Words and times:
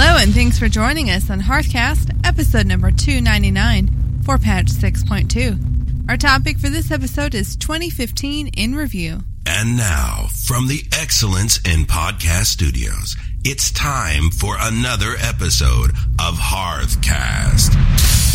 Hello, 0.00 0.16
and 0.16 0.32
thanks 0.32 0.60
for 0.60 0.68
joining 0.68 1.10
us 1.10 1.28
on 1.28 1.40
Hearthcast, 1.40 2.24
episode 2.24 2.66
number 2.66 2.92
299 2.92 4.22
for 4.22 4.38
patch 4.38 4.66
6.2. 4.66 6.08
Our 6.08 6.16
topic 6.16 6.60
for 6.60 6.68
this 6.68 6.92
episode 6.92 7.34
is 7.34 7.56
2015 7.56 8.46
in 8.46 8.76
review. 8.76 9.18
And 9.44 9.76
now, 9.76 10.28
from 10.46 10.68
the 10.68 10.84
Excellence 10.92 11.56
in 11.64 11.84
Podcast 11.84 12.46
Studios, 12.46 13.16
it's 13.44 13.72
time 13.72 14.30
for 14.30 14.54
another 14.60 15.16
episode 15.20 15.90
of 16.20 16.36
Hearthcast. 16.36 18.27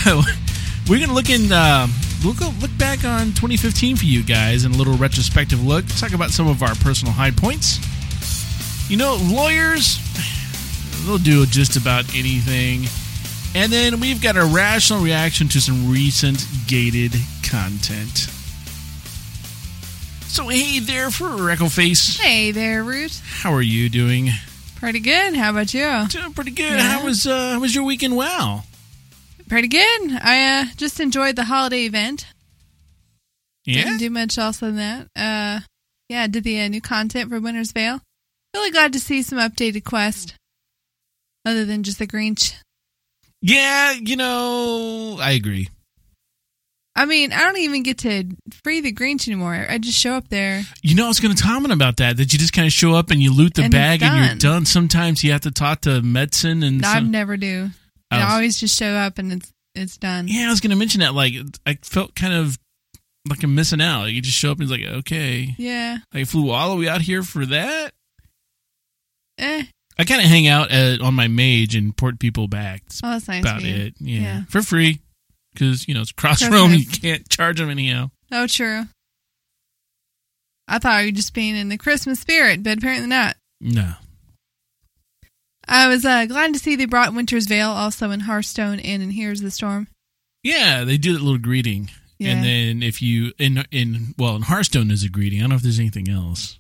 We're 0.90 0.98
going 0.98 1.10
to 1.10 1.14
look 1.14 1.30
in. 1.30 1.52
Uh, 1.52 1.88
go 2.24 2.54
look 2.62 2.72
back 2.78 3.04
on 3.04 3.34
2015 3.36 3.98
for 3.98 4.06
you 4.06 4.24
guys 4.24 4.64
in 4.64 4.72
a 4.72 4.76
little 4.76 4.96
retrospective 4.96 5.62
look. 5.62 5.86
Talk 5.98 6.14
about 6.14 6.30
some 6.30 6.48
of 6.48 6.64
our 6.64 6.74
personal 6.76 7.14
high 7.14 7.32
points. 7.32 7.80
You 8.90 8.96
know, 8.96 9.18
lawyers, 9.22 10.00
they'll 11.06 11.18
do 11.18 11.46
just 11.46 11.76
about 11.76 12.06
anything. 12.16 12.86
And 13.56 13.72
then 13.72 14.00
we've 14.00 14.22
got 14.22 14.38
a 14.38 14.46
rational 14.46 15.02
reaction 15.02 15.48
to 15.50 15.60
some 15.62 15.92
recent 15.92 16.46
gated 16.68 17.14
content. 17.44 18.30
So 20.28 20.48
hey 20.48 20.80
there 20.80 21.10
for 21.10 21.26
Freckleface. 21.30 22.20
Hey 22.20 22.52
there, 22.52 22.84
Root. 22.84 23.20
How 23.26 23.52
are 23.54 23.62
you 23.62 23.90
doing? 23.90 24.30
Pretty 24.76 25.00
good. 25.00 25.36
How 25.36 25.50
about 25.50 25.74
you? 25.74 26.08
Doing 26.10 26.34
pretty 26.34 26.52
good. 26.52 26.78
Yeah. 26.78 27.00
How 27.00 27.06
was 27.06 27.26
uh 27.26 27.54
how 27.54 27.60
was 27.60 27.74
your 27.74 27.84
weekend? 27.84 28.16
Wow. 28.16 28.64
Pretty 29.50 29.68
good. 29.68 30.12
I 30.22 30.62
uh, 30.62 30.66
just 30.78 31.00
enjoyed 31.00 31.36
the 31.36 31.46
holiday 31.46 31.86
event. 31.86 32.28
Yeah. 33.66 33.84
Didn't 33.84 33.98
do 33.98 34.12
much 34.12 34.38
else 34.38 34.60
than 34.60 34.76
that. 34.76 35.08
Uh, 35.16 35.62
yeah, 36.08 36.28
did 36.28 36.44
the 36.44 36.62
uh, 36.62 36.68
new 36.68 36.82
content 36.82 37.32
for 37.32 37.40
Winter's 37.40 37.72
Veil. 37.72 38.00
Really 38.54 38.70
glad 38.70 38.94
to 38.94 39.00
see 39.00 39.24
some 39.24 39.40
updated 39.40 39.86
quest, 39.86 40.36
other 41.46 41.66
than 41.66 41.82
just 41.82 41.98
the 41.98 42.06
Grinch. 42.06 42.54
Yeah, 43.42 43.94
you 43.94 44.16
know, 44.16 45.18
I 45.22 45.32
agree. 45.32 45.70
I 46.96 47.06
mean, 47.06 47.32
I 47.32 47.46
don't 47.46 47.58
even 47.60 47.84
get 47.84 48.00
to 48.00 48.26
free 48.64 48.82
the 48.82 48.92
Grinch 48.92 49.28
anymore. 49.28 49.66
I 49.70 49.78
just 49.78 49.98
show 49.98 50.16
up 50.16 50.28
there. 50.28 50.64
You 50.82 50.96
know, 50.96 51.06
I 51.06 51.08
was 51.08 51.22
going 51.22 51.34
to 51.34 51.42
comment 51.42 51.72
about 51.72 51.98
that. 51.98 52.18
That 52.18 52.34
you 52.34 52.40
just 52.40 52.52
kind 52.52 52.66
of 52.68 52.74
show 52.74 52.94
up 52.94 53.10
and 53.12 53.22
you 53.22 53.34
loot 53.34 53.54
the 53.54 53.64
And 53.64 53.74
it's 53.74 53.80
bag 53.80 54.04
and 54.04 54.18
you're 54.18 54.28
done. 54.30 54.38
done. 54.38 54.66
Sometimes 54.66 55.24
you 55.24 55.32
have 55.32 55.42
to 55.42 55.52
talk 55.52 55.82
to 55.82 56.02
medicine 56.02 56.62
and. 56.64 56.86
I 56.86 56.96
some- 56.96 57.12
never 57.12 57.38
do. 57.38 57.70
I 58.12 58.20
I 58.22 58.34
always 58.34 58.60
just 58.60 58.78
show 58.78 58.90
up 58.96 59.18
and 59.20 59.32
it's 59.32 59.54
it's 59.76 59.98
done. 59.98 60.28
Yeah, 60.28 60.48
I 60.48 60.50
was 60.50 60.60
going 60.60 60.72
to 60.72 60.76
mention 60.76 61.00
that. 61.02 61.14
Like, 61.14 61.34
I 61.66 61.78
felt 61.84 62.16
kind 62.16 62.34
of 62.34 62.58
like 63.30 63.44
I'm 63.44 63.56
missing 63.56 63.80
out. 63.82 64.02
Like, 64.02 64.14
you 64.14 64.22
just 64.22 64.38
show 64.38 64.52
up 64.52 64.60
and 64.60 64.64
it's 64.64 64.72
like, 64.72 64.84
okay, 65.00 65.56
Yeah. 65.58 66.00
I 66.12 66.24
flew 66.26 66.50
all 66.50 66.72
the 66.72 66.82
way 66.82 66.90
out 66.90 67.02
here 67.02 67.24
for 67.24 67.46
that. 67.46 67.94
Eh. 69.38 69.64
I 70.00 70.06
kind 70.06 70.22
of 70.22 70.28
hang 70.28 70.48
out 70.48 70.72
at, 70.72 71.02
on 71.02 71.14
my 71.14 71.28
mage 71.28 71.76
and 71.76 71.96
port 71.96 72.20
people 72.20 72.48
back. 72.48 72.84
That's 72.86 73.02
Oh, 73.04 73.10
that's 73.12 73.28
nice. 73.28 73.42
about 73.44 73.64
it. 73.64 73.94
Yeah. 74.00 74.22
Yeah. 74.22 74.42
for 74.50 74.62
free 74.62 75.00
because 75.54 75.88
you 75.88 75.94
know 75.94 76.02
it's 76.02 76.12
cross 76.14 76.42
realm. 76.50 76.74
You 76.74 76.86
can't 76.86 77.28
charge 77.30 77.58
them 77.60 77.70
anyhow. 77.70 78.10
Oh, 78.32 78.48
true. 78.48 78.86
I 80.68 80.80
thought 80.80 81.00
you 81.02 81.08
were 81.08 81.12
just 81.16 81.34
being 81.34 81.56
in 81.56 81.70
the 81.70 81.78
Christmas 81.78 82.20
spirit, 82.20 82.64
but 82.64 82.78
apparently 82.78 83.08
not. 83.08 83.36
No. 83.60 83.94
I 85.68 85.88
was 85.88 86.06
uh, 86.06 86.26
glad 86.26 86.54
to 86.54 86.60
see 86.60 86.76
they 86.76 86.86
brought 86.86 87.14
Winter's 87.14 87.46
Veil 87.48 87.70
also 87.70 88.12
in 88.12 88.22
Hearthstone 88.22 88.80
and 88.80 89.04
in 89.04 89.10
Heroes 89.12 89.40
of 89.40 89.46
the 89.46 89.52
Storm. 89.52 89.88
Yeah, 90.44 90.84
they 90.84 90.98
do 90.98 91.14
that 91.14 91.22
little 91.22 91.38
greeting, 91.40 91.90
Yeah. 92.18 92.32
and 92.32 92.44
then 92.46 92.84
if 92.84 93.02
you 93.02 93.34
in 93.38 93.66
in 93.72 94.14
well 94.18 94.36
in 94.36 94.44
Hearthstone 94.44 94.90
is 94.92 95.04
a 95.04 95.10
greeting. 95.10 95.40
I 95.40 95.42
don't 95.44 95.50
know 95.52 95.56
if 95.58 95.62
there's 95.62 95.80
anything 95.80 96.10
else. 96.10 96.60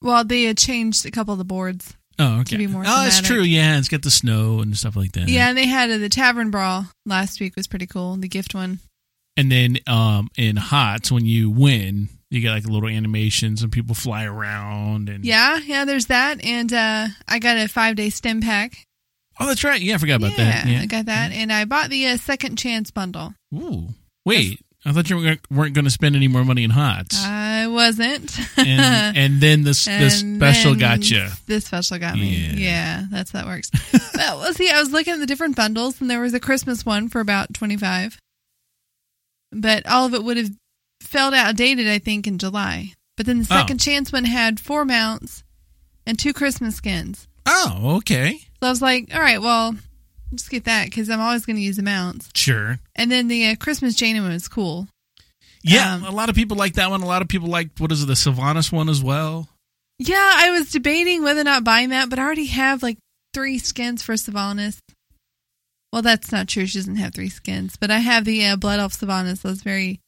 Well, 0.00 0.24
they 0.24 0.44
had 0.44 0.56
changed 0.58 1.04
a 1.04 1.10
couple 1.10 1.32
of 1.32 1.38
the 1.38 1.44
boards. 1.44 1.94
Oh, 2.18 2.40
okay. 2.40 2.56
be 2.56 2.66
more 2.66 2.82
oh, 2.82 3.04
that's 3.04 3.20
true. 3.20 3.42
Yeah, 3.42 3.78
it's 3.78 3.88
got 3.88 4.02
the 4.02 4.10
snow 4.10 4.60
and 4.60 4.76
stuff 4.76 4.96
like 4.96 5.12
that. 5.12 5.28
Yeah, 5.28 5.48
and 5.48 5.58
they 5.58 5.66
had 5.66 5.90
uh, 5.90 5.98
the 5.98 6.08
Tavern 6.08 6.50
Brawl 6.50 6.86
last 7.06 7.40
week 7.40 7.54
was 7.56 7.66
pretty 7.66 7.86
cool. 7.86 8.16
The 8.16 8.28
gift 8.28 8.54
one. 8.54 8.80
And 9.36 9.52
then 9.52 9.78
um 9.86 10.30
in 10.36 10.56
HOTS 10.56 11.12
when 11.12 11.24
you 11.24 11.48
win, 11.48 12.08
you 12.30 12.40
get 12.40 12.50
like 12.50 12.64
a 12.64 12.68
little 12.68 12.88
animations 12.88 13.62
and 13.62 13.70
people 13.70 13.94
fly 13.94 14.24
around 14.24 15.08
and 15.08 15.24
Yeah, 15.24 15.58
yeah, 15.58 15.84
there's 15.84 16.06
that. 16.06 16.44
And 16.44 16.72
uh, 16.72 17.08
I 17.28 17.38
got 17.38 17.56
a 17.56 17.68
five 17.68 17.96
day 17.96 18.10
stim 18.10 18.40
pack. 18.40 18.84
Oh, 19.40 19.46
that's 19.46 19.62
right. 19.62 19.80
Yeah, 19.80 19.94
I 19.94 19.98
forgot 19.98 20.16
about 20.16 20.32
yeah, 20.32 20.44
that. 20.44 20.66
Yeah, 20.66 20.80
I 20.80 20.86
got 20.86 21.06
that. 21.06 21.30
And 21.30 21.52
I 21.52 21.64
bought 21.64 21.90
the 21.90 22.08
uh, 22.08 22.16
second 22.16 22.56
chance 22.56 22.90
bundle. 22.90 23.34
Ooh, 23.54 23.88
wait. 24.24 24.60
I 24.84 24.92
thought 24.92 25.10
you 25.10 25.16
weren't- 25.50 25.74
going 25.74 25.84
to 25.84 25.90
spend 25.90 26.14
any 26.16 26.28
more 26.28 26.44
money 26.44 26.62
in 26.64 26.70
HOTS. 26.70 27.16
I 27.24 27.66
wasn't. 27.66 28.38
and 28.58 29.16
and 29.16 29.40
then 29.40 29.62
this 29.64 29.86
And 29.88 30.10
special 30.36 30.74
got 30.76 31.10
you. 31.10 31.26
This 31.46 31.66
special 31.66 31.98
got 31.98 32.14
me. 32.14 32.36
Yeah. 32.36 32.52
Yeah, 32.56 33.04
that's 33.10 33.32
how 33.32 33.40
that 33.40 33.46
works. 33.48 33.70
well, 34.14 34.38
let's 34.38 34.56
see. 34.56 34.70
I 34.70 34.78
was 34.80 34.92
looking 34.92 35.14
at 35.14 35.18
the 35.20 35.26
different 35.26 35.56
bundles, 35.56 36.00
and 36.00 36.08
there 36.08 36.20
was 36.20 36.32
a 36.34 36.40
Christmas 36.40 36.86
one 36.86 37.08
for 37.08 37.20
about 37.20 37.52
twenty 37.54 37.76
five, 37.76 38.18
but 39.52 39.86
all 39.86 40.06
of 40.06 40.14
it 40.14 40.22
would 40.22 40.36
have 40.36 40.50
felt 41.00 41.34
outdated, 41.34 41.88
I 41.88 41.98
think, 41.98 42.26
in 42.26 42.38
July. 42.38 42.92
But 43.16 43.26
then 43.26 43.38
the 43.40 43.48
Oh. 43.50 43.56
second 43.58 43.78
chance 43.80 44.12
one 44.12 44.24
had 44.24 44.60
four 44.60 44.84
mounts 44.84 45.42
and 46.06 46.18
two 46.18 46.32
Christmas 46.32 46.76
skins. 46.76 47.26
Oh, 47.46 47.96
okay, 47.98 48.38
So 48.60 48.66
I 48.66 48.70
was 48.70 48.82
like, 48.82 49.08
all 49.14 49.20
right, 49.20 49.40
well, 49.40 49.74
just 50.34 50.50
get 50.50 50.64
that 50.64 50.86
because 50.86 51.08
I'm 51.10 51.20
always 51.20 51.46
going 51.46 51.56
to 51.56 51.62
use 51.62 51.76
the 51.76 51.82
mounts. 51.82 52.30
sure. 52.34 52.78
And 52.94 53.10
then 53.10 53.28
the 53.28 53.48
uh, 53.48 53.56
Christmas 53.56 53.94
Jane 53.94 54.20
one 54.22 54.32
was 54.32 54.48
cool. 54.48 54.88
Yeah, 55.62 55.94
Um, 55.94 56.04
a 56.04 56.10
lot 56.10 56.28
of 56.28 56.36
people 56.36 56.56
like 56.56 56.74
that 56.74 56.90
one. 56.90 57.02
A 57.02 57.06
lot 57.06 57.22
of 57.22 57.28
people 57.28 57.48
like 57.48 57.70
what 57.78 57.90
is 57.92 58.02
it, 58.02 58.06
the 58.06 58.12
Sylvanas 58.14 58.70
one 58.72 58.88
as 58.88 59.02
well. 59.02 59.48
Yeah, 59.98 60.32
I 60.36 60.50
was 60.50 60.70
debating 60.70 61.22
whether 61.24 61.40
or 61.40 61.44
not 61.44 61.64
buying 61.64 61.88
that, 61.90 62.08
but 62.08 62.18
I 62.18 62.22
already 62.22 62.46
have 62.46 62.82
like 62.82 62.98
three 63.34 63.58
skins 63.58 64.02
for 64.02 64.14
Sylvanas. 64.14 64.78
Well, 65.92 66.02
that's 66.02 66.30
not 66.30 66.48
true. 66.48 66.66
She 66.66 66.78
doesn't 66.78 66.96
have 66.96 67.14
three 67.14 67.30
skins, 67.30 67.76
but 67.76 67.90
I 67.90 67.98
have 67.98 68.24
the 68.24 68.44
uh, 68.46 68.56
Blood 68.56 68.78
Elf 68.78 68.92
Sylvanas. 68.92 69.38
So 69.38 69.48
I 69.48 69.52
was 69.52 69.62
very 69.62 70.00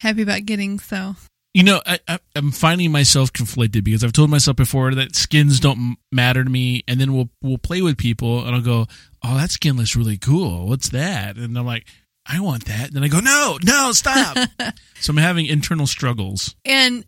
happy 0.00 0.22
about 0.22 0.46
getting. 0.46 0.78
So 0.80 1.14
You 1.54 1.62
know, 1.62 1.80
I, 1.86 2.00
I, 2.08 2.18
I'm 2.34 2.50
finding 2.50 2.90
myself 2.90 3.32
conflicted 3.32 3.84
because 3.84 4.02
I've 4.02 4.12
told 4.12 4.30
myself 4.30 4.56
before 4.56 4.92
that 4.94 5.14
skins 5.14 5.60
don't 5.60 5.96
matter 6.10 6.42
to 6.42 6.50
me, 6.50 6.82
and 6.88 7.00
then 7.00 7.12
we'll 7.14 7.28
we'll 7.42 7.58
play 7.58 7.82
with 7.82 7.98
people, 7.98 8.44
and 8.44 8.56
I'll 8.56 8.62
go, 8.62 8.86
"Oh, 9.22 9.36
that 9.36 9.50
skin 9.50 9.76
looks 9.76 9.96
really 9.96 10.18
cool. 10.18 10.66
What's 10.68 10.88
that?" 10.90 11.36
And 11.36 11.56
I'm 11.56 11.66
like, 11.66 11.86
"I 12.26 12.40
want 12.40 12.64
that." 12.66 12.92
Then 12.92 13.02
I 13.04 13.08
go, 13.08 13.20
"No, 13.20 13.58
no, 13.64 13.92
stop." 13.92 14.36
so 15.00 15.10
I'm 15.10 15.16
having 15.16 15.46
internal 15.46 15.86
struggles. 15.86 16.54
and 16.64 17.04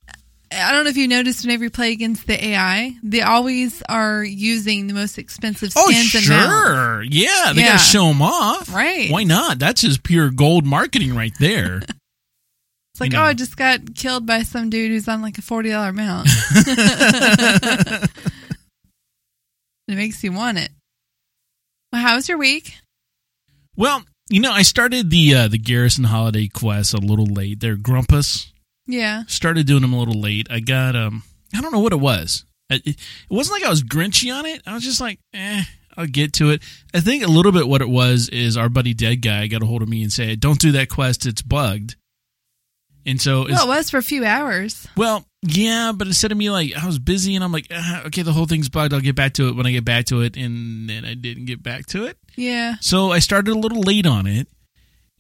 I 0.55 0.73
don't 0.73 0.85
know 0.85 0.91
if 0.91 0.99
you 0.99 1.09
noticed 1.09 1.45
whenever 1.47 1.65
you 1.65 1.71
play 1.71 1.93
against 1.93 2.27
the 2.27 2.45
AI, 2.49 2.95
they 3.03 3.23
always 3.23 3.83
are 3.89 4.23
using 4.23 4.87
the 4.87 4.93
most 4.93 5.17
expensive 5.17 5.73
Oh, 5.75 5.91
skins 5.91 6.15
and 6.15 6.25
sure. 6.25 7.03
Yeah, 7.05 7.53
they 7.55 7.63
Yeah. 7.63 7.69
got 7.69 7.79
to 7.79 7.85
show 7.87 8.07
them 8.09 8.21
off. 8.21 8.71
Right. 8.75 9.11
Why 9.11 9.25
not? 9.25 9.59
That's 9.59 9.81
just 9.81 10.03
pure 10.03 10.29
gold 10.31 10.67
marketing 10.67 11.15
right 11.15 11.33
there. 11.41 11.81
It's 12.95 13.01
like, 13.01 13.13
You 13.13 13.17
know. 13.17 13.25
oh, 13.25 13.29
I 13.29 13.33
just 13.33 13.57
got 13.57 13.95
killed 13.95 14.27
by 14.27 14.43
some 14.43 14.69
dude 14.69 14.91
who's 14.91 15.09
on 15.09 15.23
like 15.23 15.39
a 15.39 15.43
forty 15.43 15.71
dollar 15.71 15.95
mount. 15.95 16.29
it 16.51 18.11
makes 19.89 20.23
you 20.23 20.33
want 20.33 20.59
it. 20.59 20.71
How 22.03 22.17
was 22.17 22.29
your 22.29 22.39
week? 22.39 22.75
well, 23.77 24.03
you 24.29 24.41
know, 24.41 24.53
I 24.53 24.63
started 24.63 25.11
the 25.11 25.35
uh, 25.35 25.49
the 25.49 25.59
Garrison 25.59 26.05
Holiday 26.05 26.49
quest 26.49 26.95
a 26.95 26.99
little 26.99 27.27
late. 27.27 27.61
They're 27.61 27.77
Grumpus. 27.77 28.53
Yeah. 28.87 29.23
Started 29.27 29.67
doing 29.67 29.83
them 29.83 29.93
a 29.93 29.99
little 29.99 30.21
late. 30.21 30.47
I 30.51 30.61
got 30.61 30.97
um, 30.97 31.23
I 31.55 31.61
don't 31.61 31.73
know 31.73 31.81
what 31.81 31.93
it 31.93 32.01
was. 32.01 32.45
It, 32.71 32.87
it 32.87 32.97
wasn't 33.31 33.61
like 33.61 33.67
I 33.67 33.71
was 33.71 33.83
grinchy 33.83 34.35
on 34.35 34.47
it. 34.47 34.63
I 34.67 34.75
was 34.75 34.83
just 34.85 35.01
like, 35.01 35.19
eh, 35.35 35.63
I'll 35.97 36.07
get 36.07 36.33
to 36.35 36.51
it. 36.51 36.63
I 36.95 37.01
think 37.01 37.23
a 37.23 37.29
little 37.29 37.53
bit 37.53 37.69
what 37.69 37.83
it 37.83 37.89
was 37.89 38.29
is 38.31 38.57
our 38.57 38.69
buddy 38.69 38.95
Dead 38.95 39.17
Guy 39.17 39.47
got 39.49 39.63
a 39.63 39.67
hold 39.67 39.83
of 39.83 39.89
me 39.89 40.03
and 40.03 40.13
said, 40.13 40.41
"Don't 40.41 40.59
do 40.61 40.73
that 40.73 40.89
quest. 40.89 41.27
It's 41.27 41.43
bugged." 41.43 41.97
And 43.05 43.21
so, 43.21 43.47
Well, 43.49 43.65
it 43.65 43.77
was 43.77 43.91
for 43.91 43.99
a 43.99 44.03
few 44.03 44.25
hours. 44.25 44.87
Well, 44.97 45.27
yeah, 45.43 45.93
but 45.95 46.07
instead 46.07 46.31
of 46.33 46.39
me 46.39 46.51
like 46.51 46.73
I 46.81 46.87
was 46.87 46.99
busy 46.99 47.35
and 47.35 47.43
I'm 47.45 47.53
like, 47.53 47.67
ah, 47.73 48.05
okay, 48.07 48.23
the 48.23 48.33
whole 48.33 48.47
thing's 48.47 48.69
bugged. 48.69 48.95
I'll 48.95 49.01
get 49.01 49.17
back 49.17 49.35
to 49.35 49.49
it 49.49 49.57
when 49.57 49.67
I 49.67 49.73
get 49.73 49.85
back 49.85 50.07
to 50.07 50.21
it, 50.23 50.37
and 50.37 50.89
then 50.89 51.05
I 51.05 51.15
didn't 51.15 51.47
get 51.47 51.63
back 51.63 51.87
to 51.87 52.05
it. 52.07 52.17
Yeah. 52.37 52.77
So 52.81 53.11
I 53.13 53.19
started 53.19 53.53
a 53.53 53.59
little 53.59 53.81
late 53.83 54.07
on 54.07 54.27
it, 54.27 54.47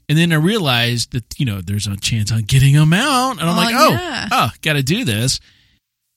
and 0.08 0.16
then 0.16 0.32
I 0.32 0.36
realized 0.36 1.12
that 1.12 1.24
you 1.38 1.46
know 1.46 1.60
there's 1.60 1.86
a 1.86 1.96
chance 1.96 2.30
on 2.30 2.42
getting 2.42 2.74
them 2.74 2.92
out, 2.92 3.32
and 3.32 3.40
I'm 3.40 3.48
Oh, 3.48 3.56
like, 3.56 3.74
oh, 3.76 3.90
yeah. 3.90 4.28
oh, 4.30 4.50
got 4.62 4.74
to 4.74 4.82
do 4.82 5.04
this. 5.04 5.40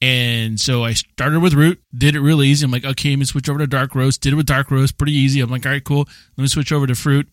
And 0.02 0.60
so 0.60 0.84
I 0.84 0.92
started 0.94 1.40
with 1.42 1.54
root, 1.54 1.82
did 1.98 2.16
it 2.16 2.20
real 2.20 2.44
easy. 2.44 2.64
I'm 2.66 2.70
like, 2.70 2.86
okay, 2.86 3.12
let 3.12 3.20
me 3.20 3.26
switch 3.26 3.50
over 3.50 3.60
to 3.60 3.66
dark 3.66 3.96
roast. 3.96 4.22
Did 4.22 4.34
it 4.34 4.36
with 4.36 4.46
dark 4.46 4.70
roast, 4.70 4.98
pretty 4.98 5.14
easy. 5.14 5.40
I'm 5.40 5.50
like, 5.50 5.66
all 5.66 5.72
right, 5.72 5.84
cool. 5.84 6.06
Let 6.38 6.42
me 6.42 6.48
switch 6.48 6.72
over 6.72 6.86
to 6.86 6.94
fruit. 6.96 7.28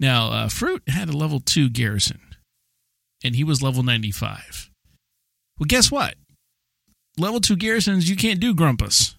Now, 0.00 0.28
uh, 0.30 0.48
fruit 0.48 0.82
had 0.88 1.08
a 1.10 1.16
level 1.16 1.40
two 1.40 1.68
garrison, 1.68 2.20
and 3.22 3.34
he 3.36 3.44
was 3.44 3.60
level 3.60 3.82
95. 3.82 4.70
Well, 5.58 5.66
guess 5.66 5.90
what? 5.90 6.14
Level 7.16 7.40
2 7.40 7.56
garrisons, 7.56 8.08
you 8.10 8.16
can't 8.16 8.40
do 8.40 8.54
Grumpus. 8.54 9.16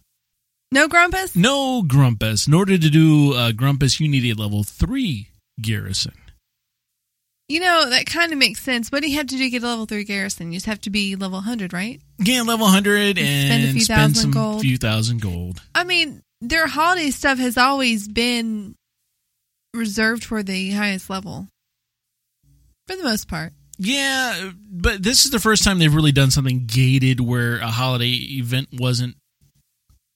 No 0.72 0.88
Grumpus? 0.88 1.36
No 1.36 1.82
Grumpus. 1.84 2.48
In 2.48 2.54
order 2.54 2.78
to 2.78 2.90
do 2.90 3.34
uh, 3.34 3.52
Grumpus, 3.54 4.00
you 4.00 4.08
need 4.10 4.26
a 4.26 4.40
level 4.40 4.64
3 4.64 5.30
garrison. 5.62 6.14
You 7.48 7.60
know, 7.60 7.90
that 7.92 8.08
kind 8.08 8.32
of 8.34 8.40
makes 8.40 8.60
sense. 8.62 8.92
What 8.92 9.02
do 9.04 9.10
you 9.10 9.18
have 9.18 9.28
to 9.28 9.36
do 9.38 9.44
to 9.44 9.50
get 9.50 9.64
a 9.64 9.68
level 9.68 9.86
3 9.86 10.04
garrison? 10.04 10.52
You 10.52 10.58
just 10.58 10.66
have 10.66 10.82
to 10.82 10.90
be 10.90 11.16
level 11.16 11.38
100, 11.38 11.72
right? 11.74 12.02
Yeah, 12.18 12.42
level 12.42 12.66
100 12.66 13.18
and 13.20 13.48
Spend 13.48 13.64
a 13.64 13.72
few 13.72 13.82
spend 13.82 14.00
thousand 14.16 14.16
some 14.16 14.32
gold. 14.32 14.62
few 14.62 14.78
thousand 14.78 15.22
gold. 15.22 15.62
I 15.76 15.84
mean, 15.84 16.22
their 16.42 16.68
holiday 16.68 17.12
stuff 17.12 17.38
has 17.38 17.58
always 17.58 18.08
been 18.08 18.76
reserved 19.74 20.24
for 20.26 20.42
the 20.44 20.72
highest 20.72 21.10
level. 21.10 21.48
For 22.88 22.96
the 22.96 23.04
most 23.04 23.28
part. 23.28 23.54
Yeah, 23.78 24.52
but 24.70 25.04
this 25.04 25.26
is 25.26 25.32
the 25.32 25.40
first 25.40 25.64
time 25.64 25.80
they've 25.80 25.94
really 25.94 26.12
done 26.12 26.32
something 26.32 26.66
gated 26.66 27.20
where 27.20 27.58
a 27.58 27.68
holiday 27.68 28.12
event 28.12 28.70
wasn't 28.72 29.16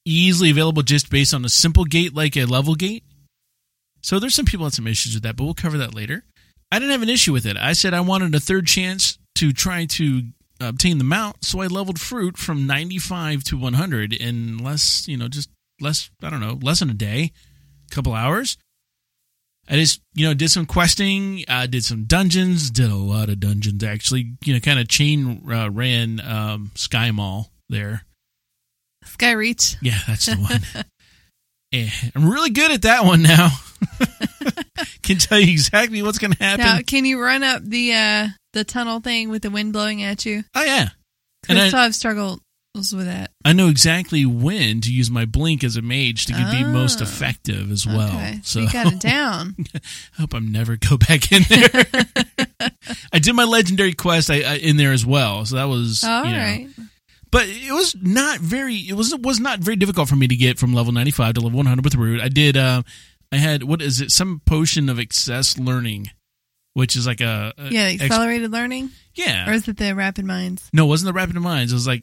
easily 0.04 0.50
available 0.50 0.82
just 0.82 1.10
based 1.10 1.34
on 1.34 1.44
a 1.44 1.48
simple 1.48 1.84
gate 1.84 2.14
like 2.14 2.36
a 2.36 2.46
level 2.46 2.74
gate. 2.74 3.04
So 4.02 4.18
there's 4.18 4.34
some 4.34 4.46
people 4.46 4.64
had 4.64 4.72
some 4.72 4.86
issues 4.86 5.14
with 5.14 5.24
that, 5.24 5.36
but 5.36 5.44
we'll 5.44 5.54
cover 5.54 5.78
that 5.78 5.94
later. 5.94 6.24
I 6.72 6.78
didn't 6.78 6.92
have 6.92 7.02
an 7.02 7.10
issue 7.10 7.32
with 7.32 7.44
it. 7.44 7.56
I 7.56 7.74
said 7.74 7.92
I 7.92 8.00
wanted 8.00 8.34
a 8.34 8.40
third 8.40 8.66
chance 8.66 9.18
to 9.36 9.52
try 9.52 9.84
to 9.86 10.22
obtain 10.60 10.98
the 10.98 11.04
mount, 11.04 11.44
so 11.44 11.60
I 11.60 11.66
leveled 11.66 12.00
fruit 12.00 12.38
from 12.38 12.66
95 12.66 13.44
to 13.44 13.58
100 13.58 14.12
in 14.12 14.58
less, 14.58 15.06
you 15.08 15.16
know, 15.16 15.28
just 15.28 15.50
less, 15.80 16.10
I 16.22 16.30
don't 16.30 16.40
know, 16.40 16.58
less 16.62 16.80
than 16.80 16.90
a 16.90 16.94
day, 16.94 17.32
couple 17.90 18.14
hours. 18.14 18.56
I 19.70 19.76
just, 19.76 20.02
you 20.14 20.26
know, 20.26 20.34
did 20.34 20.50
some 20.50 20.66
questing, 20.66 21.44
uh, 21.46 21.66
did 21.66 21.84
some 21.84 22.04
dungeons, 22.04 22.70
did 22.70 22.90
a 22.90 22.96
lot 22.96 23.28
of 23.28 23.38
dungeons 23.38 23.84
actually, 23.84 24.32
you 24.44 24.52
know, 24.52 24.58
kind 24.60 24.80
of 24.80 24.88
chain 24.88 25.42
uh, 25.50 25.70
ran 25.70 26.20
um, 26.20 26.72
Sky 26.74 27.12
Mall 27.12 27.52
there. 27.68 28.04
Skyreach. 29.04 29.76
Yeah, 29.80 29.98
that's 30.06 30.26
the 30.26 30.36
one. 30.36 30.84
Eh, 31.72 31.88
I'm 32.16 32.28
really 32.28 32.50
good 32.50 32.72
at 32.72 32.82
that 32.82 33.04
one 33.04 33.22
now. 33.22 33.50
Can 35.04 35.18
tell 35.18 35.38
you 35.38 35.52
exactly 35.52 36.02
what's 36.02 36.18
going 36.18 36.32
to 36.32 36.42
happen. 36.42 36.64
Now, 36.64 36.80
can 36.84 37.04
you 37.04 37.22
run 37.22 37.44
up 37.44 37.62
the 37.62 37.92
uh, 37.92 38.28
the 38.54 38.64
tunnel 38.64 38.98
thing 38.98 39.28
with 39.28 39.42
the 39.42 39.50
wind 39.50 39.72
blowing 39.72 40.02
at 40.02 40.26
you? 40.26 40.42
oh 40.56 40.64
yeah, 40.64 40.88
Because 41.42 41.54
and 41.54 41.58
I 41.60 41.66
I, 41.66 41.68
still 41.68 41.80
have 41.80 41.94
struggles 41.94 42.40
with 42.74 43.06
that. 43.06 43.32
I 43.44 43.52
know 43.52 43.68
exactly 43.68 44.24
when 44.24 44.80
to 44.82 44.92
use 44.92 45.10
my 45.10 45.24
blink 45.24 45.64
as 45.64 45.76
a 45.76 45.82
mage 45.82 46.26
to 46.26 46.32
be 46.32 46.64
most 46.64 47.00
Oh. 47.00 47.02
effective 47.02 47.70
as 47.70 47.86
well. 47.86 48.08
okay. 48.08 48.40
So 48.44 48.60
you 48.60 48.70
got 48.70 48.92
it 48.92 49.00
down. 49.00 49.56
I 49.74 49.80
hope 50.20 50.34
I'm 50.34 50.52
never 50.52 50.76
go 50.76 50.96
back 50.96 51.32
in 51.32 51.42
there. 51.48 51.84
I 53.12 53.18
did 53.18 53.34
my 53.34 53.44
legendary 53.44 53.92
quest 53.92 54.30
I, 54.30 54.42
I, 54.42 54.54
in 54.56 54.76
there 54.76 54.92
as 54.92 55.04
well, 55.04 55.44
so 55.44 55.56
that 55.56 55.64
was 55.64 56.04
All 56.04 56.24
you 56.24 56.30
know. 56.32 56.38
right. 56.38 56.68
But 57.32 57.44
it 57.46 57.72
was 57.72 57.94
not 58.00 58.40
very. 58.40 58.74
It 58.76 58.94
was 58.94 59.12
it 59.12 59.22
was 59.22 59.38
not 59.40 59.60
very 59.60 59.76
difficult 59.76 60.08
for 60.08 60.16
me 60.16 60.26
to 60.28 60.34
get 60.36 60.58
from 60.58 60.74
level 60.74 60.92
95 60.92 61.34
to 61.34 61.40
level 61.40 61.58
100 61.58 61.84
with 61.84 61.94
root. 61.94 62.20
I 62.20 62.28
did. 62.28 62.56
Uh, 62.56 62.82
I 63.32 63.36
had 63.36 63.62
what 63.62 63.82
is 63.82 64.00
it? 64.00 64.10
Some 64.10 64.42
potion 64.46 64.88
of 64.88 64.98
excess 64.98 65.56
learning, 65.56 66.10
which 66.74 66.96
is 66.96 67.06
like 67.06 67.20
a, 67.20 67.52
a 67.56 67.68
Yeah, 67.70 67.82
ex- 67.82 68.02
accelerated 68.02 68.50
learning? 68.50 68.90
yeah. 69.14 69.48
Or 69.48 69.52
is 69.52 69.68
it 69.68 69.76
the 69.76 69.94
rapid 69.94 70.24
minds? 70.24 70.68
no, 70.72 70.86
it 70.86 70.88
wasn't 70.88 71.06
the 71.08 71.12
rapid 71.12 71.36
minds. 71.36 71.70
It 71.72 71.76
was 71.76 71.86
like 71.86 72.02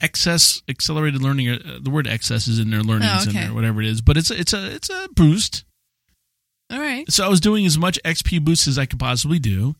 excess 0.00 0.62
accelerated 0.68 1.22
learning. 1.22 1.48
Uh, 1.50 1.78
the 1.80 1.90
word 1.90 2.06
excess 2.06 2.48
is 2.48 2.58
in 2.58 2.70
there, 2.70 2.82
learning 2.82 3.08
Oh, 3.10 3.22
okay. 3.28 3.44
there, 3.46 3.54
whatever 3.54 3.80
it 3.82 3.88
is. 3.88 4.00
But 4.00 4.16
it's 4.16 4.30
a, 4.30 4.38
it's 4.40 4.52
a 4.52 4.74
it's 4.74 4.90
a 4.90 5.08
boost. 5.14 5.64
All 6.70 6.80
right. 6.80 7.10
So 7.10 7.24
I 7.24 7.28
was 7.28 7.40
doing 7.40 7.64
as 7.66 7.78
much 7.78 7.98
XP 8.04 8.44
boost 8.44 8.66
as 8.66 8.78
I 8.78 8.86
could 8.86 8.98
possibly 8.98 9.38
do. 9.38 9.76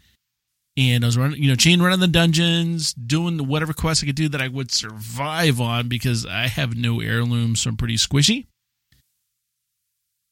And 0.78 1.04
I 1.04 1.08
was 1.08 1.16
running, 1.16 1.42
you 1.42 1.48
know, 1.48 1.56
chain 1.56 1.80
running 1.80 2.00
the 2.00 2.06
dungeons, 2.06 2.92
doing 2.92 3.46
whatever 3.48 3.72
quests 3.72 4.04
I 4.04 4.06
could 4.06 4.14
do 4.14 4.28
that 4.28 4.42
I 4.42 4.48
would 4.48 4.70
survive 4.70 5.58
on 5.60 5.88
because 5.88 6.26
I 6.26 6.48
have 6.48 6.76
no 6.76 7.00
heirlooms, 7.00 7.60
so 7.60 7.70
I'm 7.70 7.76
pretty 7.78 7.96
squishy. 7.96 8.46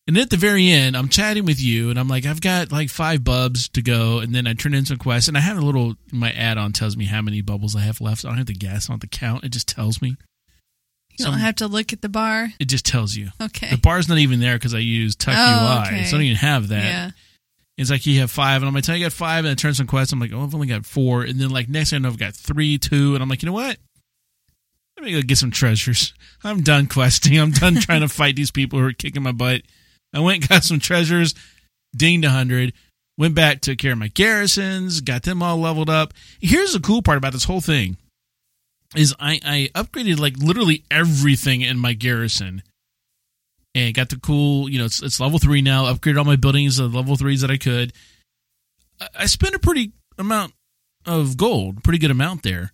And 0.06 0.14
then 0.16 0.22
at 0.24 0.30
the 0.30 0.36
very 0.36 0.68
end, 0.70 0.96
I'm 0.98 1.08
chatting 1.08 1.46
with 1.46 1.58
you, 1.62 1.88
and 1.88 1.98
I'm 1.98 2.08
like, 2.08 2.26
I've 2.26 2.42
got 2.42 2.70
like 2.70 2.90
five 2.90 3.24
bubs 3.24 3.68
to 3.70 3.80
go, 3.80 4.18
and 4.18 4.34
then 4.34 4.46
I 4.46 4.52
turn 4.52 4.74
in 4.74 4.84
some 4.84 4.98
quests, 4.98 5.28
and 5.28 5.36
I 5.36 5.40
have 5.40 5.56
a 5.56 5.62
little. 5.62 5.94
My 6.12 6.30
add-on 6.32 6.72
tells 6.72 6.94
me 6.96 7.06
how 7.06 7.22
many 7.22 7.40
bubbles 7.40 7.74
I 7.74 7.80
have 7.80 8.02
left. 8.02 8.24
I 8.24 8.28
don't 8.28 8.36
have 8.36 8.46
to 8.48 8.52
guess, 8.54 8.88
I 8.88 8.92
don't 8.92 9.02
have 9.02 9.10
to 9.10 9.18
count. 9.18 9.44
It 9.44 9.48
just 9.52 9.66
tells 9.68 10.02
me. 10.02 10.16
You 11.16 11.24
don't 11.26 11.34
have 11.38 11.54
to 11.56 11.68
look 11.68 11.92
at 11.92 12.02
the 12.02 12.08
bar. 12.08 12.48
It 12.58 12.64
just 12.64 12.84
tells 12.84 13.14
you. 13.14 13.28
Okay. 13.40 13.70
The 13.70 13.78
bar's 13.78 14.08
not 14.08 14.18
even 14.18 14.40
there 14.40 14.56
because 14.56 14.74
I 14.74 14.78
use 14.78 15.14
Tuk 15.14 15.32
Oh, 15.38 15.40
UI, 15.82 15.86
okay. 15.86 16.04
so 16.04 16.08
I 16.16 16.18
don't 16.18 16.22
even 16.22 16.36
have 16.38 16.68
that. 16.68 16.84
Yeah. 16.84 17.10
It's 17.78 17.88
like 17.90 18.04
you 18.04 18.20
have 18.20 18.30
five, 18.30 18.60
and 18.62 18.68
I'm 18.68 18.74
like, 18.74 18.84
tell 18.84 18.96
you 18.96 19.04
I 19.04 19.08
got 19.08 19.12
five, 19.12 19.44
and 19.44 19.52
I 19.52 19.54
turn 19.54 19.74
some 19.74 19.86
quests. 19.86 20.12
I'm 20.12 20.20
like, 20.20 20.32
oh, 20.34 20.42
I've 20.42 20.54
only 20.54 20.66
got 20.66 20.84
four, 20.84 21.22
and 21.22 21.40
then 21.40 21.50
like 21.50 21.68
next 21.68 21.90
thing 21.90 21.98
I 21.98 22.00
know, 22.00 22.08
I've 22.08 22.18
got 22.18 22.34
three, 22.34 22.76
two, 22.78 23.14
and 23.14 23.22
I'm 23.22 23.28
like, 23.28 23.42
you 23.42 23.46
know 23.46 23.52
what? 23.52 23.78
Let 24.96 25.06
me 25.06 25.12
go 25.12 25.22
get 25.22 25.38
some 25.38 25.50
treasures. 25.50 26.12
I'm 26.44 26.62
done 26.62 26.86
questing. 26.88 27.38
I'm 27.38 27.52
done 27.52 27.76
trying 27.76 28.02
to 28.02 28.08
fight 28.08 28.36
these 28.36 28.50
people 28.50 28.78
who 28.80 28.86
are 28.86 28.92
kicking 28.92 29.22
my 29.22 29.32
butt. 29.32 29.62
I 30.14 30.20
went 30.20 30.49
got 30.49 30.64
some 30.64 30.78
treasures, 30.78 31.34
dinged 31.94 32.25
a 32.25 32.31
hundred, 32.31 32.72
went 33.19 33.34
back, 33.34 33.61
took 33.61 33.78
care 33.78 33.93
of 33.93 33.99
my 33.99 34.08
garrisons, 34.08 35.00
got 35.00 35.25
them 35.25 35.43
all 35.43 35.58
leveled 35.58 35.90
up. 35.90 36.14
Here's 36.40 36.72
the 36.72 36.81
cool 36.81 37.02
part 37.02 37.19
about 37.19 37.32
this 37.32 37.44
whole 37.44 37.61
thing: 37.61 37.96
is 38.94 39.14
I, 39.19 39.40
I 39.44 39.70
upgraded 39.75 40.19
like 40.19 40.37
literally 40.38 40.84
everything 40.90 41.61
in 41.61 41.78
my 41.78 41.93
garrison 41.93 42.62
and 43.75 43.94
got 43.94 44.08
the 44.08 44.19
cool, 44.19 44.69
you 44.69 44.78
know, 44.78 44.84
it's, 44.84 45.02
it's 45.02 45.20
level 45.20 45.38
three 45.38 45.61
now. 45.61 45.93
Upgraded 45.93 46.19
all 46.19 46.25
my 46.25 46.37
buildings 46.37 46.76
to 46.76 46.87
level 46.87 47.17
threes 47.17 47.40
that 47.40 47.50
I 47.50 47.56
could. 47.56 47.93
I, 49.00 49.08
I 49.20 49.26
spent 49.26 49.55
a 49.55 49.58
pretty 49.58 49.93
amount 50.19 50.52
of 51.06 51.37
gold, 51.37 51.82
pretty 51.82 51.99
good 51.99 52.10
amount 52.10 52.43
there. 52.43 52.72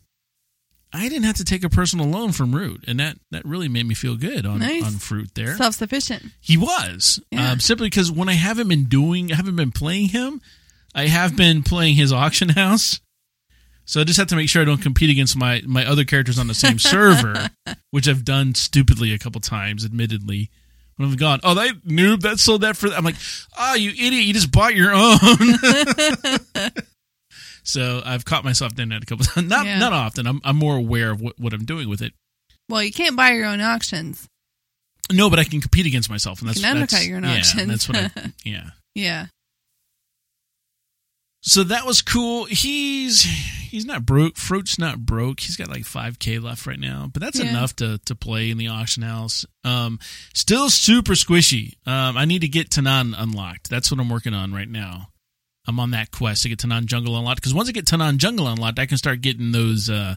I 0.92 1.08
didn't 1.08 1.22
have 1.24 1.36
to 1.36 1.44
take 1.44 1.62
a 1.62 1.68
personal 1.70 2.06
loan 2.06 2.32
from 2.32 2.54
Root, 2.54 2.84
and 2.88 2.98
that 2.98 3.16
that 3.30 3.44
really 3.44 3.68
made 3.68 3.86
me 3.86 3.94
feel 3.94 4.16
good 4.16 4.44
on 4.44 4.58
Nice. 4.58 4.84
on 4.84 4.92
Fruit 4.94 5.30
there. 5.34 5.56
Self 5.56 5.74
sufficient. 5.76 6.26
He 6.40 6.56
was 6.56 7.20
Yeah. 7.30 7.52
um, 7.52 7.60
simply 7.60 7.86
because 7.88 8.10
when 8.10 8.28
I 8.28 8.32
haven't 8.34 8.68
been 8.68 8.84
doing, 8.86 9.32
I 9.32 9.36
haven't 9.36 9.56
been 9.56 9.70
playing 9.72 10.08
him. 10.08 10.40
I 10.94 11.06
have 11.06 11.36
been 11.36 11.62
playing 11.62 11.94
his 11.94 12.12
auction 12.12 12.48
house, 12.50 12.98
so 13.84 14.00
I 14.00 14.04
just 14.04 14.18
have 14.18 14.26
to 14.28 14.36
make 14.36 14.48
sure 14.48 14.60
I 14.62 14.64
don't 14.64 14.82
compete 14.82 15.10
against 15.10 15.36
my 15.36 15.62
my 15.64 15.86
other 15.86 16.04
characters 16.04 16.38
on 16.38 16.48
the 16.48 16.54
same 16.54 16.78
server, 16.80 17.50
which 17.92 18.08
I've 18.08 18.24
done 18.24 18.56
stupidly 18.56 19.12
a 19.12 19.18
couple 19.18 19.40
times, 19.40 19.84
admittedly. 19.84 20.50
When 20.96 21.08
I've 21.08 21.16
gone, 21.16 21.40
oh, 21.44 21.54
that 21.54 21.86
noob 21.86 22.22
that 22.22 22.38
sold 22.40 22.60
that 22.62 22.76
for. 22.76 22.88
I'm 22.88 23.04
like, 23.04 23.14
oh, 23.58 23.74
you 23.74 23.90
idiot! 23.90 24.24
You 24.24 24.34
just 24.34 24.50
bought 24.52 24.74
your 24.74 24.92
own. 24.92 25.18
so 27.62 28.02
I've 28.04 28.24
caught 28.24 28.44
myself 28.44 28.74
doing 28.74 28.88
that 28.90 29.02
a 29.02 29.06
couple 29.06 29.24
times. 29.26 29.48
Not 29.48 29.66
Yeah. 29.66 29.78
not 29.78 29.92
often. 29.92 30.26
I'm 30.26 30.40
I'm 30.44 30.56
more 30.56 30.76
aware 30.76 31.10
of 31.10 31.20
what, 31.20 31.38
what 31.38 31.52
I'm 31.52 31.64
doing 31.64 31.88
with 31.88 32.02
it. 32.02 32.12
Well, 32.68 32.82
you 32.82 32.92
can't 32.92 33.16
buy 33.16 33.32
your 33.32 33.46
own 33.46 33.60
auctions. 33.60 34.28
No, 35.12 35.28
but 35.28 35.38
I 35.40 35.44
can 35.44 35.60
compete 35.60 35.86
against 35.86 36.08
myself, 36.08 36.40
and 36.40 36.48
that's 36.48 36.60
can 36.60 36.70
undercut 36.70 36.90
that's, 36.90 37.06
your 37.06 37.16
own 37.16 37.24
yeah, 37.24 37.38
auctions. 37.38 37.66
That's 37.68 37.88
what 37.88 37.96
I 37.98 38.10
yeah. 38.44 38.70
Yeah. 38.94 39.26
So 41.42 41.64
that 41.64 41.86
was 41.86 42.02
cool. 42.02 42.44
He's 42.44 43.22
he's 43.22 43.86
not 43.86 44.04
broke. 44.04 44.36
Fruit's 44.36 44.78
not 44.78 44.98
broke. 45.00 45.40
He's 45.40 45.56
got 45.56 45.68
like 45.68 45.84
five 45.84 46.18
k 46.18 46.38
left 46.38 46.66
right 46.66 46.78
now, 46.78 47.08
but 47.12 47.22
that's 47.22 47.38
Yeah. 47.40 47.48
enough 47.48 47.74
to 47.76 47.98
to 48.04 48.14
play 48.14 48.50
in 48.50 48.58
the 48.58 48.68
auction 48.68 49.02
house. 49.02 49.46
Um, 49.64 49.98
still 50.34 50.68
super 50.68 51.12
squishy. 51.14 51.74
Um, 51.86 52.16
I 52.18 52.24
need 52.26 52.42
to 52.42 52.48
get 52.48 52.68
Tanaan 52.70 53.14
unlocked. 53.16 53.70
That's 53.70 53.90
what 53.90 53.98
I'm 54.00 54.10
working 54.10 54.34
on 54.34 54.52
right 54.52 54.68
now. 54.68 55.08
I'm 55.66 55.78
on 55.78 55.90
that 55.92 56.10
quest 56.10 56.42
to 56.42 56.48
get 56.48 56.58
Tanaan 56.58 56.86
Jungle 56.86 57.16
unlocked 57.18 57.40
because 57.40 57.54
once 57.54 57.68
I 57.68 57.72
get 57.72 57.84
Tanaan 57.84 58.16
Jungle 58.16 58.48
unlocked, 58.48 58.78
I 58.78 58.86
can 58.86 58.96
start 58.98 59.20
getting 59.20 59.52
those 59.52 59.88
uh 59.90 60.14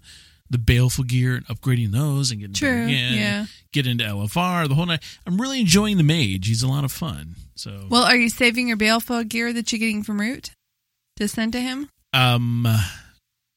the 0.50 0.58
baleful 0.58 1.04
gear 1.04 1.36
and 1.36 1.46
upgrading 1.48 1.92
those 1.92 2.30
and 2.32 2.40
getting 2.40 2.54
True. 2.54 2.86
again, 2.86 3.14
Yeah. 3.14 3.46
get 3.72 3.88
into 3.88 4.04
LFR 4.04 4.68
the 4.68 4.76
whole 4.76 4.86
night. 4.86 5.02
I'm 5.26 5.40
really 5.42 5.60
enjoying 5.60 5.98
the 5.98 6.04
mage. 6.04 6.48
He's 6.48 6.62
a 6.62 6.68
lot 6.68 6.84
of 6.84 6.92
fun. 6.92 7.36
So 7.56 7.88
Well, 7.90 8.04
are 8.04 8.16
you 8.16 8.30
saving 8.30 8.68
your 8.68 8.78
baleful 8.78 9.24
gear 9.24 9.52
that 9.54 9.72
you're 9.72 9.80
getting 9.80 10.04
from 10.04 10.20
Root 10.22 10.52
to 11.18 11.28
send 11.28 11.54
to 11.54 11.62
him? 11.62 11.90
um, 12.14 12.68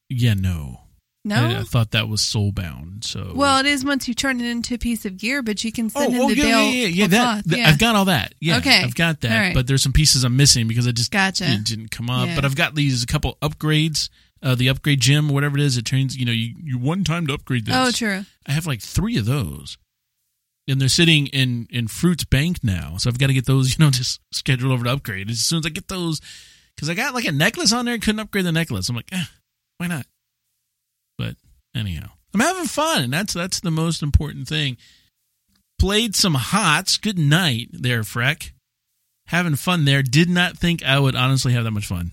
yeah, 0.08 0.34
no. 0.34 0.80
No. 1.26 1.44
I, 1.44 1.58
I 1.58 1.62
thought 1.64 1.90
that 1.90 2.08
was 2.08 2.20
soulbound. 2.20 3.02
So 3.02 3.32
well, 3.34 3.58
it 3.58 3.66
is 3.66 3.84
once 3.84 4.06
you 4.06 4.14
turn 4.14 4.40
it 4.40 4.46
into 4.48 4.74
a 4.74 4.78
piece 4.78 5.04
of 5.04 5.16
gear, 5.16 5.42
but 5.42 5.64
you 5.64 5.72
can 5.72 5.86
oh, 5.86 6.00
send 6.00 6.14
in 6.14 6.20
oh 6.20 6.28
the 6.28 6.36
yeah, 6.36 6.46
yeah, 6.46 6.70
yeah, 6.70 6.86
yeah, 6.86 7.06
that, 7.08 7.42
yeah. 7.46 7.68
I've 7.68 7.80
got 7.80 7.96
all 7.96 8.04
that. 8.04 8.32
Yeah, 8.40 8.58
Okay. 8.58 8.84
I've 8.84 8.94
got 8.94 9.22
that. 9.22 9.36
Right. 9.36 9.52
But 9.54 9.66
there's 9.66 9.82
some 9.82 9.92
pieces 9.92 10.22
I'm 10.22 10.36
missing 10.36 10.68
because 10.68 10.86
I 10.86 10.92
just 10.92 11.10
Gotcha. 11.10 11.44
it 11.50 11.64
didn't 11.64 11.90
come 11.90 12.08
up. 12.10 12.28
But 12.36 12.44
I've 12.44 12.54
got 12.54 12.76
these 12.76 13.02
a 13.02 13.06
couple 13.06 13.36
upgrades. 13.42 14.08
Uh, 14.40 14.54
the 14.54 14.68
upgrade 14.68 15.00
gym, 15.00 15.28
whatever 15.28 15.58
it 15.58 15.64
is, 15.64 15.76
it 15.76 15.84
turns 15.84 16.16
you 16.16 16.24
know 16.24 16.30
you 16.30 16.54
you 16.62 16.78
one 16.78 17.02
time 17.02 17.26
to 17.26 17.34
upgrade 17.34 17.66
this. 17.66 17.74
oh, 17.76 17.90
true. 17.90 18.24
I 18.46 18.52
have 18.52 18.64
like 18.66 18.80
three 18.80 19.16
of 19.16 19.24
those, 19.24 19.78
and 20.68 20.80
they're 20.80 20.88
sitting 20.88 21.26
in 21.28 21.66
in 21.70 21.88
Fruits 21.88 22.24
Bank 22.24 22.62
now. 22.62 22.98
So 22.98 23.10
I've 23.10 23.18
got 23.18 23.26
to 23.26 23.34
get 23.34 23.46
those. 23.46 23.70
You 23.78 23.84
know, 23.84 23.90
just 23.90 24.20
scheduled 24.30 24.70
over 24.70 24.84
to 24.84 24.92
upgrade 24.92 25.28
as 25.28 25.40
soon 25.40 25.58
as 25.58 25.66
I 25.66 25.70
get 25.70 25.88
those. 25.88 26.20
Because 26.76 26.88
I 26.88 26.94
got 26.94 27.14
like 27.14 27.24
a 27.24 27.32
necklace 27.32 27.72
on 27.72 27.86
there, 27.86 27.94
and 27.94 28.02
couldn't 28.02 28.20
upgrade 28.20 28.44
the 28.44 28.52
necklace. 28.52 28.88
I'm 28.88 28.94
like, 28.94 29.08
eh, 29.10 29.24
why 29.78 29.88
not? 29.88 30.06
But 31.18 31.36
anyhow, 31.74 32.08
I'm 32.34 32.40
having 32.40 32.66
fun, 32.66 33.04
and 33.04 33.12
that's 33.12 33.32
that's 33.34 33.60
the 33.60 33.70
most 33.70 34.02
important 34.02 34.48
thing. 34.48 34.76
Played 35.78 36.14
some 36.14 36.34
hots. 36.34 36.96
Good 36.96 37.18
night 37.18 37.68
there, 37.72 38.02
Freck. 38.02 38.52
Having 39.26 39.56
fun 39.56 39.84
there. 39.84 40.02
Did 40.02 40.28
not 40.30 40.56
think 40.56 40.84
I 40.84 40.98
would 40.98 41.14
honestly 41.16 41.52
have 41.52 41.64
that 41.64 41.70
much 41.72 41.86
fun. 41.86 42.12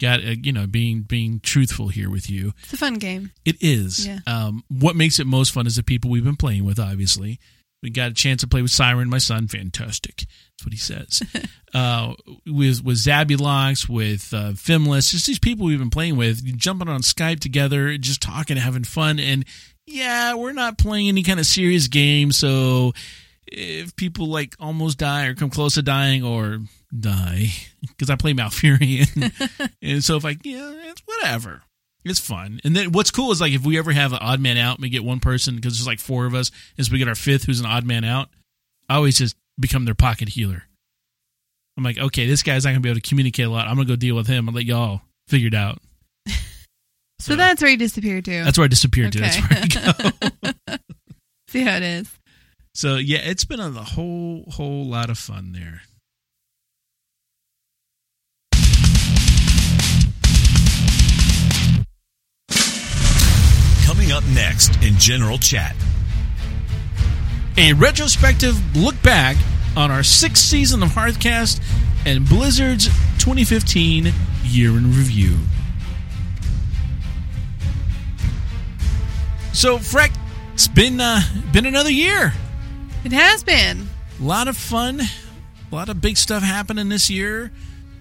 got 0.00 0.20
uh, 0.20 0.34
you 0.42 0.52
know 0.52 0.66
being 0.66 1.02
being 1.02 1.40
truthful 1.40 1.88
here 1.88 2.10
with 2.10 2.28
you. 2.30 2.52
It's 2.62 2.72
a 2.72 2.76
fun 2.76 2.94
game. 2.94 3.32
It 3.44 3.56
is. 3.60 4.06
Yeah. 4.06 4.18
Um, 4.26 4.64
what 4.68 4.96
makes 4.96 5.18
it 5.20 5.26
most 5.26 5.52
fun 5.52 5.66
is 5.66 5.76
the 5.76 5.82
people 5.82 6.10
we've 6.10 6.24
been 6.24 6.36
playing 6.36 6.64
with. 6.64 6.78
Obviously, 6.80 7.38
we 7.84 7.90
got 7.90 8.10
a 8.10 8.14
chance 8.14 8.40
to 8.40 8.48
play 8.48 8.62
with 8.62 8.70
Siren, 8.70 9.10
my 9.10 9.18
son. 9.18 9.46
Fantastic. 9.46 10.24
That's 10.26 10.64
what 10.64 10.72
he 10.72 10.78
says. 10.78 11.22
uh, 11.74 12.14
with 12.46 12.82
with 12.82 12.96
Zabulox, 12.96 13.88
with 13.88 14.32
uh, 14.32 14.52
Fimless, 14.52 15.10
just 15.10 15.26
these 15.26 15.38
people 15.38 15.66
we've 15.66 15.78
been 15.78 15.90
playing 15.90 16.16
with, 16.16 16.42
jumping 16.56 16.88
on 16.88 17.02
Skype 17.02 17.40
together, 17.40 17.96
just 17.98 18.22
talking, 18.22 18.56
having 18.56 18.84
fun, 18.84 19.20
and 19.20 19.44
yeah, 19.86 20.34
we're 20.34 20.52
not 20.52 20.78
playing 20.78 21.08
any 21.08 21.22
kind 21.22 21.38
of 21.38 21.44
serious 21.44 21.88
game, 21.88 22.32
so 22.32 22.92
if 23.46 23.94
people 23.96 24.26
like 24.26 24.56
almost 24.58 24.98
die 24.98 25.26
or 25.26 25.34
come 25.34 25.50
close 25.50 25.74
to 25.74 25.82
dying 25.82 26.24
or 26.24 26.60
die 26.98 27.48
because 27.82 28.08
I 28.08 28.16
play 28.16 28.32
Malfurion, 28.32 29.70
and 29.82 30.02
so 30.02 30.16
if 30.16 30.24
I 30.24 30.36
yeah, 30.42 30.72
it's 30.86 31.02
whatever. 31.04 31.62
It's 32.04 32.20
fun, 32.20 32.60
and 32.64 32.76
then 32.76 32.92
what's 32.92 33.10
cool 33.10 33.32
is 33.32 33.40
like 33.40 33.52
if 33.52 33.64
we 33.64 33.78
ever 33.78 33.92
have 33.92 34.12
an 34.12 34.18
odd 34.20 34.40
man 34.40 34.58
out, 34.58 34.76
and 34.76 34.82
we 34.82 34.90
get 34.90 35.04
one 35.04 35.20
person 35.20 35.56
because 35.56 35.78
there's 35.78 35.86
like 35.86 36.00
four 36.00 36.26
of 36.26 36.34
us, 36.34 36.50
as 36.78 36.90
we 36.90 36.98
get 36.98 37.08
our 37.08 37.14
fifth 37.14 37.44
who's 37.44 37.60
an 37.60 37.66
odd 37.66 37.84
man 37.84 38.04
out. 38.04 38.28
I 38.88 38.96
always 38.96 39.16
just 39.16 39.36
become 39.58 39.86
their 39.86 39.94
pocket 39.94 40.28
healer. 40.28 40.64
I'm 41.76 41.82
like, 41.82 41.98
okay, 41.98 42.26
this 42.26 42.42
guy's 42.42 42.64
not 42.64 42.70
gonna 42.70 42.80
be 42.80 42.90
able 42.90 43.00
to 43.00 43.08
communicate 43.08 43.46
a 43.46 43.50
lot. 43.50 43.66
I'm 43.66 43.76
gonna 43.76 43.88
go 43.88 43.96
deal 43.96 44.16
with 44.16 44.26
him. 44.26 44.48
I'll 44.48 44.54
let 44.54 44.66
y'all 44.66 45.00
figure 45.28 45.48
it 45.48 45.54
out. 45.54 45.78
So, 47.20 47.36
that's 47.36 47.62
where 47.62 47.70
you 47.70 47.78
disappeared 47.78 48.26
to. 48.26 48.44
That's 48.44 48.58
where 48.58 48.66
I 48.66 48.68
disappeared 48.68 49.12
to. 49.12 49.20
That's 49.20 49.38
where 49.38 49.62
I 49.62 50.12
go. 50.68 50.76
See 51.48 51.62
how 51.62 51.76
it 51.76 51.82
is. 51.82 52.10
So 52.74 52.96
yeah, 52.96 53.20
it's 53.22 53.44
been 53.44 53.60
a 53.60 53.70
whole 53.70 54.44
whole 54.50 54.84
lot 54.84 55.08
of 55.08 55.16
fun 55.16 55.52
there. 55.52 55.82
Coming 64.04 64.16
up 64.18 64.34
next 64.34 64.82
in 64.82 64.98
General 64.98 65.38
Chat. 65.38 65.74
A 67.56 67.72
retrospective 67.72 68.76
look 68.76 69.00
back 69.00 69.34
on 69.78 69.90
our 69.90 70.02
sixth 70.02 70.44
season 70.44 70.82
of 70.82 70.90
Hearthcast 70.90 71.62
and 72.04 72.28
Blizzard's 72.28 72.84
2015 73.16 74.12
year 74.42 74.76
in 74.76 74.88
review. 74.88 75.38
So, 79.54 79.78
Freck, 79.78 80.14
it's 80.52 80.68
been 80.68 81.00
uh, 81.00 81.22
been 81.54 81.64
another 81.64 81.90
year. 81.90 82.34
It 83.04 83.12
has 83.12 83.42
been. 83.42 83.88
A 84.20 84.22
lot 84.22 84.48
of 84.48 84.56
fun, 84.58 85.00
a 85.00 85.74
lot 85.74 85.88
of 85.88 86.02
big 86.02 86.18
stuff 86.18 86.42
happening 86.42 86.90
this 86.90 87.08
year, 87.08 87.50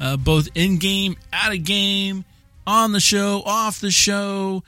uh, 0.02 0.18
both 0.18 0.50
in 0.54 0.80
game, 0.80 1.16
out 1.32 1.54
of 1.54 1.64
game, 1.64 2.26
on 2.68 2.92
the 2.92 3.00
show, 3.00 3.42
off 3.46 3.80
the 3.80 3.92
show, 3.92 4.64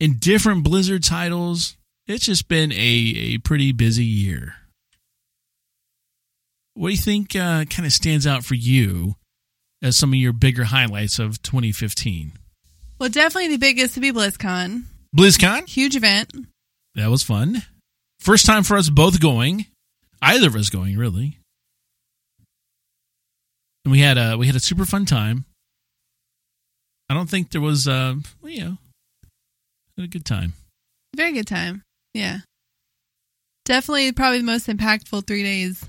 in 0.00 0.16
different 0.18 0.64
Blizzard 0.64 1.04
titles. 1.04 1.76
It's 2.06 2.24
just 2.26 2.48
been 2.48 2.72
a, 2.72 2.76
a 2.76 3.38
pretty 3.38 3.70
busy 3.70 4.04
year. 4.04 4.54
What 6.74 6.88
do 6.88 6.92
you 6.94 6.98
think 7.00 7.36
uh, 7.36 7.64
kind 7.66 7.86
of 7.86 7.92
stands 7.92 8.26
out 8.26 8.44
for 8.44 8.54
you 8.54 9.14
as 9.82 9.96
some 9.96 10.10
of 10.10 10.16
your 10.16 10.32
bigger 10.32 10.64
highlights 10.64 11.18
of 11.18 11.40
2015? 11.42 12.32
Well, 12.98 13.08
definitely 13.08 13.48
the 13.48 13.58
biggest 13.58 13.94
to 13.94 14.00
be 14.00 14.12
BlizzCon. 14.12 14.84
BlizzCon, 15.16 15.68
Huge 15.68 15.96
event. 15.96 16.32
that 16.94 17.10
was 17.10 17.22
fun. 17.22 17.62
First 18.18 18.46
time 18.46 18.62
for 18.64 18.76
us 18.76 18.90
both 18.90 19.20
going, 19.20 19.66
either 20.20 20.48
of 20.48 20.56
us 20.56 20.68
going, 20.70 20.96
really. 20.96 21.38
And 23.84 23.92
we 23.92 24.00
had 24.00 24.18
a 24.18 24.36
we 24.36 24.46
had 24.46 24.56
a 24.56 24.60
super 24.60 24.84
fun 24.84 25.06
time. 25.06 25.46
I 27.08 27.14
don't 27.14 27.28
think 27.30 27.50
there 27.50 27.60
was, 27.62 27.88
uh, 27.88 28.14
you 28.44 28.64
know, 28.64 28.76
had 29.96 30.04
a 30.04 30.08
good 30.08 30.24
time. 30.24 30.52
Very 31.16 31.32
good 31.32 31.46
time. 31.46 31.82
Yeah. 32.14 32.38
Definitely 33.64 34.12
probably 34.12 34.38
the 34.38 34.44
most 34.44 34.66
impactful 34.66 35.26
three 35.26 35.42
days 35.42 35.84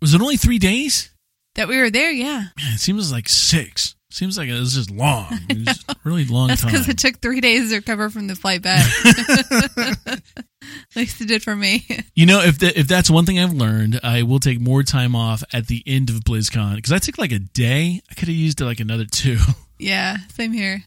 Was 0.00 0.14
it 0.14 0.20
only 0.20 0.36
three 0.36 0.58
days? 0.58 1.10
that 1.54 1.66
we 1.66 1.76
were 1.76 1.90
there. 1.90 2.12
Yeah. 2.12 2.44
Man, 2.56 2.74
it 2.74 2.78
seems 2.78 3.10
like 3.10 3.28
six. 3.28 3.96
Seems 4.12 4.38
like 4.38 4.48
it 4.48 4.58
was 4.58 4.74
just 4.74 4.90
long. 4.92 5.26
It 5.50 5.66
was 5.66 5.84
really 6.04 6.24
long 6.24 6.48
That's 6.48 6.62
time. 6.62 6.70
because 6.70 6.88
it 6.88 6.98
took 6.98 7.20
three 7.20 7.40
days 7.40 7.70
to 7.70 7.76
recover 7.76 8.08
from 8.10 8.26
the 8.28 8.36
flight 8.36 8.62
back. 8.62 8.86
At 10.06 10.22
least 10.96 11.20
it 11.20 11.26
did 11.26 11.42
for 11.42 11.56
me. 11.56 11.84
You 12.14 12.26
know, 12.26 12.40
if 12.40 12.58
the, 12.60 12.78
if 12.78 12.86
that's 12.86 13.10
one 13.10 13.26
thing 13.26 13.38
I've 13.40 13.52
learned, 13.52 13.98
I 14.04 14.22
will 14.22 14.38
take 14.38 14.60
more 14.60 14.82
time 14.84 15.16
off 15.16 15.42
at 15.52 15.66
the 15.66 15.82
end 15.86 16.10
of 16.10 16.16
BlizzCon 16.20 16.76
because 16.76 16.92
I 16.92 16.98
took 16.98 17.18
like 17.18 17.32
a 17.32 17.38
day. 17.40 18.00
I 18.10 18.14
could 18.14 18.28
have 18.28 18.36
used 18.36 18.60
like 18.60 18.78
another 18.80 19.04
two. 19.04 19.38
yeah. 19.78 20.18
Same 20.34 20.52
here. 20.52 20.84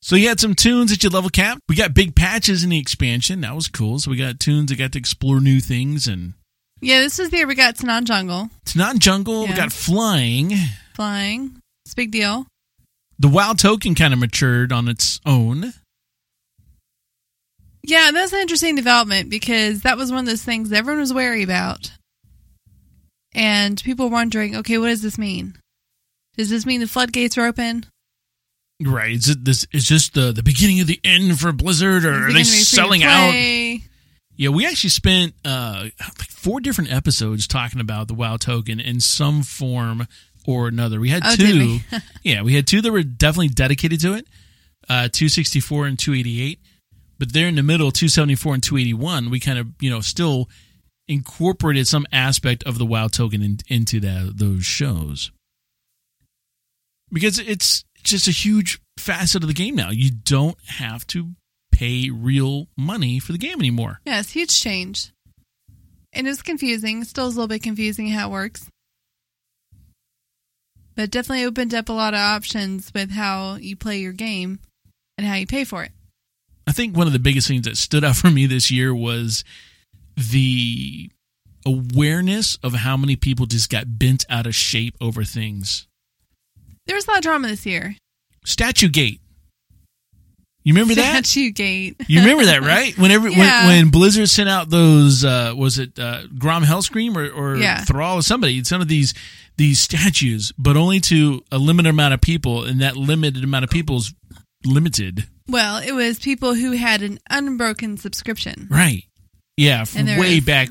So 0.00 0.16
you 0.16 0.28
had 0.28 0.40
some 0.40 0.54
tunes 0.54 0.90
that 0.90 1.02
you 1.02 1.10
level 1.10 1.30
cap. 1.30 1.58
We 1.68 1.74
got 1.74 1.94
big 1.94 2.14
patches 2.14 2.62
in 2.62 2.70
the 2.70 2.78
expansion. 2.78 3.40
That 3.40 3.54
was 3.54 3.68
cool. 3.68 3.98
So 3.98 4.10
we 4.10 4.16
got 4.16 4.38
tunes 4.38 4.70
that 4.70 4.78
got 4.78 4.92
to 4.92 4.98
explore 4.98 5.40
new 5.40 5.60
things 5.60 6.06
and 6.06 6.34
Yeah. 6.80 7.00
This 7.00 7.18
was 7.18 7.30
the 7.30 7.38
year 7.38 7.46
we 7.46 7.54
got 7.54 7.76
Tanaan 7.76 8.04
Jungle 8.04 8.50
not 8.76 8.98
jungle. 8.98 9.46
We 9.46 9.54
got 9.54 9.72
flying. 9.72 10.52
flying. 10.94 11.60
It's 11.84 11.92
a 11.92 11.96
big 11.96 12.10
deal. 12.10 12.46
The 13.18 13.28
WoW 13.28 13.54
token 13.54 13.94
kind 13.94 14.12
of 14.12 14.20
matured 14.20 14.72
on 14.72 14.88
its 14.88 15.20
own. 15.26 15.72
Yeah, 17.82 18.10
that's 18.12 18.32
an 18.32 18.40
interesting 18.40 18.76
development 18.76 19.30
because 19.30 19.80
that 19.82 19.96
was 19.96 20.10
one 20.10 20.20
of 20.20 20.26
those 20.26 20.42
things 20.42 20.72
everyone 20.72 21.00
was 21.00 21.12
wary 21.12 21.42
about. 21.42 21.90
And 23.34 23.82
people 23.82 24.06
were 24.06 24.12
wondering, 24.12 24.56
okay, 24.56 24.78
what 24.78 24.88
does 24.88 25.02
this 25.02 25.18
mean? 25.18 25.56
Does 26.36 26.50
this 26.50 26.66
mean 26.66 26.80
the 26.80 26.86
floodgates 26.86 27.36
are 27.38 27.46
open? 27.46 27.86
Right. 28.80 29.10
Is 29.12 29.28
it 29.28 29.44
this 29.44 29.66
is 29.72 29.88
this 29.88 30.08
the, 30.10 30.32
the 30.32 30.42
beginning 30.42 30.80
of 30.80 30.86
the 30.86 31.00
end 31.02 31.40
for 31.40 31.50
Blizzard 31.52 32.04
or 32.04 32.10
are 32.12 32.20
they 32.20 32.20
gonna 32.20 32.34
be 32.34 32.44
free 32.44 32.58
to 32.58 32.64
selling 32.64 33.02
out? 33.02 33.32
Yeah, 34.36 34.50
we 34.50 34.66
actually 34.66 34.90
spent 34.90 35.34
uh, 35.44 35.86
like 36.00 36.28
four 36.30 36.60
different 36.60 36.92
episodes 36.92 37.48
talking 37.48 37.80
about 37.80 38.06
the 38.06 38.14
WoW 38.14 38.36
token 38.36 38.78
in 38.78 39.00
some 39.00 39.42
form 39.42 40.06
or 40.46 40.68
another. 40.68 41.00
We 41.00 41.08
had 41.10 41.22
Oh, 41.26 41.34
two. 41.34 41.58
we? 41.58 41.84
yeah, 42.22 42.42
we 42.42 42.54
had 42.54 42.66
two 42.68 42.80
that 42.80 42.92
were 42.92 43.02
definitely 43.02 43.48
dedicated 43.48 44.00
to 44.02 44.14
it, 44.14 44.28
uh, 44.88 45.08
264 45.08 45.86
and 45.86 45.98
288. 45.98 46.60
But 47.18 47.32
there 47.32 47.48
in 47.48 47.56
the 47.56 47.64
middle, 47.64 47.90
274 47.90 48.54
and 48.54 48.62
281, 48.62 49.28
we 49.28 49.40
kind 49.40 49.58
of, 49.58 49.66
you 49.80 49.90
know, 49.90 50.00
still 50.00 50.48
incorporated 51.08 51.88
some 51.88 52.06
aspect 52.12 52.62
of 52.62 52.78
the 52.78 52.86
WoW 52.86 53.08
token 53.08 53.42
in, 53.42 53.58
into 53.66 53.98
that, 53.98 54.34
those 54.36 54.64
shows. 54.64 55.32
Because 57.10 57.40
it's 57.40 57.84
just 58.02 58.28
a 58.28 58.32
huge 58.32 58.80
facet 58.98 59.42
of 59.42 59.48
the 59.48 59.54
game 59.54 59.74
now. 59.74 59.90
You 59.90 60.10
don't 60.10 60.58
have 60.66 61.06
to 61.08 61.32
pay 61.72 62.10
real 62.10 62.68
money 62.76 63.18
for 63.18 63.32
the 63.32 63.38
game 63.38 63.58
anymore. 63.58 64.00
Yeah, 64.04 64.20
it's 64.20 64.30
huge 64.30 64.60
change. 64.60 65.12
And 66.12 66.26
it's 66.26 66.42
confusing. 66.42 67.04
Still 67.04 67.28
is 67.28 67.34
a 67.34 67.38
little 67.38 67.48
bit 67.48 67.62
confusing 67.62 68.08
how 68.08 68.28
it 68.28 68.32
works. 68.32 68.68
But 70.96 71.10
definitely 71.10 71.44
opened 71.44 71.74
up 71.74 71.88
a 71.88 71.92
lot 71.92 72.14
of 72.14 72.20
options 72.20 72.90
with 72.92 73.10
how 73.10 73.56
you 73.56 73.76
play 73.76 73.98
your 73.98 74.12
game 74.12 74.58
and 75.16 75.26
how 75.26 75.34
you 75.34 75.46
pay 75.46 75.64
for 75.64 75.84
it. 75.84 75.92
I 76.66 76.72
think 76.72 76.96
one 76.96 77.06
of 77.06 77.12
the 77.12 77.18
biggest 77.18 77.48
things 77.48 77.66
that 77.66 77.76
stood 77.76 78.04
out 78.04 78.16
for 78.16 78.30
me 78.30 78.46
this 78.46 78.70
year 78.70 78.94
was 78.94 79.44
the 80.16 81.10
awareness 81.64 82.56
of 82.62 82.72
how 82.72 82.96
many 82.96 83.16
people 83.16 83.46
just 83.46 83.70
got 83.70 83.98
bent 83.98 84.24
out 84.28 84.46
of 84.46 84.54
shape 84.54 84.96
over 85.00 85.24
things. 85.24 85.87
There 86.88 86.96
was 86.96 87.06
a 87.06 87.10
lot 87.12 87.18
of 87.18 87.22
drama 87.22 87.46
this 87.48 87.64
year. 87.64 87.94
Statue 88.44 88.88
Gate. 88.88 89.20
You 90.64 90.74
remember 90.74 90.94
that? 90.96 91.24
Statue 91.24 91.50
Gate. 91.50 91.96
You 92.08 92.20
remember 92.20 92.46
that, 92.46 92.62
right? 92.62 92.96
Whenever 92.98 93.28
Yeah. 93.28 93.66
when, 93.66 93.84
when 93.84 93.90
Blizzard 93.90 94.28
sent 94.28 94.48
out 94.48 94.68
those, 94.70 95.24
uh, 95.24 95.54
was 95.56 95.78
it 95.78 95.98
uh, 95.98 96.26
Grom 96.38 96.64
Hellscream 96.64 97.16
or, 97.16 97.28
or 97.30 97.56
Yeah. 97.56 97.84
Thrall 97.84 98.16
or 98.16 98.22
somebody? 98.22 98.62
Some 98.64 98.80
of 98.80 98.88
these 98.88 99.14
these 99.56 99.80
statues, 99.80 100.52
but 100.58 100.76
only 100.76 101.00
to 101.00 101.42
a 101.50 101.58
limited 101.58 101.88
amount 101.90 102.14
of 102.14 102.20
people, 102.20 102.64
and 102.64 102.80
that 102.80 102.96
limited 102.96 103.42
amount 103.44 103.64
of 103.64 103.70
people 103.70 103.96
is 103.98 104.14
limited, 104.64 105.26
Well, 105.48 105.78
it 105.78 105.92
was 105.92 106.18
people 106.18 106.54
who 106.54 106.72
had 106.72 107.02
an 107.02 107.18
unbroken 107.30 107.96
subscription. 107.96 108.68
right? 108.70 109.04
Yeah, 109.56 109.84
from 109.84 110.06
way 110.06 110.38
back. 110.40 110.68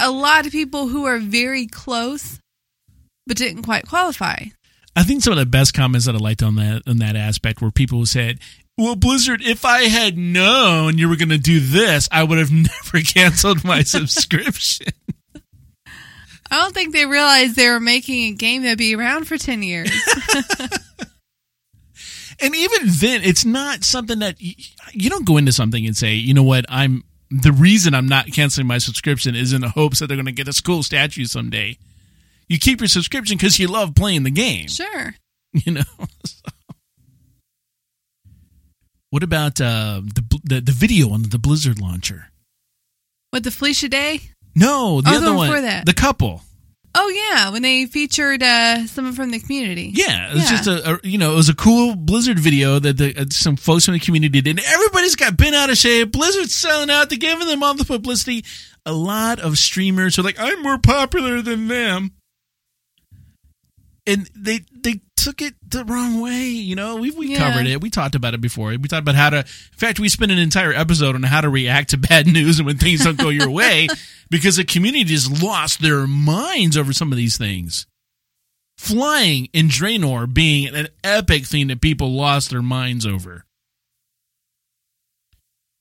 A 0.00 0.10
lot 0.10 0.44
of 0.46 0.52
people 0.52 0.88
who 0.88 1.06
are 1.06 1.18
very 1.18 1.66
close 1.66 2.38
but 3.26 3.36
didn't 3.38 3.62
quite 3.62 3.86
qualify. 3.86 4.44
I 5.00 5.02
think 5.02 5.22
some 5.22 5.32
of 5.32 5.38
the 5.38 5.46
best 5.46 5.72
comments 5.72 6.04
that 6.04 6.14
I 6.14 6.18
liked 6.18 6.42
on 6.42 6.56
that 6.56 6.82
on 6.86 6.98
that 6.98 7.16
aspect 7.16 7.62
were 7.62 7.70
people 7.70 8.00
who 8.00 8.04
said, 8.04 8.38
"Well, 8.76 8.96
Blizzard, 8.96 9.40
if 9.40 9.64
I 9.64 9.84
had 9.84 10.18
known 10.18 10.98
you 10.98 11.08
were 11.08 11.16
going 11.16 11.30
to 11.30 11.38
do 11.38 11.58
this, 11.58 12.06
I 12.12 12.22
would 12.22 12.36
have 12.36 12.52
never 12.52 13.00
canceled 13.02 13.64
my 13.64 13.82
subscription." 13.84 14.88
I 16.50 16.60
don't 16.60 16.74
think 16.74 16.92
they 16.92 17.06
realized 17.06 17.56
they 17.56 17.70
were 17.70 17.80
making 17.80 18.24
a 18.24 18.36
game 18.36 18.62
that'd 18.62 18.76
be 18.76 18.94
around 18.94 19.26
for 19.26 19.38
10 19.38 19.62
years. 19.62 19.88
and 22.40 22.54
even 22.54 22.80
then, 22.84 23.22
it's 23.22 23.46
not 23.46 23.84
something 23.84 24.18
that 24.18 24.36
y- 24.42 24.56
you 24.92 25.08
don't 25.08 25.24
go 25.24 25.38
into 25.38 25.52
something 25.52 25.86
and 25.86 25.96
say, 25.96 26.12
"You 26.12 26.34
know 26.34 26.42
what? 26.42 26.66
I'm 26.68 27.04
the 27.30 27.52
reason 27.52 27.94
I'm 27.94 28.08
not 28.08 28.26
canceling 28.26 28.66
my 28.66 28.76
subscription 28.76 29.34
is 29.34 29.54
in 29.54 29.62
the 29.62 29.70
hopes 29.70 30.00
that 30.00 30.08
they're 30.08 30.16
going 30.18 30.26
to 30.26 30.32
get 30.32 30.46
a 30.46 30.62
cool 30.62 30.82
statue 30.82 31.24
someday." 31.24 31.78
You 32.50 32.58
keep 32.58 32.80
your 32.80 32.88
subscription 32.88 33.38
because 33.38 33.58
you 33.58 33.68
love 33.68 33.94
playing 33.94 34.24
the 34.24 34.30
game, 34.30 34.68
sure. 34.68 35.14
you 35.54 35.72
know. 35.72 35.82
What 39.10 39.22
about 39.22 39.60
uh, 39.60 40.02
the, 40.04 40.40
the 40.44 40.60
the 40.60 40.72
video 40.72 41.10
on 41.10 41.22
the 41.22 41.38
Blizzard 41.38 41.80
launcher? 41.80 42.26
What 43.30 43.42
the 43.44 43.50
Felicia 43.50 43.88
Day? 43.88 44.20
No, 44.54 45.00
the 45.00 45.10
Oh, 45.10 45.16
other 45.16 45.34
one 45.34 45.62
that. 45.62 45.86
the 45.86 45.92
couple. 45.94 46.42
Oh 46.94 47.08
yeah, 47.08 47.50
when 47.50 47.62
they 47.62 47.86
featured 47.86 48.42
uh, 48.42 48.86
someone 48.86 49.14
from 49.14 49.30
the 49.30 49.38
community. 49.38 49.90
Yeah, 49.94 50.30
it 50.30 50.34
was 50.34 50.42
Yeah. 50.44 50.50
just 50.56 50.66
a, 50.68 50.94
a 50.94 51.00
you 51.04 51.18
know 51.18 51.32
it 51.32 51.36
was 51.36 51.48
a 51.48 51.54
cool 51.54 51.94
Blizzard 51.96 52.38
video 52.38 52.78
that 52.80 52.96
the, 52.98 53.16
uh, 53.16 53.24
some 53.30 53.56
folks 53.56 53.84
from 53.84 53.94
the 53.94 54.00
community 54.00 54.40
did. 54.40 54.58
And 54.58 54.66
everybody's 54.66 55.14
got 55.16 55.36
bent 55.36 55.54
out 55.54 55.70
of 55.70 55.76
shape. 55.76 56.10
Blizzard's 56.12 56.54
selling 56.54 56.90
out. 56.90 57.08
They're 57.10 57.18
giving 57.18 57.46
them 57.48 57.62
all 57.62 57.74
the 57.74 57.84
publicity. 57.84 58.44
A 58.86 58.92
lot 58.92 59.38
of 59.40 59.58
streamers 59.58 60.18
are 60.18 60.22
like, 60.22 60.38
I'm 60.40 60.62
more 60.62 60.78
popular 60.78 61.42
than 61.42 61.68
them, 61.68 62.10
and 64.10 64.28
they 64.34 64.60
they 64.82 65.00
took 65.16 65.42
it 65.42 65.54
the 65.68 65.84
wrong 65.84 66.20
way. 66.20 66.46
You 66.48 66.74
know, 66.76 66.96
we 66.96 67.10
we 67.10 67.28
Yeah. 67.32 67.38
covered 67.50 67.66
it. 67.66 67.80
We 67.80 67.90
talked 67.90 68.14
about 68.14 68.34
it 68.34 68.40
before. 68.40 68.70
We 68.70 68.78
talked 68.88 69.02
about 69.02 69.14
how 69.14 69.30
to. 69.30 69.38
In 69.38 69.44
fact, 69.76 70.00
we 70.00 70.08
spent 70.08 70.32
an 70.32 70.38
entire 70.38 70.72
episode 70.72 71.14
on 71.14 71.22
how 71.22 71.40
to 71.40 71.48
react 71.48 71.90
to 71.90 71.96
bad 72.10 72.26
news 72.26 72.58
and 72.58 72.66
when 72.66 72.78
things 72.78 73.04
don't 73.04 73.18
go 73.18 73.28
your 73.28 73.50
way, 73.60 73.88
because 74.30 74.56
the 74.56 74.64
community 74.64 75.12
has 75.12 75.42
lost 75.42 75.80
their 75.82 76.06
minds 76.06 76.76
over 76.76 76.92
some 76.92 77.12
of 77.12 77.18
these 77.18 77.36
things 77.36 77.86
flying 78.78 79.46
in 79.52 79.68
Draenor 79.68 80.32
being 80.32 80.74
an 80.74 80.88
epic 81.04 81.44
thing 81.44 81.66
that 81.66 81.82
people 81.82 82.14
lost 82.14 82.48
their 82.48 82.62
minds 82.62 83.04
over. 83.04 83.44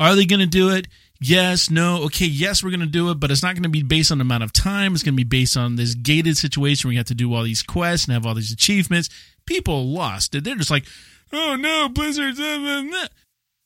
Are 0.01 0.15
they 0.15 0.25
going 0.25 0.39
to 0.41 0.45
do 0.47 0.69
it? 0.69 0.87
Yes, 1.21 1.69
no, 1.69 2.03
okay, 2.03 2.25
yes, 2.25 2.63
we're 2.63 2.69
going 2.69 2.79
to 2.79 2.85
do 2.85 3.09
it, 3.11 3.19
but 3.19 3.29
it's 3.29 3.43
not 3.43 3.53
going 3.53 3.63
to 3.63 3.69
be 3.69 3.83
based 3.83 4.09
on 4.11 4.19
the 4.19 4.21
amount 4.21 4.43
of 4.43 4.53
time. 4.53 4.93
It's 4.93 5.03
going 5.03 5.15
to 5.15 5.17
be 5.17 5.25
based 5.25 5.57
on 5.57 5.75
this 5.75 5.93
gated 5.93 6.37
situation 6.37 6.87
where 6.87 6.93
you 6.93 6.99
have 6.99 7.07
to 7.07 7.15
do 7.15 7.33
all 7.33 7.43
these 7.43 7.61
quests 7.61 8.07
and 8.07 8.13
have 8.13 8.25
all 8.25 8.35
these 8.35 8.53
achievements. 8.53 9.09
People 9.45 9.87
lost 9.87 10.33
it. 10.33 10.45
They're 10.45 10.55
just 10.55 10.71
like, 10.71 10.85
oh 11.33 11.57
no, 11.57 11.89
Blizzard. 11.89 12.35
blah, 12.37 12.57
blah, 12.57 12.81
blah." 12.83 13.07